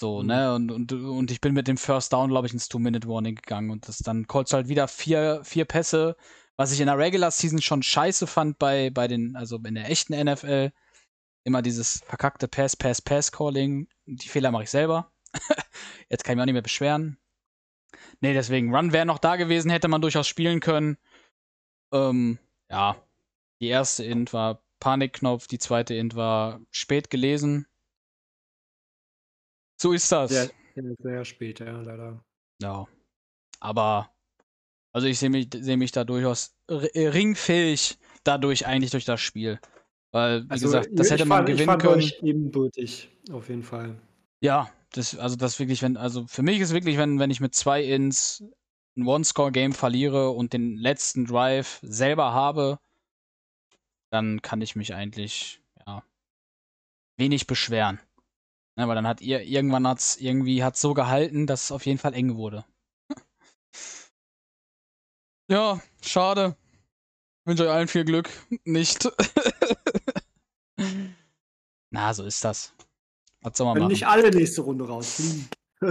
So, 0.00 0.22
mhm. 0.22 0.26
ne? 0.26 0.54
Und, 0.54 0.70
und, 0.72 0.92
und 0.92 1.30
ich 1.30 1.40
bin 1.40 1.54
mit 1.54 1.68
dem 1.68 1.76
First 1.76 2.12
Down, 2.12 2.30
glaube 2.30 2.48
ich, 2.48 2.52
ins 2.52 2.68
Two-Minute-Warning 2.68 3.36
gegangen. 3.36 3.70
Und 3.70 3.86
das 3.86 3.98
dann 3.98 4.26
callst 4.26 4.52
du 4.52 4.56
halt 4.56 4.68
wieder 4.68 4.88
vier, 4.88 5.40
vier 5.44 5.64
Pässe 5.64 6.16
was 6.56 6.72
ich 6.72 6.80
in 6.80 6.86
der 6.86 6.98
Regular 6.98 7.30
Season 7.30 7.60
schon 7.60 7.82
scheiße 7.82 8.26
fand 8.26 8.58
bei, 8.58 8.90
bei 8.90 9.08
den, 9.08 9.36
also 9.36 9.58
in 9.58 9.74
der 9.74 9.90
echten 9.90 10.14
NFL, 10.14 10.72
immer 11.44 11.62
dieses 11.62 12.00
verkackte 12.06 12.48
Pass, 12.48 12.76
Pass, 12.76 13.02
Pass 13.02 13.30
Calling. 13.30 13.88
Die 14.06 14.28
Fehler 14.28 14.50
mache 14.50 14.64
ich 14.64 14.70
selber. 14.70 15.12
Jetzt 16.08 16.24
kann 16.24 16.32
ich 16.32 16.36
mich 16.36 16.42
auch 16.42 16.46
nicht 16.46 16.52
mehr 16.54 16.62
beschweren. 16.62 17.18
Nee, 18.20 18.34
deswegen, 18.34 18.74
Run 18.74 18.92
wäre 18.92 19.06
noch 19.06 19.18
da 19.18 19.36
gewesen, 19.36 19.70
hätte 19.70 19.88
man 19.88 20.00
durchaus 20.00 20.26
spielen 20.26 20.60
können. 20.60 20.96
Ähm, 21.92 22.38
ja. 22.70 22.96
Die 23.60 23.68
erste 23.68 24.04
Int 24.04 24.32
war 24.32 24.62
Panikknopf, 24.80 25.46
die 25.46 25.58
zweite 25.58 25.94
Int 25.94 26.14
war 26.16 26.60
spät 26.70 27.10
gelesen. 27.10 27.66
So 29.80 29.92
ist 29.92 30.10
das. 30.10 30.30
Sehr, 30.30 30.50
sehr 30.98 31.24
spät, 31.24 31.60
ja, 31.60 31.80
leider. 31.80 32.24
Ja. 32.60 32.86
Aber 33.60 34.10
also 34.96 35.08
ich 35.08 35.18
sehe 35.18 35.28
mich, 35.28 35.48
seh 35.54 35.76
mich 35.76 35.92
da 35.92 36.04
durchaus 36.04 36.56
äh, 36.68 37.08
ringfähig 37.08 37.98
dadurch 38.24 38.66
eigentlich 38.66 38.92
durch 38.92 39.04
das 39.04 39.20
Spiel. 39.20 39.60
Weil, 40.10 40.44
wie 40.44 40.50
also, 40.52 40.68
gesagt, 40.68 40.88
das 40.92 41.10
hätte 41.10 41.26
man 41.26 41.40
fand, 41.40 41.48
gewinnen 41.50 41.78
können. 41.78 41.96
Euch 41.96 42.18
ebenbürtig, 42.22 43.10
auf 43.30 43.50
jeden 43.50 43.62
Fall. 43.62 44.00
Ja, 44.40 44.70
das, 44.92 45.14
also 45.18 45.36
das 45.36 45.58
wirklich, 45.58 45.82
wenn, 45.82 45.98
also 45.98 46.26
für 46.26 46.42
mich 46.42 46.60
ist 46.60 46.72
wirklich, 46.72 46.96
wenn, 46.96 47.18
wenn 47.18 47.30
ich 47.30 47.40
mit 47.40 47.54
zwei 47.54 47.84
Ins 47.84 48.42
ein 48.96 49.06
One-Score-Game 49.06 49.74
verliere 49.74 50.30
und 50.30 50.54
den 50.54 50.78
letzten 50.78 51.26
Drive 51.26 51.78
selber 51.82 52.32
habe, 52.32 52.78
dann 54.10 54.40
kann 54.40 54.62
ich 54.62 54.76
mich 54.76 54.94
eigentlich, 54.94 55.60
ja, 55.86 56.02
wenig 57.18 57.46
beschweren. 57.46 58.00
Ja, 58.78 58.88
weil 58.88 58.94
dann 58.94 59.06
hat 59.06 59.20
ihr, 59.20 59.42
irgendwann 59.42 59.86
hat's 59.86 60.16
irgendwie, 60.16 60.64
hat's 60.64 60.80
so 60.80 60.94
gehalten, 60.94 61.46
dass 61.46 61.64
es 61.64 61.72
auf 61.72 61.84
jeden 61.84 61.98
Fall 61.98 62.14
eng 62.14 62.36
wurde. 62.36 62.64
Ja, 65.48 65.80
schade. 66.02 66.56
Ich 67.40 67.46
wünsche 67.50 67.64
euch 67.64 67.70
allen 67.70 67.88
viel 67.88 68.04
Glück. 68.04 68.28
Nicht. 68.64 69.08
Na, 71.90 72.12
so 72.12 72.24
ist 72.24 72.44
das. 72.44 72.74
Was 73.42 73.56
soll 73.56 73.66
man 73.66 73.76
Wenn 73.76 73.82
machen? 73.84 73.92
nicht 73.92 74.06
alle 74.06 74.30
nächste 74.30 74.62
Runde 74.62 74.86
rausfliegen. 74.86 75.48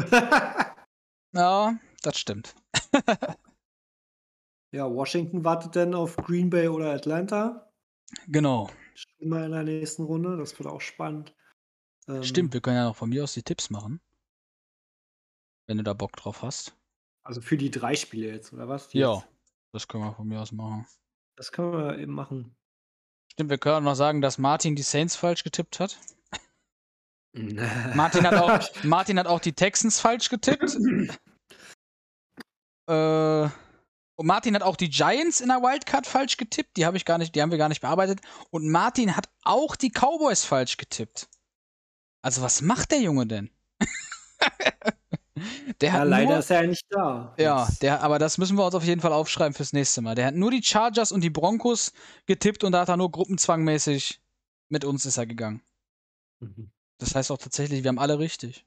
ja, 1.34 1.80
das 2.02 2.18
stimmt. 2.18 2.56
Ja, 4.76 4.94
Washington 4.94 5.46
wartet 5.46 5.78
dann 5.78 5.96
auf 5.96 6.18
Green 6.18 6.50
Bay 6.50 6.68
oder 6.68 6.92
Atlanta. 6.92 7.72
Genau. 8.28 8.70
Immer 9.20 9.46
in 9.46 9.54
der 9.54 9.64
nächsten 9.64 10.04
Runde, 10.04 10.36
das 10.36 10.60
wird 10.60 10.68
auch 10.68 10.82
spannend. 10.82 11.34
Ähm, 12.10 12.24
Stimmt, 12.24 12.54
wir 12.54 12.60
können 12.60 12.76
ja 12.76 12.84
noch 12.84 12.98
von 12.98 13.08
mir 13.08 13.24
aus 13.24 13.34
die 13.34 13.44
Tipps 13.44 13.70
machen. 13.70 14.02
Wenn 15.66 15.78
du 15.78 15.84
da 15.84 15.94
Bock 15.94 16.18
drauf 16.18 16.42
hast. 16.42 16.78
Also 17.24 17.40
für 17.40 17.56
die 17.56 17.72
drei 17.72 17.96
Spiele 17.96 18.28
jetzt, 18.28 18.52
oder 18.52 18.68
was? 18.68 18.92
Ja, 18.92 19.14
jetzt? 19.16 19.28
Das 19.76 19.88
können 19.88 20.06
wir 20.06 20.14
von 20.14 20.28
mir 20.28 20.42
aus 20.42 20.52
machen. 20.52 20.88
Das 21.36 21.52
können 21.52 21.74
wir 21.74 22.00
eben 22.00 22.14
machen. 22.14 22.56
Stimmt, 23.34 23.50
wir 23.50 23.58
können 23.58 23.76
auch 23.76 23.82
noch 23.82 23.96
sagen, 23.96 24.22
dass 24.22 24.38
Martin 24.38 24.76
die 24.76 24.84
Saints 24.84 25.18
falsch 25.18 25.44
getippt 25.44 25.82
hat. 25.82 26.00
Martin, 27.94 28.26
hat 28.26 28.36
auch, 28.36 28.84
Martin 28.84 29.20
hat 29.20 29.28
auch 29.28 29.42
die 29.42 29.52
Texans 29.52 30.00
falsch 30.00 30.30
getippt. 30.30 30.78
äh, 32.88 33.50
und 34.18 34.26
Martin 34.26 34.56
hat 34.56 34.64
auch 34.64 34.78
die 34.78 34.90
Giants 34.90 35.42
in 35.42 35.50
der 35.50 35.62
Wildcard 35.62 36.08
falsch 36.08 36.38
getippt. 36.38 36.78
Die 36.78 36.86
habe 36.86 36.96
ich 36.96 37.04
gar 37.04 37.18
nicht, 37.18 37.36
die 37.36 37.42
haben 37.42 37.52
wir 37.52 37.58
gar 37.58 37.68
nicht 37.68 37.82
bearbeitet. 37.82 38.22
Und 38.52 38.72
Martin 38.72 39.18
hat 39.18 39.28
auch 39.42 39.76
die 39.76 39.92
Cowboys 39.92 40.46
falsch 40.46 40.78
getippt. 40.78 41.28
Also 42.22 42.42
was 42.42 42.62
macht 42.62 42.92
der 42.92 43.02
Junge 43.02 43.28
denn? 43.28 43.52
der 45.82 45.90
ja, 45.90 46.04
leider 46.04 46.30
nur, 46.30 46.40
ist 46.40 46.50
er 46.50 46.62
ja 46.62 46.68
nicht 46.68 46.86
da. 46.90 47.34
Ja, 47.38 47.68
der, 47.82 48.02
aber 48.02 48.20
das 48.20 48.38
müssen 48.38 48.58
wir 48.58 48.66
uns 48.66 48.76
auf 48.76 48.84
jeden 48.84 49.02
Fall 49.02 49.14
aufschreiben 49.14 49.54
fürs 49.54 49.74
nächste 49.74 50.02
Mal. 50.02 50.16
Der 50.16 50.28
hat 50.28 50.36
nur 50.36 50.52
die 50.52 50.64
Chargers 50.64 51.12
und 51.12 51.22
die 51.22 51.30
Broncos 51.30 51.92
getippt 52.26 52.64
und 52.64 52.72
da 52.72 52.82
hat 52.82 52.90
er 52.90 52.98
nur 52.98 53.12
gruppenzwangmäßig 53.12 54.22
mit 54.70 54.86
uns 54.86 55.06
ist 55.06 55.18
er 55.18 55.26
gegangen. 55.26 55.62
Mhm. 56.40 56.72
Das 56.98 57.16
heißt 57.16 57.32
auch 57.32 57.38
tatsächlich, 57.38 57.84
wir 57.84 57.90
haben 57.90 58.00
alle 58.00 58.20
richtig. 58.20 58.66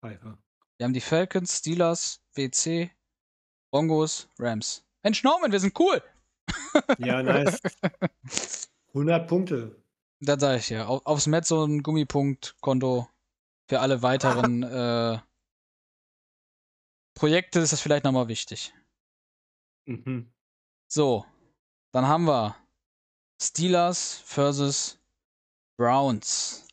Alter. 0.00 0.38
Wir 0.76 0.84
haben 0.84 0.92
die 0.92 1.00
Falcons, 1.00 1.58
Steelers, 1.58 2.20
WC, 2.34 2.90
Broncos, 3.70 4.28
Rams. 4.38 4.84
Mensch, 5.02 5.22
Norman, 5.22 5.52
wir 5.52 5.60
sind 5.60 5.78
cool. 5.78 6.02
Ja, 6.98 7.22
nice. 7.22 7.60
100 8.88 9.28
Punkte. 9.28 9.76
Das 10.20 10.40
sage 10.40 10.58
ich 10.58 10.70
ja. 10.70 10.86
Auf, 10.86 11.04
aufs 11.06 11.26
Met 11.26 11.46
so 11.46 11.64
ein 11.64 11.82
Gummipunkt-Konto 11.82 13.08
für 13.68 13.80
alle 13.80 14.02
weiteren 14.02 14.62
äh, 14.62 15.18
Projekte 17.14 17.60
ist 17.60 17.72
das 17.72 17.80
vielleicht 17.80 18.04
nochmal 18.04 18.28
wichtig. 18.28 18.74
Mhm. 19.86 20.32
So, 20.88 21.24
dann 21.92 22.06
haben 22.06 22.26
wir 22.26 22.56
Steelers 23.40 24.22
versus 24.24 24.98
Browns. 25.76 26.66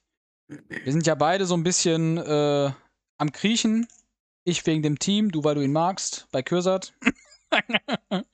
Wir 0.48 0.92
sind 0.92 1.08
ja 1.08 1.16
beide 1.16 1.46
so 1.46 1.56
ein 1.56 1.64
bisschen 1.64 2.18
äh, 2.18 2.72
am 3.18 3.32
Kriechen. 3.32 3.88
Ich 4.44 4.66
wegen 4.66 4.82
dem 4.82 5.00
Team, 5.00 5.32
du 5.32 5.44
weil 5.44 5.56
du 5.56 5.62
ihn 5.62 5.72
magst, 5.72 6.28
bei 6.32 6.42
Kürsat. 6.42 6.94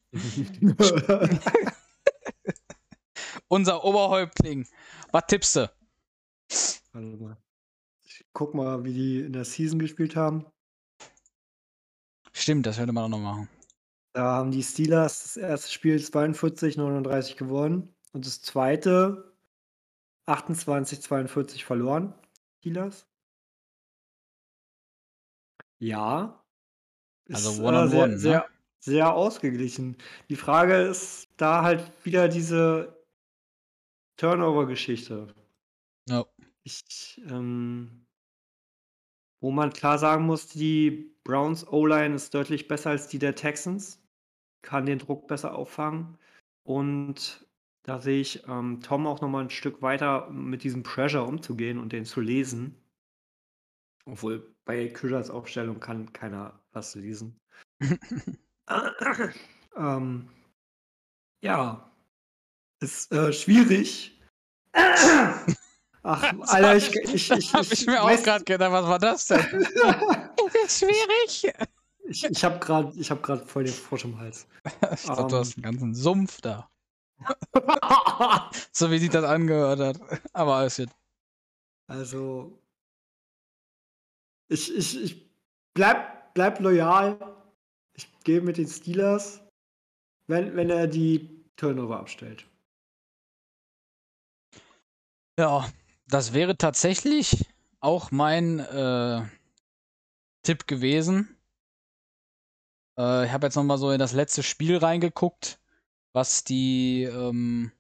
Unser 3.50 3.84
Oberhäuptling. 3.84 4.68
Was 5.12 5.24
tippst 5.28 5.56
du? 5.58 5.72
Warte 6.94 7.18
mal. 7.18 7.38
Ich 8.06 8.26
guck 8.34 8.54
mal, 8.54 8.84
wie 8.84 8.94
die 8.94 9.20
in 9.22 9.34
der 9.34 9.46
Season 9.46 9.80
gespielt 9.80 10.16
haben. 10.16 10.46
Stimmt, 12.48 12.66
das 12.66 12.78
könnte 12.78 12.94
man 12.94 13.04
auch 13.04 13.10
noch 13.10 13.20
machen. 13.20 13.50
Da 14.14 14.24
haben 14.24 14.52
die 14.52 14.64
Steelers 14.64 15.22
das 15.22 15.36
erste 15.36 15.70
Spiel 15.70 16.02
42, 16.02 16.78
39 16.78 17.36
gewonnen 17.36 17.94
und 18.14 18.26
das 18.26 18.42
zweite 18.42 19.36
28, 20.28 21.02
42 21.02 21.66
verloren. 21.66 22.14
Steelers. 22.60 23.06
Ja. 25.80 26.42
Also 27.30 27.52
ist, 27.52 27.60
one 27.60 27.80
on 27.80 27.88
äh, 27.88 27.90
sehr, 27.90 28.04
one, 28.04 28.18
sehr, 28.18 28.40
ne? 28.40 28.46
sehr 28.80 29.14
ausgeglichen. 29.14 29.98
Die 30.30 30.38
Frage 30.38 30.84
ist 30.84 31.28
da 31.36 31.64
halt 31.64 31.84
wieder 32.06 32.30
diese 32.30 32.98
Turnover-Geschichte. 34.16 35.36
Ja. 36.08 36.24
Ich, 36.64 37.22
ähm, 37.28 38.07
wo 39.40 39.52
man 39.52 39.72
klar 39.72 39.98
sagen 39.98 40.26
muss, 40.26 40.48
die 40.48 41.16
Browns 41.24 41.68
O-Line 41.68 42.16
ist 42.16 42.34
deutlich 42.34 42.68
besser 42.68 42.92
als 42.92 43.08
die 43.08 43.20
der 43.20 43.36
Texans, 43.36 44.02
kann 44.62 44.86
den 44.86 45.00
Druck 45.00 45.28
besser 45.28 45.56
auffangen. 45.56 46.18
Und 46.64 47.48
da 47.84 48.02
sehe 48.02 48.20
ich 48.20 48.48
ähm, 48.48 48.82
Tom 48.82 49.08
auch 49.08 49.22
noch 49.22 49.30
mal 49.30 49.44
ein 49.44 49.50
Stück 49.50 49.82
weiter 49.82 50.30
mit 50.30 50.64
diesem 50.64 50.84
Pressure 50.84 51.26
umzugehen 51.26 51.80
und 51.80 51.94
den 51.94 52.06
zu 52.06 52.22
lesen. 52.22 52.76
Obwohl 54.06 54.56
bei 54.66 54.88
Kühlers 54.88 55.30
Aufstellung 55.30 55.80
kann 55.80 56.12
keiner 56.14 56.60
was 56.72 56.96
lesen. 56.96 57.40
ähm, 59.78 60.30
ja, 61.42 61.92
ist 62.82 63.12
äh, 63.12 63.32
schwierig. 63.32 64.20
Ach, 66.08 66.24
Alter, 66.48 66.78
ich, 66.78 66.96
ich, 66.96 67.32
ich, 67.32 67.54
hab 67.54 67.70
ich 67.70 67.86
mir 67.86 68.02
auch 68.02 68.24
gerade 68.24 68.46
gedacht, 68.46 68.72
was 68.72 68.86
war 68.88 68.98
das 69.00 69.28
denn? 69.28 69.40
das 69.52 70.56
ist 70.64 70.80
schwierig. 70.80 71.54
Ich, 72.08 72.24
ich 72.24 72.44
habe 72.46 72.60
gerade 72.60 72.98
hab 72.98 73.50
voll 73.50 73.66
den 73.66 73.74
Frosch 73.74 74.06
im 74.06 74.18
Hals. 74.18 74.48
ich 74.94 75.02
dachte, 75.04 75.24
um, 75.24 75.28
du 75.28 75.36
hast 75.36 75.58
einen 75.58 75.64
ganzen 75.64 75.94
Sumpf 75.94 76.40
da. 76.40 76.70
so 78.72 78.90
wie 78.90 79.00
sich 79.00 79.10
das 79.10 79.26
angehört 79.26 79.80
hat. 79.82 80.22
Aber 80.32 80.56
alles 80.56 80.78
gut. 80.78 80.90
Also, 81.88 82.58
ich, 84.48 84.74
ich, 84.74 85.04
ich 85.04 85.30
bleib, 85.74 86.34
bleib 86.34 86.62
loyal. 86.62 87.20
Ich 87.96 88.08
gehe 88.24 88.40
mit 88.40 88.56
den 88.56 88.68
Steelers, 88.68 89.42
wenn, 90.28 90.56
wenn 90.56 90.70
er 90.70 90.88
die 90.88 91.44
Turnover 91.58 92.00
abstellt. 92.00 92.46
Ja, 95.38 95.68
das 96.08 96.34
wäre 96.34 96.58
tatsächlich 96.58 97.46
auch 97.80 98.12
mein 98.12 98.60
äh, 98.60 99.22
Tipp 100.44 100.68
gewesen. 100.68 101.38
Äh, 102.98 103.26
ich 103.26 103.32
habe 103.32 103.48
jetzt 103.48 103.56
noch 103.56 103.64
mal 103.64 103.78
so 103.78 103.92
in 103.92 104.00
das 104.00 104.14
letzte 104.14 104.44
Spiel 104.44 104.78
reingeguckt, 104.78 105.60
was 106.14 106.44
die 106.44 107.04
ähm, 107.04 107.72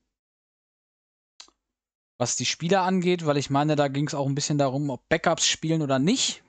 was 2.17 2.35
die 2.35 2.45
Spieler 2.45 2.81
angeht, 2.81 3.25
weil 3.25 3.37
ich 3.37 3.49
meine, 3.49 3.75
da 3.75 3.87
ging 3.87 4.07
es 4.07 4.15
auch 4.15 4.25
ein 4.25 4.35
bisschen 4.35 4.57
darum, 4.57 4.89
ob 4.89 5.07
Backups 5.07 5.45
spielen 5.45 5.81
oder 5.81 5.99
nicht. 5.99 6.43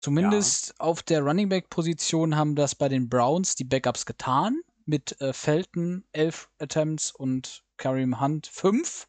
Zumindest 0.00 0.68
ja. 0.68 0.74
auf 0.80 1.02
der 1.02 1.22
Running 1.22 1.48
Back 1.48 1.70
Position 1.70 2.36
haben 2.36 2.54
das 2.56 2.74
bei 2.74 2.88
den 2.88 3.08
Browns 3.08 3.56
die 3.56 3.64
Backups 3.64 4.06
getan 4.06 4.60
mit 4.86 5.20
äh, 5.20 5.32
Felton 5.32 6.04
11 6.12 6.50
Attempts 6.58 7.10
und 7.10 7.62
Kareem 7.76 8.20
Hunt 8.20 8.46
5 8.46 9.06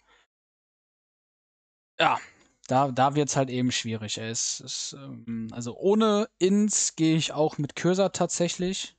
ja, 1.99 2.19
da, 2.67 2.91
da 2.91 3.15
wird 3.15 3.29
es 3.29 3.35
halt 3.35 3.49
eben 3.49 3.71
schwierig. 3.71 4.17
Es 4.17 4.59
ist, 4.59 4.93
ähm, 4.93 5.49
also 5.51 5.77
ohne 5.77 6.29
Ins 6.39 6.95
gehe 6.95 7.15
ich 7.15 7.31
auch 7.33 7.57
mit 7.57 7.75
Cursor 7.75 8.11
tatsächlich. 8.11 8.95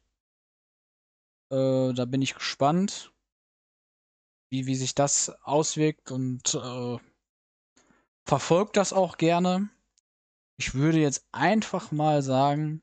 Äh, 1.51 1.92
da 1.92 2.05
bin 2.05 2.22
ich 2.22 2.34
gespannt, 2.34 3.12
wie, 4.51 4.66
wie 4.66 4.76
sich 4.76 4.94
das 4.94 5.30
auswirkt 5.42 6.11
und 6.11 6.55
äh, 6.55 6.99
verfolgt 8.24 8.76
das 8.76 8.92
auch 8.92 9.16
gerne. 9.16 9.68
Ich 10.59 10.74
würde 10.74 10.99
jetzt 10.99 11.26
einfach 11.32 11.92
mal 11.92 12.22
sagen, 12.22 12.82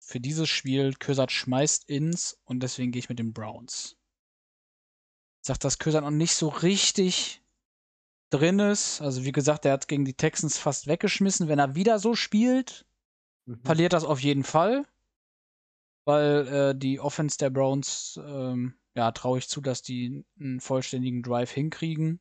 für 0.00 0.20
dieses 0.20 0.48
Spiel, 0.48 0.94
Kösat 0.94 1.32
schmeißt 1.32 1.88
ins 1.88 2.40
und 2.44 2.62
deswegen 2.62 2.92
gehe 2.92 3.00
ich 3.00 3.08
mit 3.08 3.18
den 3.18 3.34
Browns. 3.34 3.96
Ich 5.42 5.48
sag, 5.48 5.58
dass 5.60 5.78
Kösat 5.78 6.02
noch 6.02 6.10
nicht 6.10 6.34
so 6.34 6.48
richtig 6.48 7.42
drin 8.30 8.58
ist. 8.58 9.00
Also 9.00 9.24
wie 9.24 9.32
gesagt, 9.32 9.64
er 9.64 9.72
hat 9.72 9.88
gegen 9.88 10.04
die 10.04 10.14
Texans 10.14 10.58
fast 10.58 10.86
weggeschmissen. 10.86 11.48
Wenn 11.48 11.58
er 11.58 11.74
wieder 11.74 11.98
so 11.98 12.14
spielt, 12.14 12.86
mhm. 13.46 13.60
verliert 13.64 13.92
das 13.92 14.04
auf 14.04 14.20
jeden 14.20 14.44
Fall. 14.44 14.84
Weil 16.04 16.48
äh, 16.48 16.78
die 16.78 17.00
Offense 17.00 17.38
der 17.38 17.50
Browns, 17.50 18.18
ähm, 18.24 18.74
ja, 18.94 19.12
traue 19.12 19.38
ich 19.38 19.48
zu, 19.48 19.60
dass 19.60 19.82
die 19.82 20.24
einen 20.40 20.60
vollständigen 20.60 21.22
Drive 21.22 21.50
hinkriegen. 21.50 22.20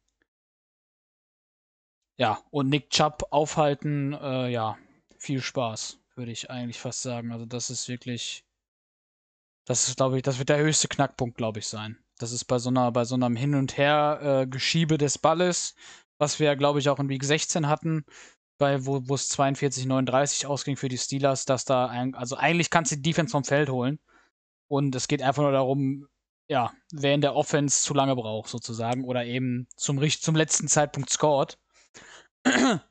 Ja, 2.18 2.44
und 2.50 2.70
Nick 2.70 2.90
Chubb 2.90 3.28
aufhalten, 3.30 4.14
äh, 4.14 4.50
ja, 4.50 4.78
viel 5.18 5.42
Spaß, 5.42 6.00
würde 6.16 6.32
ich 6.32 6.50
eigentlich 6.50 6.80
fast 6.80 7.02
sagen. 7.02 7.32
Also 7.32 7.46
das 7.46 7.70
ist 7.70 7.88
wirklich, 7.88 8.44
das 9.66 9.88
ist, 9.88 9.98
glaube 9.98 10.18
ich, 10.18 10.24
das 10.24 10.40
wird 10.40 10.50
der 10.50 10.58
höchste 10.58 10.88
Knackpunkt, 10.88 11.38
glaube 11.38 11.60
ich, 11.60 11.68
sein. 11.68 11.98
Das 12.18 12.32
ist 12.32 12.46
bei 12.46 12.58
so 12.60 12.70
einer, 12.70 12.92
bei 12.92 13.06
so 13.06 13.16
einem 13.16 13.36
Hin 13.36 13.56
und 13.56 13.78
Her 13.78 14.48
äh, 14.50 14.98
des 14.98 15.18
Balles, 15.18 15.76
was 16.18 16.40
wir, 16.40 16.56
glaube 16.56 16.80
ich, 16.80 16.90
auch 16.90 17.00
in 17.00 17.10
Week 17.10 17.24
16 17.24 17.68
hatten, 17.68 18.06
bei 18.58 18.86
wo 18.86 19.14
es 19.14 19.32
42-39 19.38 20.48
ausging 20.48 20.78
für 20.78 20.90
die 20.90 20.98
Steelers, 20.98 21.46
dass 21.46 21.66
da 21.66 21.88
ein, 21.88 22.16
also 22.16 22.36
eigentlich 22.36 22.70
kannst 22.70 22.92
du 22.92 22.96
die 22.96 23.04
Defense 23.04 23.32
vom 23.32 23.44
Feld 23.44 23.70
holen. 23.70 24.00
Und 24.68 24.96
es 24.96 25.08
geht 25.08 25.22
einfach 25.22 25.44
nur 25.44 25.52
darum, 25.52 26.08
ja, 26.50 26.74
wer 26.92 27.14
in 27.14 27.22
der 27.22 27.36
Offense 27.36 27.84
zu 27.84 27.94
lange 27.94 28.16
braucht, 28.16 28.50
sozusagen, 28.50 29.04
oder 29.06 29.26
eben 29.26 29.68
zum, 29.76 30.02
zum 30.10 30.36
letzten 30.36 30.68
Zeitpunkt 30.68 31.10
scored. 31.10 31.58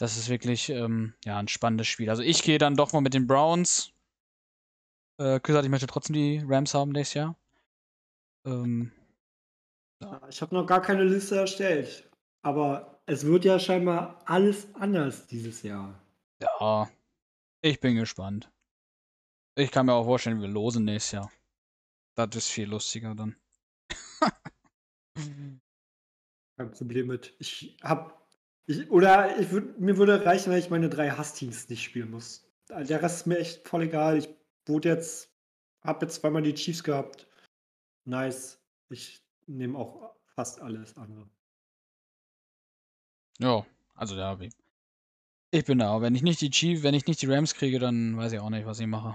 Das 0.00 0.16
ist 0.16 0.28
wirklich 0.28 0.68
ähm, 0.70 1.14
ja, 1.24 1.38
ein 1.38 1.48
spannendes 1.48 1.88
Spiel. 1.88 2.08
Also 2.08 2.22
ich 2.22 2.44
gehe 2.44 2.58
dann 2.58 2.76
doch 2.76 2.92
mal 2.92 3.00
mit 3.00 3.14
den 3.14 3.26
Browns. 3.26 3.90
Äh, 5.18 5.40
gesagt, 5.40 5.64
ich 5.64 5.70
möchte 5.72 5.88
trotzdem 5.88 6.14
die 6.14 6.40
Rams 6.46 6.72
haben 6.72 6.92
nächstes 6.92 7.14
Jahr. 7.14 7.36
Ähm, 8.44 8.92
ja. 10.00 10.20
Ich 10.28 10.40
habe 10.42 10.54
noch 10.54 10.66
gar 10.66 10.82
keine 10.82 11.04
Liste 11.04 11.36
erstellt. 11.36 12.08
Aber 12.42 13.02
es 13.06 13.24
wird 13.24 13.44
ja 13.44 13.58
scheinbar 13.58 14.22
alles 14.26 14.68
anders 14.74 15.26
dieses 15.26 15.62
Jahr. 15.62 16.00
Ja, 16.40 16.88
ich 17.62 17.80
bin 17.80 17.96
gespannt. 17.96 18.50
Ich 19.56 19.70
kann 19.72 19.86
mir 19.86 19.94
auch 19.94 20.04
vorstellen, 20.04 20.40
wir 20.40 20.48
losen 20.48 20.84
nächstes 20.84 21.12
Jahr. 21.12 21.32
Das 22.14 22.28
ist 22.36 22.48
viel 22.48 22.68
lustiger 22.68 23.14
dann. 23.14 23.36
Kein 26.56 26.70
Problem 26.72 27.06
mit. 27.08 27.34
Ich 27.38 27.76
hab. 27.82 28.26
Ich, 28.66 28.90
oder 28.90 29.38
ich 29.38 29.50
würd, 29.50 29.80
mir 29.80 29.96
würde 29.96 30.24
reichen, 30.24 30.52
wenn 30.52 30.58
ich 30.58 30.70
meine 30.70 30.88
drei 30.88 31.10
Hassteams 31.10 31.68
nicht 31.68 31.82
spielen 31.82 32.10
muss. 32.10 32.44
Der 32.68 33.02
Rest 33.02 33.20
ist 33.20 33.26
mir 33.26 33.38
echt 33.38 33.66
voll 33.66 33.82
egal. 33.82 34.18
Ich 34.18 34.28
wurde 34.66 34.88
jetzt. 34.90 35.32
Hab 35.80 36.02
jetzt 36.02 36.16
zweimal 36.16 36.42
die 36.42 36.54
Chiefs 36.54 36.82
gehabt. 36.82 37.27
Nice. 38.08 38.58
Ich 38.88 39.22
nehme 39.46 39.76
auch 39.78 40.14
fast 40.34 40.62
alles 40.62 40.96
andere. 40.96 41.28
Ja, 43.38 43.66
also 43.94 44.16
ja, 44.16 44.38
ich 45.50 45.64
bin 45.66 45.78
da. 45.78 46.00
Wenn 46.00 46.14
ich 46.14 46.22
nicht 46.22 46.40
die 46.40 46.48
Chiefs, 46.48 46.82
wenn 46.82 46.94
ich 46.94 47.06
nicht 47.06 47.20
die 47.20 47.26
Rams 47.26 47.54
kriege, 47.54 47.78
dann 47.78 48.16
weiß 48.16 48.32
ich 48.32 48.40
auch 48.40 48.48
nicht, 48.48 48.64
was 48.66 48.80
ich 48.80 48.86
mache. 48.86 49.14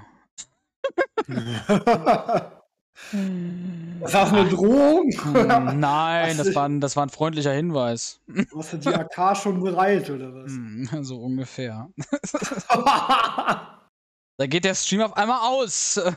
Das 3.99 4.13
war 4.13 4.31
eine 4.31 4.49
Drohung? 4.49 5.11
Hm, 5.11 5.79
nein, 5.79 6.37
das 6.37 6.53
war, 6.53 6.69
ein, 6.69 6.79
das 6.79 6.95
war 6.95 7.07
ein 7.07 7.09
freundlicher 7.09 7.51
Hinweis. 7.51 8.21
Hast 8.55 8.73
du 8.73 8.77
die 8.77 8.89
AK 8.89 9.35
schon 9.35 9.59
bereit, 9.59 10.07
oder 10.11 10.31
was? 10.35 10.51
Hm, 10.51 11.03
so 11.03 11.19
ungefähr. 11.19 11.89
da 12.69 13.77
geht 14.47 14.65
der 14.65 14.75
Stream 14.75 15.01
auf 15.01 15.17
einmal 15.17 15.39
aus. 15.39 15.99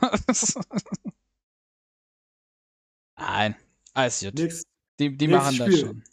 Nein, 3.17 3.55
alles 3.93 4.21
gut. 4.21 4.35
Nix, 4.35 4.63
die 4.99 5.17
die 5.17 5.27
machen 5.27 5.55
Spiel. 5.55 5.71
das 5.71 5.79
schon. 5.79 6.03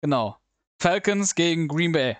Genau. 0.00 0.36
Falcons 0.80 1.34
gegen 1.34 1.68
Green 1.68 1.92
Bay. 1.92 2.16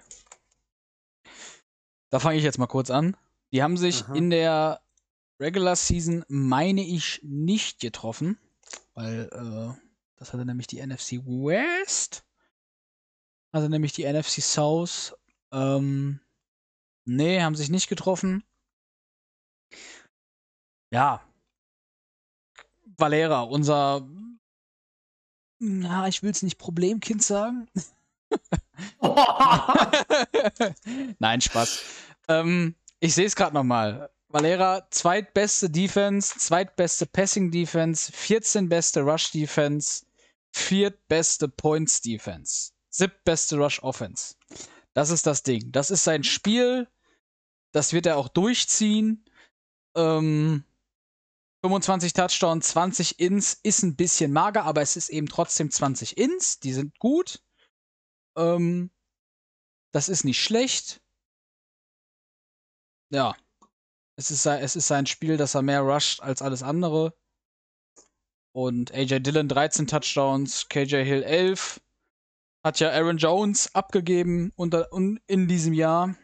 Da 2.10 2.18
fange 2.18 2.38
ich 2.38 2.44
jetzt 2.44 2.58
mal 2.58 2.66
kurz 2.66 2.90
an. 2.90 3.16
Die 3.52 3.62
haben 3.62 3.76
sich 3.76 4.04
Aha. 4.04 4.14
in 4.14 4.30
der 4.30 4.80
Regular 5.40 5.76
Season, 5.76 6.24
meine 6.28 6.82
ich, 6.82 7.20
nicht 7.22 7.80
getroffen, 7.80 8.38
weil 8.94 9.28
äh, 9.32 9.80
das 10.16 10.32
hatte 10.32 10.44
nämlich 10.44 10.66
die 10.66 10.84
NFC 10.84 11.12
West. 11.24 12.24
Also 13.52 13.68
nämlich 13.68 13.92
die 13.92 14.10
NFC 14.10 14.42
South. 14.42 15.16
Ähm, 15.52 16.20
nee, 17.04 17.40
haben 17.40 17.54
sich 17.54 17.70
nicht 17.70 17.88
getroffen. 17.88 18.44
Ja. 20.90 21.22
Valera, 22.96 23.42
unser, 23.42 24.08
na, 25.58 26.08
ich 26.08 26.22
will 26.22 26.30
es 26.30 26.42
nicht 26.42 26.58
Problemkind 26.58 27.22
sagen. 27.22 27.68
Nein, 31.18 31.40
Spaß. 31.40 31.80
Ähm, 32.28 32.74
ich 33.00 33.14
sehe 33.14 33.26
es 33.26 33.36
gerade 33.36 33.54
nochmal. 33.54 34.10
Valera, 34.28 34.86
zweitbeste 34.90 35.70
Defense, 35.70 36.38
zweitbeste 36.38 37.06
Passing 37.06 37.50
Defense, 37.50 38.12
14 38.12 38.68
beste 38.68 39.00
Rush 39.00 39.30
Defense, 39.30 40.04
viertbeste 40.52 41.48
Points 41.48 42.02
Defense, 42.02 42.72
siebtbeste 42.90 43.56
Rush 43.56 43.82
Offense. 43.82 44.34
Das 44.92 45.10
ist 45.10 45.26
das 45.26 45.42
Ding. 45.42 45.72
Das 45.72 45.90
ist 45.90 46.04
sein 46.04 46.24
Spiel. 46.24 46.88
Das 47.72 47.92
wird 47.92 48.06
er 48.06 48.16
auch 48.16 48.28
durchziehen. 48.28 49.24
Ähm, 49.94 50.64
25 51.62 52.12
Touchdowns, 52.12 52.68
20 52.68 53.18
Ins 53.18 53.54
ist 53.62 53.82
ein 53.82 53.96
bisschen 53.96 54.32
mager, 54.32 54.64
aber 54.64 54.80
es 54.80 54.96
ist 54.96 55.08
eben 55.08 55.26
trotzdem 55.26 55.70
20 55.70 56.16
Ins. 56.16 56.60
Die 56.60 56.72
sind 56.72 56.98
gut. 56.98 57.42
Ähm, 58.36 58.90
das 59.92 60.08
ist 60.08 60.24
nicht 60.24 60.42
schlecht. 60.42 61.00
Ja, 63.10 63.34
es 64.16 64.30
ist, 64.30 64.46
es 64.46 64.76
ist 64.76 64.86
sein 64.86 65.06
Spiel, 65.06 65.36
dass 65.36 65.54
er 65.54 65.62
mehr 65.62 65.80
rusht 65.80 66.20
als 66.20 66.42
alles 66.42 66.62
andere. 66.62 67.16
Und 68.52 68.92
AJ 68.92 69.20
Dillon 69.20 69.48
13 69.48 69.86
Touchdowns, 69.86 70.68
KJ 70.68 71.04
Hill 71.04 71.22
11. 71.22 71.80
Hat 72.64 72.80
ja 72.80 72.90
Aaron 72.90 73.18
Jones 73.18 73.74
abgegeben 73.74 74.52
unter, 74.56 74.90
in 74.92 75.48
diesem 75.48 75.72
Jahr. 75.72 76.16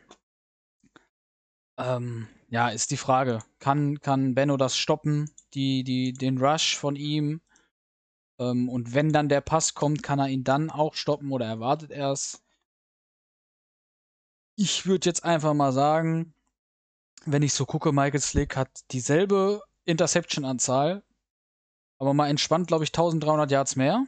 Ähm, 1.78 2.28
ja, 2.54 2.68
ist 2.68 2.92
die 2.92 2.96
Frage. 2.96 3.40
Kann, 3.58 3.98
kann 4.00 4.36
Benno 4.36 4.56
das 4.56 4.76
stoppen? 4.76 5.28
Die, 5.54 5.82
die, 5.82 6.12
den 6.12 6.38
Rush 6.38 6.76
von 6.76 6.94
ihm? 6.94 7.40
Ähm, 8.38 8.68
und 8.68 8.94
wenn 8.94 9.12
dann 9.12 9.28
der 9.28 9.40
Pass 9.40 9.74
kommt, 9.74 10.04
kann 10.04 10.20
er 10.20 10.28
ihn 10.28 10.44
dann 10.44 10.70
auch 10.70 10.94
stoppen 10.94 11.32
oder 11.32 11.46
erwartet 11.46 11.90
er 11.90 12.12
es? 12.12 12.44
Ich 14.56 14.86
würde 14.86 15.08
jetzt 15.08 15.24
einfach 15.24 15.52
mal 15.52 15.72
sagen, 15.72 16.32
wenn 17.24 17.42
ich 17.42 17.52
so 17.54 17.66
gucke, 17.66 17.90
Michael 17.90 18.20
Slick 18.20 18.56
hat 18.56 18.70
dieselbe 18.92 19.60
Interception-Anzahl, 19.84 21.02
aber 21.98 22.14
mal 22.14 22.28
entspannt, 22.28 22.68
glaube 22.68 22.84
ich, 22.84 22.90
1300 22.90 23.50
Yards 23.50 23.74
mehr. 23.74 24.06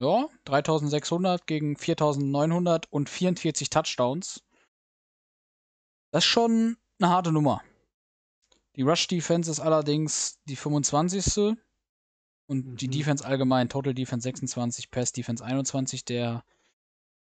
Ja, 0.00 0.28
3600 0.46 1.46
gegen 1.46 1.76
4900 1.76 2.92
und 2.92 3.08
44 3.08 3.70
Touchdowns. 3.70 4.42
Das 6.10 6.24
ist 6.24 6.30
schon 6.30 6.76
eine 7.00 7.10
harte 7.10 7.32
Nummer. 7.32 7.62
Die 8.76 8.82
Rush 8.82 9.06
Defense 9.08 9.50
ist 9.50 9.60
allerdings 9.60 10.40
die 10.44 10.56
25. 10.56 11.56
Und 12.46 12.66
mhm. 12.66 12.76
die 12.76 12.88
Defense 12.88 13.24
allgemein, 13.24 13.68
Total 13.68 13.94
Defense 13.94 14.24
26, 14.24 14.90
Pass 14.90 15.12
Defense 15.12 15.44
21. 15.44 16.04
Der 16.04 16.44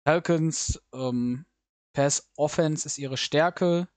Falcons 0.06 0.82
ähm, 0.94 1.46
Pass 1.94 2.30
Offense 2.36 2.86
ist 2.86 2.98
ihre 2.98 3.18
Stärke 3.18 3.88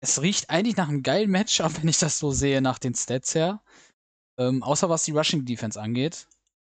es 0.00 0.22
riecht 0.22 0.50
eigentlich 0.50 0.76
nach 0.76 0.88
einem 0.88 1.02
geilen 1.02 1.30
Matchup, 1.30 1.72
wenn 1.82 1.88
ich 1.88 1.98
das 1.98 2.18
so 2.18 2.30
sehe, 2.30 2.60
nach 2.60 2.78
den 2.78 2.94
Stats 2.94 3.34
her. 3.34 3.62
Ähm, 4.38 4.62
außer 4.62 4.88
was 4.88 5.04
die 5.04 5.12
Rushing 5.12 5.44
Defense 5.44 5.80
angeht. 5.80 6.28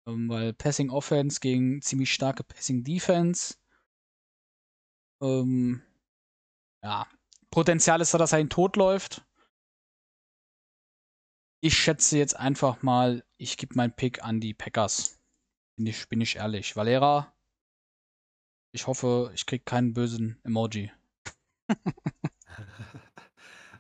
Ähm, 0.07 0.29
weil 0.29 0.53
Passing 0.53 0.91
Offense 0.91 1.41
gegen 1.41 1.81
ziemlich 1.81 2.13
starke 2.13 2.45
Passing 2.45 2.85
Defense. 2.85 3.57
Ähm, 5.23 5.83
ja, 6.83 7.07
Potenzial 7.55 8.01
ist 8.01 8.13
da, 8.13 8.19
dass 8.19 8.33
er 8.33 8.41
ihn 8.41 8.49
tot 8.49 8.75
läuft. 8.75 9.25
Ich 11.61 11.79
schätze 11.79 12.19
jetzt 12.19 12.37
einfach 12.37 12.83
mal, 12.83 13.25
ich 13.37 13.57
gebe 13.57 13.77
meinen 13.77 13.95
Pick 13.95 14.25
an 14.25 14.41
die 14.41 14.55
Packers. 14.55 15.21
Bin 15.77 15.87
ich, 15.87 16.09
bin 16.09 16.21
ich 16.21 16.35
ehrlich. 16.35 16.75
Valera, 16.75 17.33
ich 18.73 18.89
hoffe, 18.89 19.31
ich 19.37 19.47
kriege 19.47 19.63
keinen 19.63 19.95
bösen 19.95 20.41
Emoji. 20.43 20.91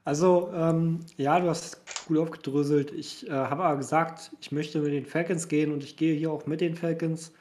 Also, 0.06 0.52
ähm, 0.52 1.00
ja, 1.16 1.40
du 1.40 1.48
hast 1.48 1.80
gut 2.06 2.18
aufgedröselt. 2.18 2.90
Ich 2.90 3.26
äh, 3.26 3.30
habe 3.30 3.64
aber 3.64 3.78
gesagt, 3.78 4.32
ich 4.38 4.52
möchte 4.52 4.82
mit 4.82 4.92
den 4.92 5.06
Falcons 5.06 5.48
gehen 5.48 5.72
und 5.72 5.82
ich 5.82 5.96
gehe 5.96 6.14
hier 6.14 6.30
auch 6.30 6.44
mit 6.44 6.60
den 6.60 6.76
Falcons. 6.76 7.32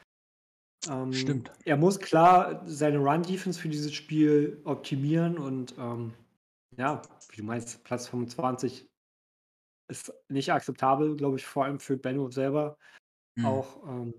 Ähm, 0.89 1.11
Stimmt. 1.11 1.51
Er 1.65 1.75
muss 1.75 1.99
klar 1.99 2.63
seine 2.65 2.99
Run-Defense 2.99 3.59
für 3.59 3.67
dieses 3.67 3.93
Spiel 3.93 4.61
optimieren 4.63 5.37
und 5.37 5.75
ähm, 5.77 6.13
ja, 6.77 7.01
wie 7.29 7.37
du 7.37 7.43
meinst, 7.43 7.83
Platz 7.83 8.07
25 8.07 8.87
ist 9.89 10.13
nicht 10.29 10.51
akzeptabel, 10.51 11.15
glaube 11.15 11.37
ich, 11.37 11.45
vor 11.45 11.65
allem 11.65 11.79
für 11.79 11.97
Benno 11.97 12.29
selber. 12.29 12.77
Mhm. 13.35 13.45
Auch 13.45 13.87
ähm, 13.87 14.13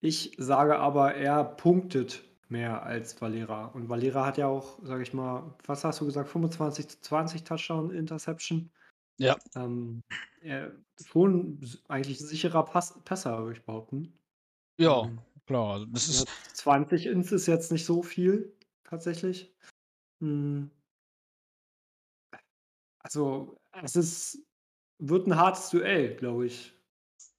ich 0.00 0.34
sage 0.36 0.78
aber, 0.78 1.14
er 1.14 1.44
punktet 1.44 2.24
mehr 2.48 2.82
als 2.82 3.20
Valera. 3.20 3.66
Und 3.66 3.88
Valera 3.88 4.26
hat 4.26 4.36
ja 4.36 4.48
auch, 4.48 4.78
sage 4.82 5.02
ich 5.02 5.14
mal, 5.14 5.54
was 5.64 5.84
hast 5.84 6.00
du 6.00 6.06
gesagt, 6.06 6.28
25 6.28 6.88
zu 6.88 7.00
20 7.00 7.44
Touchdown 7.44 7.90
Interception. 7.92 8.70
Ja. 9.18 9.36
Ähm, 9.54 10.02
er, 10.40 10.72
schon 11.04 11.60
eigentlich 11.88 12.18
sicherer 12.18 12.64
Pass 12.64 13.00
Passer, 13.04 13.38
würde 13.38 13.58
ich 13.58 13.64
behaupten. 13.64 14.12
Ja, 14.78 15.02
ähm, 15.04 15.20
klar. 15.46 15.74
Also 15.74 15.86
das 15.86 16.08
ist 16.08 16.28
20 16.54 17.06
Ins 17.06 17.30
ist 17.30 17.46
jetzt 17.46 17.70
nicht 17.70 17.84
so 17.84 18.02
viel, 18.02 18.52
tatsächlich. 18.84 19.54
Hm. 20.20 20.70
Also, 23.02 23.58
es 23.82 23.96
ist, 23.96 24.38
wird 24.98 25.26
ein 25.26 25.36
hartes 25.36 25.70
Duell, 25.70 26.16
glaube 26.16 26.46
ich. 26.46 26.74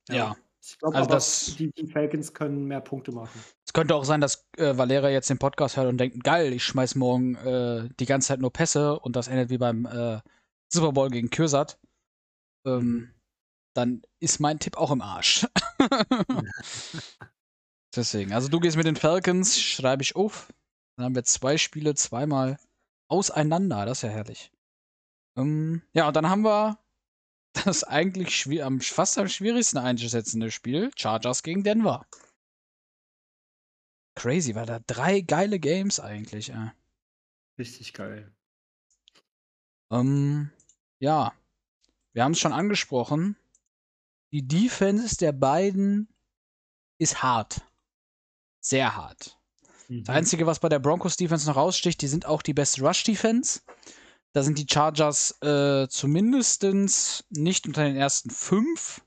Ja. 0.10 0.16
ja. 0.16 0.38
Ich 0.66 0.78
glaube 0.80 0.96
also 0.96 1.10
aber, 1.10 1.58
die, 1.58 1.72
die 1.74 1.92
Falcons 1.92 2.34
können 2.34 2.66
mehr 2.66 2.80
Punkte 2.80 3.12
machen. 3.12 3.44
Es 3.66 3.74
könnte 3.74 3.96
auch 3.96 4.06
sein, 4.06 4.22
dass 4.22 4.48
äh, 4.58 4.78
Valera 4.78 5.10
jetzt 5.10 5.30
den 5.30 5.38
Podcast 5.38 5.76
hört 5.76 5.90
und 5.90 5.98
denkt, 5.98 6.24
geil, 6.24 6.54
ich 6.54 6.64
schmeiß 6.64 6.96
morgen 6.96 7.36
äh, 7.36 7.90
die 8.00 8.06
ganze 8.06 8.30
Zeit 8.30 8.40
nur 8.40 8.54
Pässe 8.54 8.98
und 9.00 9.18
das 9.18 9.28
endet 9.28 9.50
wie 9.50 9.58
beim 9.58 9.86
äh, 9.86 10.22
Super 10.72 10.94
Bowl 10.94 11.10
gegen 11.10 11.30
Kürsat. 11.30 11.80
Ähm, 12.66 13.14
dann 13.76 14.04
ist 14.22 14.40
mein 14.40 14.60
Tipp 14.60 14.78
auch 14.78 14.92
im 14.92 15.02
Arsch. 15.02 15.46
Deswegen, 17.96 18.32
also 18.32 18.48
du 18.48 18.60
gehst 18.62 18.78
mit 18.78 18.86
den 18.86 18.96
Falcons, 18.96 19.60
schreibe 19.60 20.02
ich 20.02 20.16
auf. 20.16 20.48
Dann 20.96 21.06
haben 21.06 21.16
wir 21.16 21.26
zwei 21.26 21.58
Spiele 21.58 21.94
zweimal 21.96 22.58
auseinander. 23.10 23.86
Das 23.86 23.98
ist 23.98 24.04
ja 24.04 24.10
herrlich. 24.10 24.53
Ähm, 25.36 25.82
ja, 25.94 26.08
und 26.08 26.16
dann 26.16 26.30
haben 26.30 26.44
wir 26.44 26.80
das 27.66 27.84
eigentlich 27.84 28.48
am, 28.64 28.82
fast 28.82 29.18
am 29.18 29.28
schwierigsten 29.28 29.78
einzusetzende 29.78 30.52
Spiel, 30.52 30.92
Chargers 30.96 31.44
gegen 31.44 31.64
Denver. 31.64 32.06
Crazy, 34.16 34.56
war 34.56 34.66
da 34.66 34.80
drei 34.80 35.22
geile 35.22 35.60
Games 35.60 36.00
eigentlich. 36.00 36.50
Äh. 36.50 36.72
Richtig 37.58 37.94
geil. 37.94 38.32
Ähm, 39.92 40.52
ja, 41.00 41.34
wir 42.14 42.24
haben 42.24 42.34
es 42.34 42.40
schon 42.40 42.54
angesprochen. 42.54 43.36
Die 44.32 44.48
Defense 44.48 45.18
der 45.18 45.32
beiden 45.32 46.08
ist 46.98 47.22
hart. 47.22 47.62
Sehr 48.60 48.96
hart. 48.96 49.38
Mhm. 49.90 50.04
Das 50.06 50.16
Einzige, 50.16 50.48
was 50.48 50.60
bei 50.60 50.70
der 50.70 50.80
Broncos 50.80 51.18
Defense 51.18 51.48
noch 51.48 51.56
raussticht, 51.56 52.02
die 52.02 52.08
sind 52.08 52.26
auch 52.26 52.42
die 52.42 52.54
beste 52.54 52.82
Rush 52.82 53.04
Defense. 53.04 53.62
Da 54.34 54.42
sind 54.42 54.58
die 54.58 54.68
Chargers 54.70 55.40
äh, 55.42 55.88
zumindest 55.90 56.64
nicht 57.30 57.68
unter 57.68 57.84
den 57.84 57.96
ersten 57.96 58.32
fünf. 58.32 59.06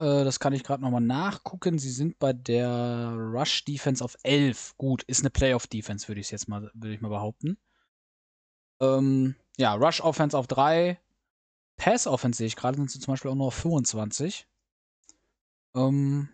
Äh, 0.00 0.24
das 0.24 0.40
kann 0.40 0.52
ich 0.52 0.64
gerade 0.64 0.82
nochmal 0.82 1.00
nachgucken. 1.00 1.78
Sie 1.78 1.90
sind 1.90 2.18
bei 2.18 2.32
der 2.32 3.12
Rush 3.16 3.64
Defense 3.64 4.04
auf 4.04 4.16
11. 4.24 4.76
Gut, 4.76 5.04
ist 5.04 5.20
eine 5.20 5.30
Playoff 5.30 5.68
Defense, 5.68 6.08
würde 6.08 6.20
ich 6.20 6.32
jetzt 6.32 6.48
mal, 6.48 6.70
würde 6.74 6.94
ich 6.94 7.00
mal 7.00 7.08
behaupten. 7.08 7.58
Ähm, 8.80 9.36
ja, 9.56 9.74
Rush 9.74 10.00
Offense 10.00 10.36
auf 10.36 10.48
3. 10.48 10.98
Pass 11.76 12.06
Offense 12.06 12.38
sehe 12.38 12.46
ich 12.48 12.56
gerade, 12.56 12.76
sind 12.76 12.90
sie 12.90 12.98
zum 12.98 13.12
Beispiel 13.12 13.30
auch 13.30 13.36
nur 13.36 13.46
auf 13.46 13.54
25. 13.54 14.48
Ähm, 15.76 16.28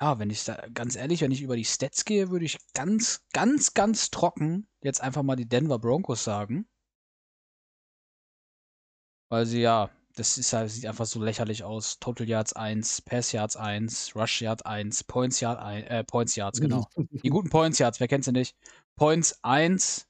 ja, 0.00 0.18
wenn 0.18 0.30
ich 0.30 0.44
da, 0.44 0.66
ganz 0.74 0.96
ehrlich, 0.96 1.22
wenn 1.22 1.30
ich 1.30 1.42
über 1.42 1.56
die 1.56 1.64
Stats 1.64 2.04
gehe, 2.04 2.30
würde 2.30 2.44
ich 2.44 2.58
ganz, 2.74 3.24
ganz, 3.32 3.74
ganz 3.74 4.10
trocken 4.10 4.68
jetzt 4.82 5.00
einfach 5.00 5.22
mal 5.22 5.36
die 5.36 5.48
Denver 5.48 5.78
Broncos 5.78 6.24
sagen. 6.24 6.68
Weil 9.30 9.46
sie 9.46 9.60
ja, 9.60 9.90
das 10.14 10.38
ist 10.38 10.52
halt, 10.52 10.70
sieht 10.70 10.86
einfach 10.86 11.06
so 11.06 11.22
lächerlich 11.22 11.64
aus. 11.64 11.98
Total 11.98 12.28
Yards 12.28 12.52
1, 12.52 13.02
Pass 13.02 13.32
Yards 13.32 13.56
1, 13.56 14.14
Rush 14.14 14.42
Yards 14.42 14.62
1, 14.64 15.04
Points 15.04 15.40
Yards 15.40 15.60
1, 15.60 15.86
äh, 15.88 16.04
Points 16.04 16.36
Yards, 16.36 16.60
genau. 16.60 16.86
die 17.22 17.28
guten 17.28 17.50
Points 17.50 17.78
Yards, 17.78 18.00
wer 18.00 18.08
kennt 18.08 18.24
sie 18.24 18.32
nicht? 18.32 18.56
Points 18.96 19.38
1, 19.42 20.08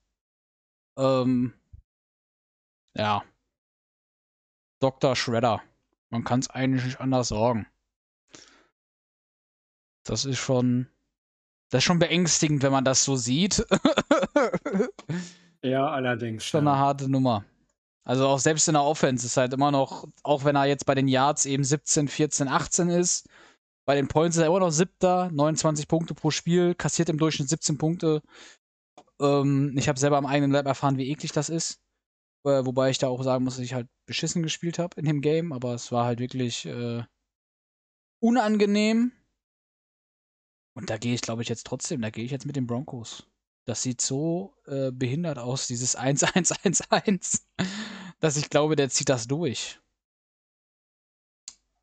ähm, 0.98 1.54
ja. 2.94 3.24
Dr. 4.80 5.16
Shredder. 5.16 5.62
Man 6.10 6.24
kann 6.24 6.40
es 6.40 6.50
eigentlich 6.50 6.84
nicht 6.84 7.00
anders 7.00 7.28
sagen. 7.28 7.66
Das 10.06 10.24
ist 10.24 10.38
schon. 10.38 10.88
Das 11.70 11.78
ist 11.80 11.84
schon 11.84 11.98
beängstigend, 11.98 12.62
wenn 12.62 12.72
man 12.72 12.84
das 12.84 13.02
so 13.02 13.16
sieht. 13.16 13.66
ja, 15.62 15.88
allerdings. 15.88 16.44
Schon 16.44 16.64
ja. 16.64 16.72
eine 16.72 16.80
harte 16.80 17.10
Nummer. 17.10 17.44
Also 18.04 18.28
auch 18.28 18.38
selbst 18.38 18.68
in 18.68 18.74
der 18.74 18.84
Offense 18.84 19.26
ist 19.26 19.36
halt 19.36 19.52
immer 19.52 19.72
noch, 19.72 20.06
auch 20.22 20.44
wenn 20.44 20.54
er 20.54 20.66
jetzt 20.66 20.86
bei 20.86 20.94
den 20.94 21.08
Yards 21.08 21.44
eben 21.44 21.64
17, 21.64 22.06
14, 22.06 22.46
18 22.46 22.88
ist, 22.88 23.28
bei 23.84 23.96
den 23.96 24.06
Points 24.06 24.36
ist 24.36 24.42
er 24.42 24.46
immer 24.46 24.60
noch 24.60 24.70
siebter, 24.70 25.28
29 25.32 25.88
Punkte 25.88 26.14
pro 26.14 26.30
Spiel, 26.30 26.76
kassiert 26.76 27.08
im 27.08 27.18
Durchschnitt 27.18 27.48
17 27.48 27.78
Punkte. 27.78 28.22
Ähm, 29.20 29.74
ich 29.76 29.88
habe 29.88 29.98
selber 29.98 30.18
am 30.18 30.26
eigenen 30.26 30.52
Leib 30.52 30.66
erfahren, 30.66 30.98
wie 30.98 31.10
eklig 31.10 31.32
das 31.32 31.48
ist. 31.48 31.80
Äh, 32.44 32.64
wobei 32.64 32.90
ich 32.90 32.98
da 32.98 33.08
auch 33.08 33.22
sagen 33.24 33.42
muss, 33.42 33.56
dass 33.56 33.64
ich 33.64 33.74
halt 33.74 33.88
beschissen 34.06 34.44
gespielt 34.44 34.78
habe 34.78 35.00
in 35.00 35.04
dem 35.04 35.20
Game, 35.20 35.52
aber 35.52 35.74
es 35.74 35.90
war 35.90 36.04
halt 36.04 36.20
wirklich 36.20 36.64
äh, 36.66 37.02
unangenehm. 38.20 39.10
Und 40.76 40.90
da 40.90 40.98
gehe 40.98 41.14
ich, 41.14 41.22
glaube 41.22 41.40
ich, 41.40 41.48
jetzt 41.48 41.66
trotzdem, 41.66 42.02
da 42.02 42.10
gehe 42.10 42.24
ich 42.24 42.30
jetzt 42.30 42.44
mit 42.44 42.54
den 42.54 42.66
Broncos. 42.66 43.26
Das 43.64 43.82
sieht 43.82 44.02
so 44.02 44.54
äh, 44.66 44.92
behindert 44.92 45.38
aus, 45.38 45.66
dieses 45.66 45.96
1-1-1-1, 45.98 47.40
dass 48.20 48.36
ich 48.36 48.50
glaube, 48.50 48.76
der 48.76 48.90
zieht 48.90 49.08
das 49.08 49.26
durch. 49.26 49.80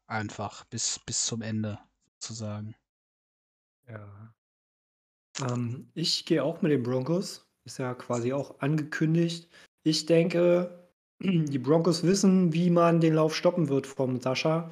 Einfach 0.06 0.64
bis, 0.66 1.00
bis 1.00 1.26
zum 1.26 1.41
Ende, 1.41 1.80
sozusagen. 2.20 2.76
Ja. 3.89 4.36
Ähm, 5.41 5.89
ich 5.96 6.26
gehe 6.26 6.44
auch 6.44 6.62
mit 6.62 6.72
den 6.72 6.84
Broncos. 6.84 7.48
Ist 7.66 7.80
ja 7.80 7.96
quasi 7.96 8.32
auch 8.32 8.60
angekündigt. 8.60 9.50
Ich 9.82 10.06
denke, 10.06 10.88
die 11.20 11.60
Broncos 11.60 12.04
wissen, 12.04 12.54
wie 12.54 12.70
man 12.70 13.02
den 13.02 13.16
Lauf 13.16 13.36
stoppen 13.36 13.70
wird 13.70 13.88
vom 13.88 14.22
Sascha. 14.22 14.72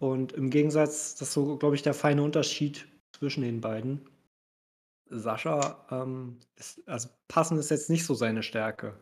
Und 0.00 0.32
im 0.32 0.50
Gegensatz, 0.50 1.14
das 1.14 1.28
ist 1.28 1.34
so, 1.34 1.56
glaube 1.58 1.76
ich, 1.76 1.82
der 1.82 1.94
feine 1.94 2.24
Unterschied 2.24 2.91
zwischen 3.12 3.42
den 3.42 3.60
beiden. 3.60 4.08
Sascha, 5.10 5.84
ähm, 5.90 6.38
ist, 6.56 6.86
also 6.88 7.08
passen 7.28 7.58
ist 7.58 7.70
jetzt 7.70 7.90
nicht 7.90 8.06
so 8.06 8.14
seine 8.14 8.42
Stärke. 8.42 8.98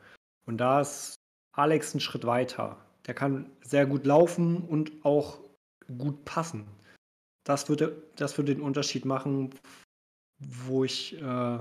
Und 0.46 0.58
da 0.58 0.80
ist 0.80 1.14
Alex 1.52 1.94
einen 1.94 2.00
Schritt 2.00 2.26
weiter. 2.26 2.84
Der 3.06 3.14
kann 3.14 3.50
sehr 3.62 3.86
gut 3.86 4.06
laufen 4.06 4.62
und 4.64 5.04
auch 5.04 5.40
gut 5.98 6.24
passen. 6.24 6.66
Das 7.44 7.68
würde, 7.68 8.02
das 8.16 8.36
würde 8.36 8.54
den 8.54 8.62
Unterschied 8.62 9.04
machen, 9.04 9.54
wo 10.38 10.84
ich 10.84 11.20
äh, 11.20 11.58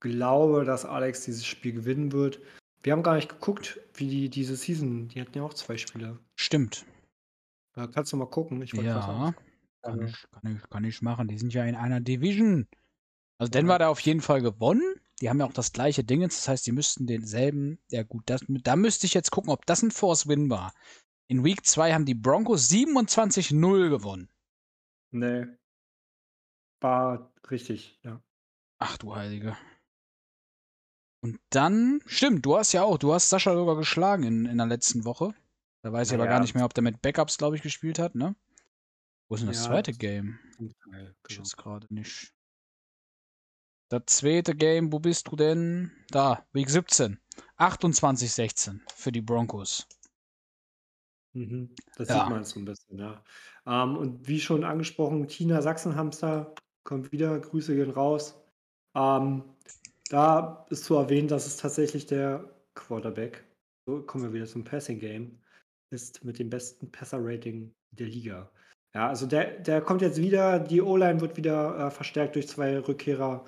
glaube, 0.00 0.64
dass 0.64 0.84
Alex 0.84 1.24
dieses 1.24 1.44
Spiel 1.44 1.72
gewinnen 1.72 2.12
wird. 2.12 2.40
Wir 2.82 2.92
haben 2.92 3.02
gar 3.02 3.16
nicht 3.16 3.28
geguckt, 3.28 3.80
wie 3.94 4.08
die 4.08 4.28
diese 4.28 4.56
Season, 4.56 5.08
die 5.08 5.20
hatten 5.20 5.36
ja 5.36 5.42
auch 5.42 5.54
zwei 5.54 5.76
Spiele. 5.76 6.18
Stimmt. 6.36 6.86
Da 7.74 7.86
kannst 7.86 8.12
du 8.12 8.16
mal 8.16 8.26
gucken. 8.26 8.62
Ich 8.62 8.72
ja. 8.72 9.34
Kann 9.88 10.06
ich, 10.06 10.26
kann, 10.30 10.56
ich, 10.56 10.70
kann 10.70 10.84
ich 10.84 11.02
machen. 11.02 11.28
Die 11.28 11.38
sind 11.38 11.54
ja 11.54 11.64
in 11.64 11.74
einer 11.74 12.00
Division. 12.00 12.68
Also 13.38 13.50
Denver 13.50 13.74
hat 13.74 13.80
er 13.80 13.90
auf 13.90 14.00
jeden 14.00 14.20
Fall 14.20 14.42
gewonnen. 14.42 14.82
Die 15.20 15.28
haben 15.28 15.40
ja 15.40 15.46
auch 15.46 15.52
das 15.52 15.72
gleiche 15.72 16.04
Ding. 16.04 16.20
Das 16.20 16.48
heißt, 16.48 16.66
die 16.66 16.72
müssten 16.72 17.06
denselben. 17.06 17.78
Ja, 17.90 18.02
gut, 18.02 18.24
das, 18.26 18.44
da 18.48 18.76
müsste 18.76 19.06
ich 19.06 19.14
jetzt 19.14 19.30
gucken, 19.30 19.50
ob 19.50 19.66
das 19.66 19.82
ein 19.82 19.90
Force-Win 19.90 20.50
war. 20.50 20.74
In 21.28 21.44
Week 21.44 21.64
2 21.64 21.92
haben 21.92 22.04
die 22.04 22.14
Broncos 22.14 22.70
27-0 22.70 23.90
gewonnen. 23.90 24.28
Nee. 25.10 25.46
War 26.80 27.32
richtig, 27.50 27.98
ja. 28.02 28.22
Ach 28.78 28.96
du 28.98 29.14
Heilige. 29.14 29.56
Und 31.20 31.40
dann, 31.50 32.00
stimmt, 32.06 32.46
du 32.46 32.56
hast 32.56 32.72
ja 32.72 32.84
auch, 32.84 32.98
du 32.98 33.12
hast 33.12 33.28
Sascha 33.28 33.54
sogar 33.54 33.76
geschlagen 33.76 34.22
in, 34.22 34.46
in 34.46 34.56
der 34.58 34.66
letzten 34.66 35.04
Woche. 35.04 35.34
Da 35.82 35.92
weiß 35.92 36.08
ich 36.08 36.14
aber 36.14 36.26
gar 36.26 36.40
nicht 36.40 36.54
mehr, 36.54 36.64
ob 36.64 36.74
der 36.74 36.84
mit 36.84 37.02
Backups, 37.02 37.38
glaube 37.38 37.56
ich, 37.56 37.62
gespielt 37.62 37.98
hat, 37.98 38.14
ne? 38.14 38.36
Wo 39.28 39.34
ist 39.34 39.40
denn 39.42 39.48
das 39.48 39.64
ja, 39.64 39.70
zweite 39.70 39.92
Game? 39.92 40.38
Teil, 40.56 41.14
ich 41.28 41.36
genau. 41.36 41.42
jetzt 41.42 41.56
gerade 41.56 41.86
nicht. 41.92 42.32
Das 43.90 44.02
zweite 44.06 44.54
Game, 44.54 44.92
wo 44.92 44.98
bist 44.98 45.28
du 45.28 45.36
denn? 45.36 45.92
Da, 46.10 46.46
Week 46.52 46.68
17. 46.68 47.18
28-16 47.58 48.80
für 48.94 49.12
die 49.12 49.20
Broncos. 49.20 49.86
Mhm, 51.34 51.74
das 51.96 52.08
ja. 52.08 52.20
sieht 52.20 52.30
man 52.30 52.44
so 52.44 52.60
ein 52.60 52.64
bisschen, 52.64 52.98
ja. 52.98 53.22
Ähm, 53.66 53.96
und 53.96 54.26
wie 54.26 54.40
schon 54.40 54.64
angesprochen, 54.64 55.28
Tina 55.28 55.62
Sachsenhamster 55.62 56.54
kommt 56.84 57.12
wieder, 57.12 57.38
Grüße 57.38 57.74
gehen 57.74 57.90
raus. 57.90 58.34
Ähm, 58.94 59.44
da 60.08 60.66
ist 60.70 60.84
zu 60.84 60.94
erwähnen, 60.96 61.28
dass 61.28 61.46
es 61.46 61.58
tatsächlich 61.58 62.06
der 62.06 62.50
Quarterback, 62.74 63.44
so 63.86 64.02
kommen 64.02 64.24
wir 64.24 64.32
wieder 64.32 64.46
zum 64.46 64.64
Passing 64.64 64.98
Game, 64.98 65.38
ist 65.90 66.24
mit 66.24 66.38
dem 66.38 66.48
besten 66.50 66.90
Passer-Rating 66.90 67.74
der 67.92 68.06
Liga. 68.06 68.50
Ja, 68.98 69.06
also 69.06 69.26
der, 69.26 69.60
der 69.60 69.80
kommt 69.80 70.02
jetzt 70.02 70.20
wieder, 70.20 70.58
die 70.58 70.82
O-Line 70.82 71.20
wird 71.20 71.36
wieder 71.36 71.86
äh, 71.86 71.90
verstärkt 71.92 72.34
durch 72.34 72.48
zwei 72.48 72.80
Rückkehrer. 72.80 73.46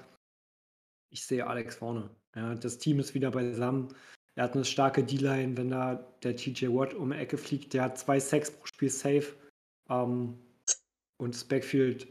Ich 1.13 1.27
sehe 1.27 1.45
Alex 1.45 1.75
vorne. 1.75 2.09
Ja, 2.37 2.55
das 2.55 2.79
Team 2.79 3.01
ist 3.01 3.15
wieder 3.15 3.33
beisammen. 3.33 3.93
Er 4.37 4.45
hat 4.45 4.55
eine 4.55 4.65
starke 4.65 5.03
D-Line, 5.03 5.57
wenn 5.57 5.71
da 5.71 5.97
der 6.23 6.37
TJ 6.37 6.69
Watt 6.69 6.95
um 6.95 7.11
die 7.11 7.17
Ecke 7.17 7.37
fliegt. 7.37 7.75
Der 7.75 7.83
hat 7.83 7.99
zwei 7.99 8.21
Sacks 8.21 8.53
pro 8.53 8.65
Spiel 8.65 8.91
safe. 8.91 9.35
Ähm, 9.89 10.39
und 11.17 11.35
das 11.35 11.43
Backfield, 11.43 12.07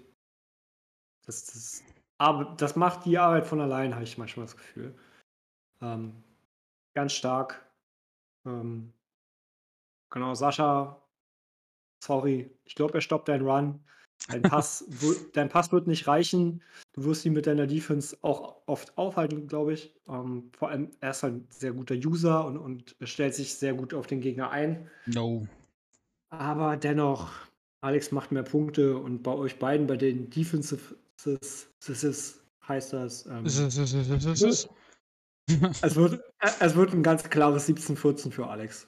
das, 1.26 1.46
das, 1.46 1.84
das 2.58 2.76
macht 2.76 3.06
die 3.06 3.18
Arbeit 3.18 3.48
von 3.48 3.62
allein, 3.62 3.96
habe 3.96 4.04
ich 4.04 4.18
manchmal 4.18 4.48
das 4.48 4.58
Gefühl. 4.58 4.94
Ähm, 5.82 6.12
ganz 6.94 7.14
stark. 7.14 7.66
Ähm, 8.46 8.92
genau, 10.10 10.34
Sascha 10.34 11.02
sorry, 12.00 12.52
ich 12.66 12.76
glaube, 12.76 12.96
er 12.96 13.02
stoppt 13.02 13.30
deinen 13.30 13.48
Run. 13.48 13.80
Dein 14.28 14.42
Pass, 14.42 14.86
dein 15.34 15.50
Pass 15.50 15.72
wird 15.72 15.88
nicht 15.88 16.08
reichen. 16.08 16.62
Du 16.94 17.06
wirst 17.06 17.26
ihn 17.26 17.34
mit 17.34 17.48
deiner 17.48 17.68
Defense 17.68 18.18
auch 18.22 18.58
oft 18.66 18.98
aufhalten, 18.98 19.48
glaube 19.48 19.74
ich. 19.74 19.96
Ähm, 20.08 20.52
vor 20.58 20.70
allem, 20.70 20.92
er 21.00 21.12
ist 21.12 21.24
halt 21.24 21.36
ein 21.36 21.48
sehr 21.50 21.72
guter 21.72 21.96
User 21.96 22.46
und, 22.46 22.58
und 22.58 22.96
stellt 23.04 23.36
sich 23.36 23.56
sehr 23.56 23.74
gut 23.74 23.94
auf 23.94 24.08
den 24.08 24.22
Gegner 24.22 24.52
ein. 24.52 24.90
No. 25.06 25.48
Aber 26.30 26.78
dennoch, 26.78 27.32
Alex 27.82 28.12
macht 28.12 28.32
mehr 28.32 28.44
Punkte 28.44 28.98
und 28.98 29.24
bei 29.24 29.32
euch 29.32 29.58
beiden, 29.58 29.88
bei 29.88 29.98
den 29.98 30.30
Defensive 30.30 30.96
heißt 32.68 32.94
das. 32.94 33.26
Ähm, 33.26 33.46
es, 33.46 33.58
wird, 35.96 36.22
es 36.60 36.76
wird 36.76 36.94
ein 36.94 37.04
ganz 37.04 37.30
klares 37.30 37.68
17-14 37.68 38.32
für 38.32 38.48
Alex. 38.48 38.88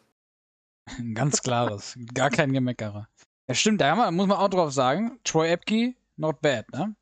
Ein 0.85 1.13
ganz 1.15 1.41
klares. 1.41 1.97
Gar 2.13 2.29
kein 2.29 2.53
Gemeckerer. 2.53 3.07
Ja, 3.47 3.55
stimmt, 3.55 3.81
da 3.81 4.11
muss 4.11 4.27
man 4.27 4.37
auch 4.37 4.49
drauf 4.49 4.71
sagen. 4.71 5.19
Troy 5.23 5.49
Epke, 5.51 5.95
not 6.15 6.41
bad, 6.41 6.71
ne? 6.71 6.95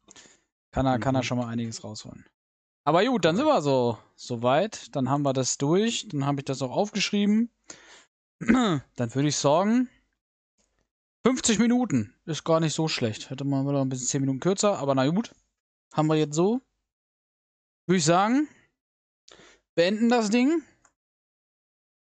Kann 0.71 0.85
er, 0.85 0.97
mhm. 0.97 1.01
kann 1.01 1.15
er 1.15 1.21
mhm. 1.21 1.25
schon 1.25 1.37
mal 1.37 1.47
einiges 1.47 1.83
rausholen. 1.83 2.25
Aber 2.85 3.05
gut, 3.05 3.25
dann 3.25 3.35
sind 3.35 3.45
wir 3.45 3.61
so 3.61 3.97
soweit. 4.15 4.95
Dann 4.95 5.09
haben 5.09 5.23
wir 5.23 5.33
das 5.33 5.57
durch. 5.57 6.07
Dann 6.07 6.25
habe 6.25 6.39
ich 6.39 6.45
das 6.45 6.61
auch 6.61 6.71
aufgeschrieben. 6.71 7.51
dann 8.39 8.81
würde 9.15 9.27
ich 9.27 9.35
sagen, 9.35 9.89
50 11.25 11.59
Minuten 11.59 12.15
ist 12.25 12.43
gar 12.43 12.59
nicht 12.59 12.73
so 12.73 12.87
schlecht. 12.87 13.29
Hätte 13.29 13.43
man 13.43 13.67
wieder 13.67 13.81
ein 13.81 13.89
bisschen 13.89 14.07
10 14.07 14.21
Minuten 14.21 14.39
kürzer, 14.39 14.79
aber 14.79 14.95
na 14.95 15.07
gut. 15.07 15.35
Haben 15.93 16.07
wir 16.07 16.15
jetzt 16.15 16.35
so. 16.35 16.61
Würde 17.85 17.97
ich 17.97 18.05
sagen, 18.05 18.47
beenden 19.75 20.09
das 20.09 20.29
Ding. 20.29 20.63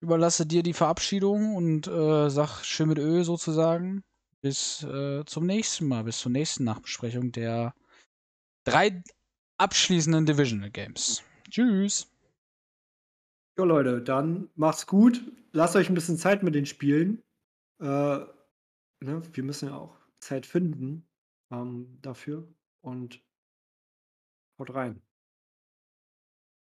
Überlasse 0.02 0.46
dir 0.46 0.64
die 0.64 0.74
Verabschiedung 0.74 1.56
und 1.56 1.88
äh, 1.88 2.30
sag 2.30 2.64
schön 2.64 2.90
mit 2.90 3.00
Ö 3.00 3.24
sozusagen. 3.24 4.04
Bis 4.42 4.84
äh, 4.84 5.26
zum 5.26 5.46
nächsten 5.46 5.88
Mal, 5.88 6.06
bis 6.06 6.20
zur 6.20 6.32
nächsten 6.32 6.64
Nachbesprechung 6.64 7.34
der 7.34 7.74
drei 8.64 9.04
abschließenden 9.58 10.26
Divisional 10.26 10.72
Games. 10.72 11.22
Tschüss. 11.50 12.10
Jo 13.58 13.66
Leute, 13.66 14.02
dann 14.02 14.50
macht's 14.56 14.88
gut. 14.88 15.22
Lasst 15.52 15.76
euch 15.76 15.90
ein 15.90 15.96
bisschen 15.96 16.18
Zeit 16.18 16.44
mit 16.44 16.56
den 16.56 16.66
Spielen. 16.66 17.22
Äh, 17.82 17.86
ne, 17.86 19.22
wir 19.34 19.44
müssen 19.44 19.68
ja 19.68 19.76
auch 19.76 19.98
Zeit 20.22 20.46
finden 20.46 21.06
ähm, 21.52 22.00
dafür. 22.02 22.48
Und 22.82 23.22
haut 24.58 24.74
rein. 24.74 25.02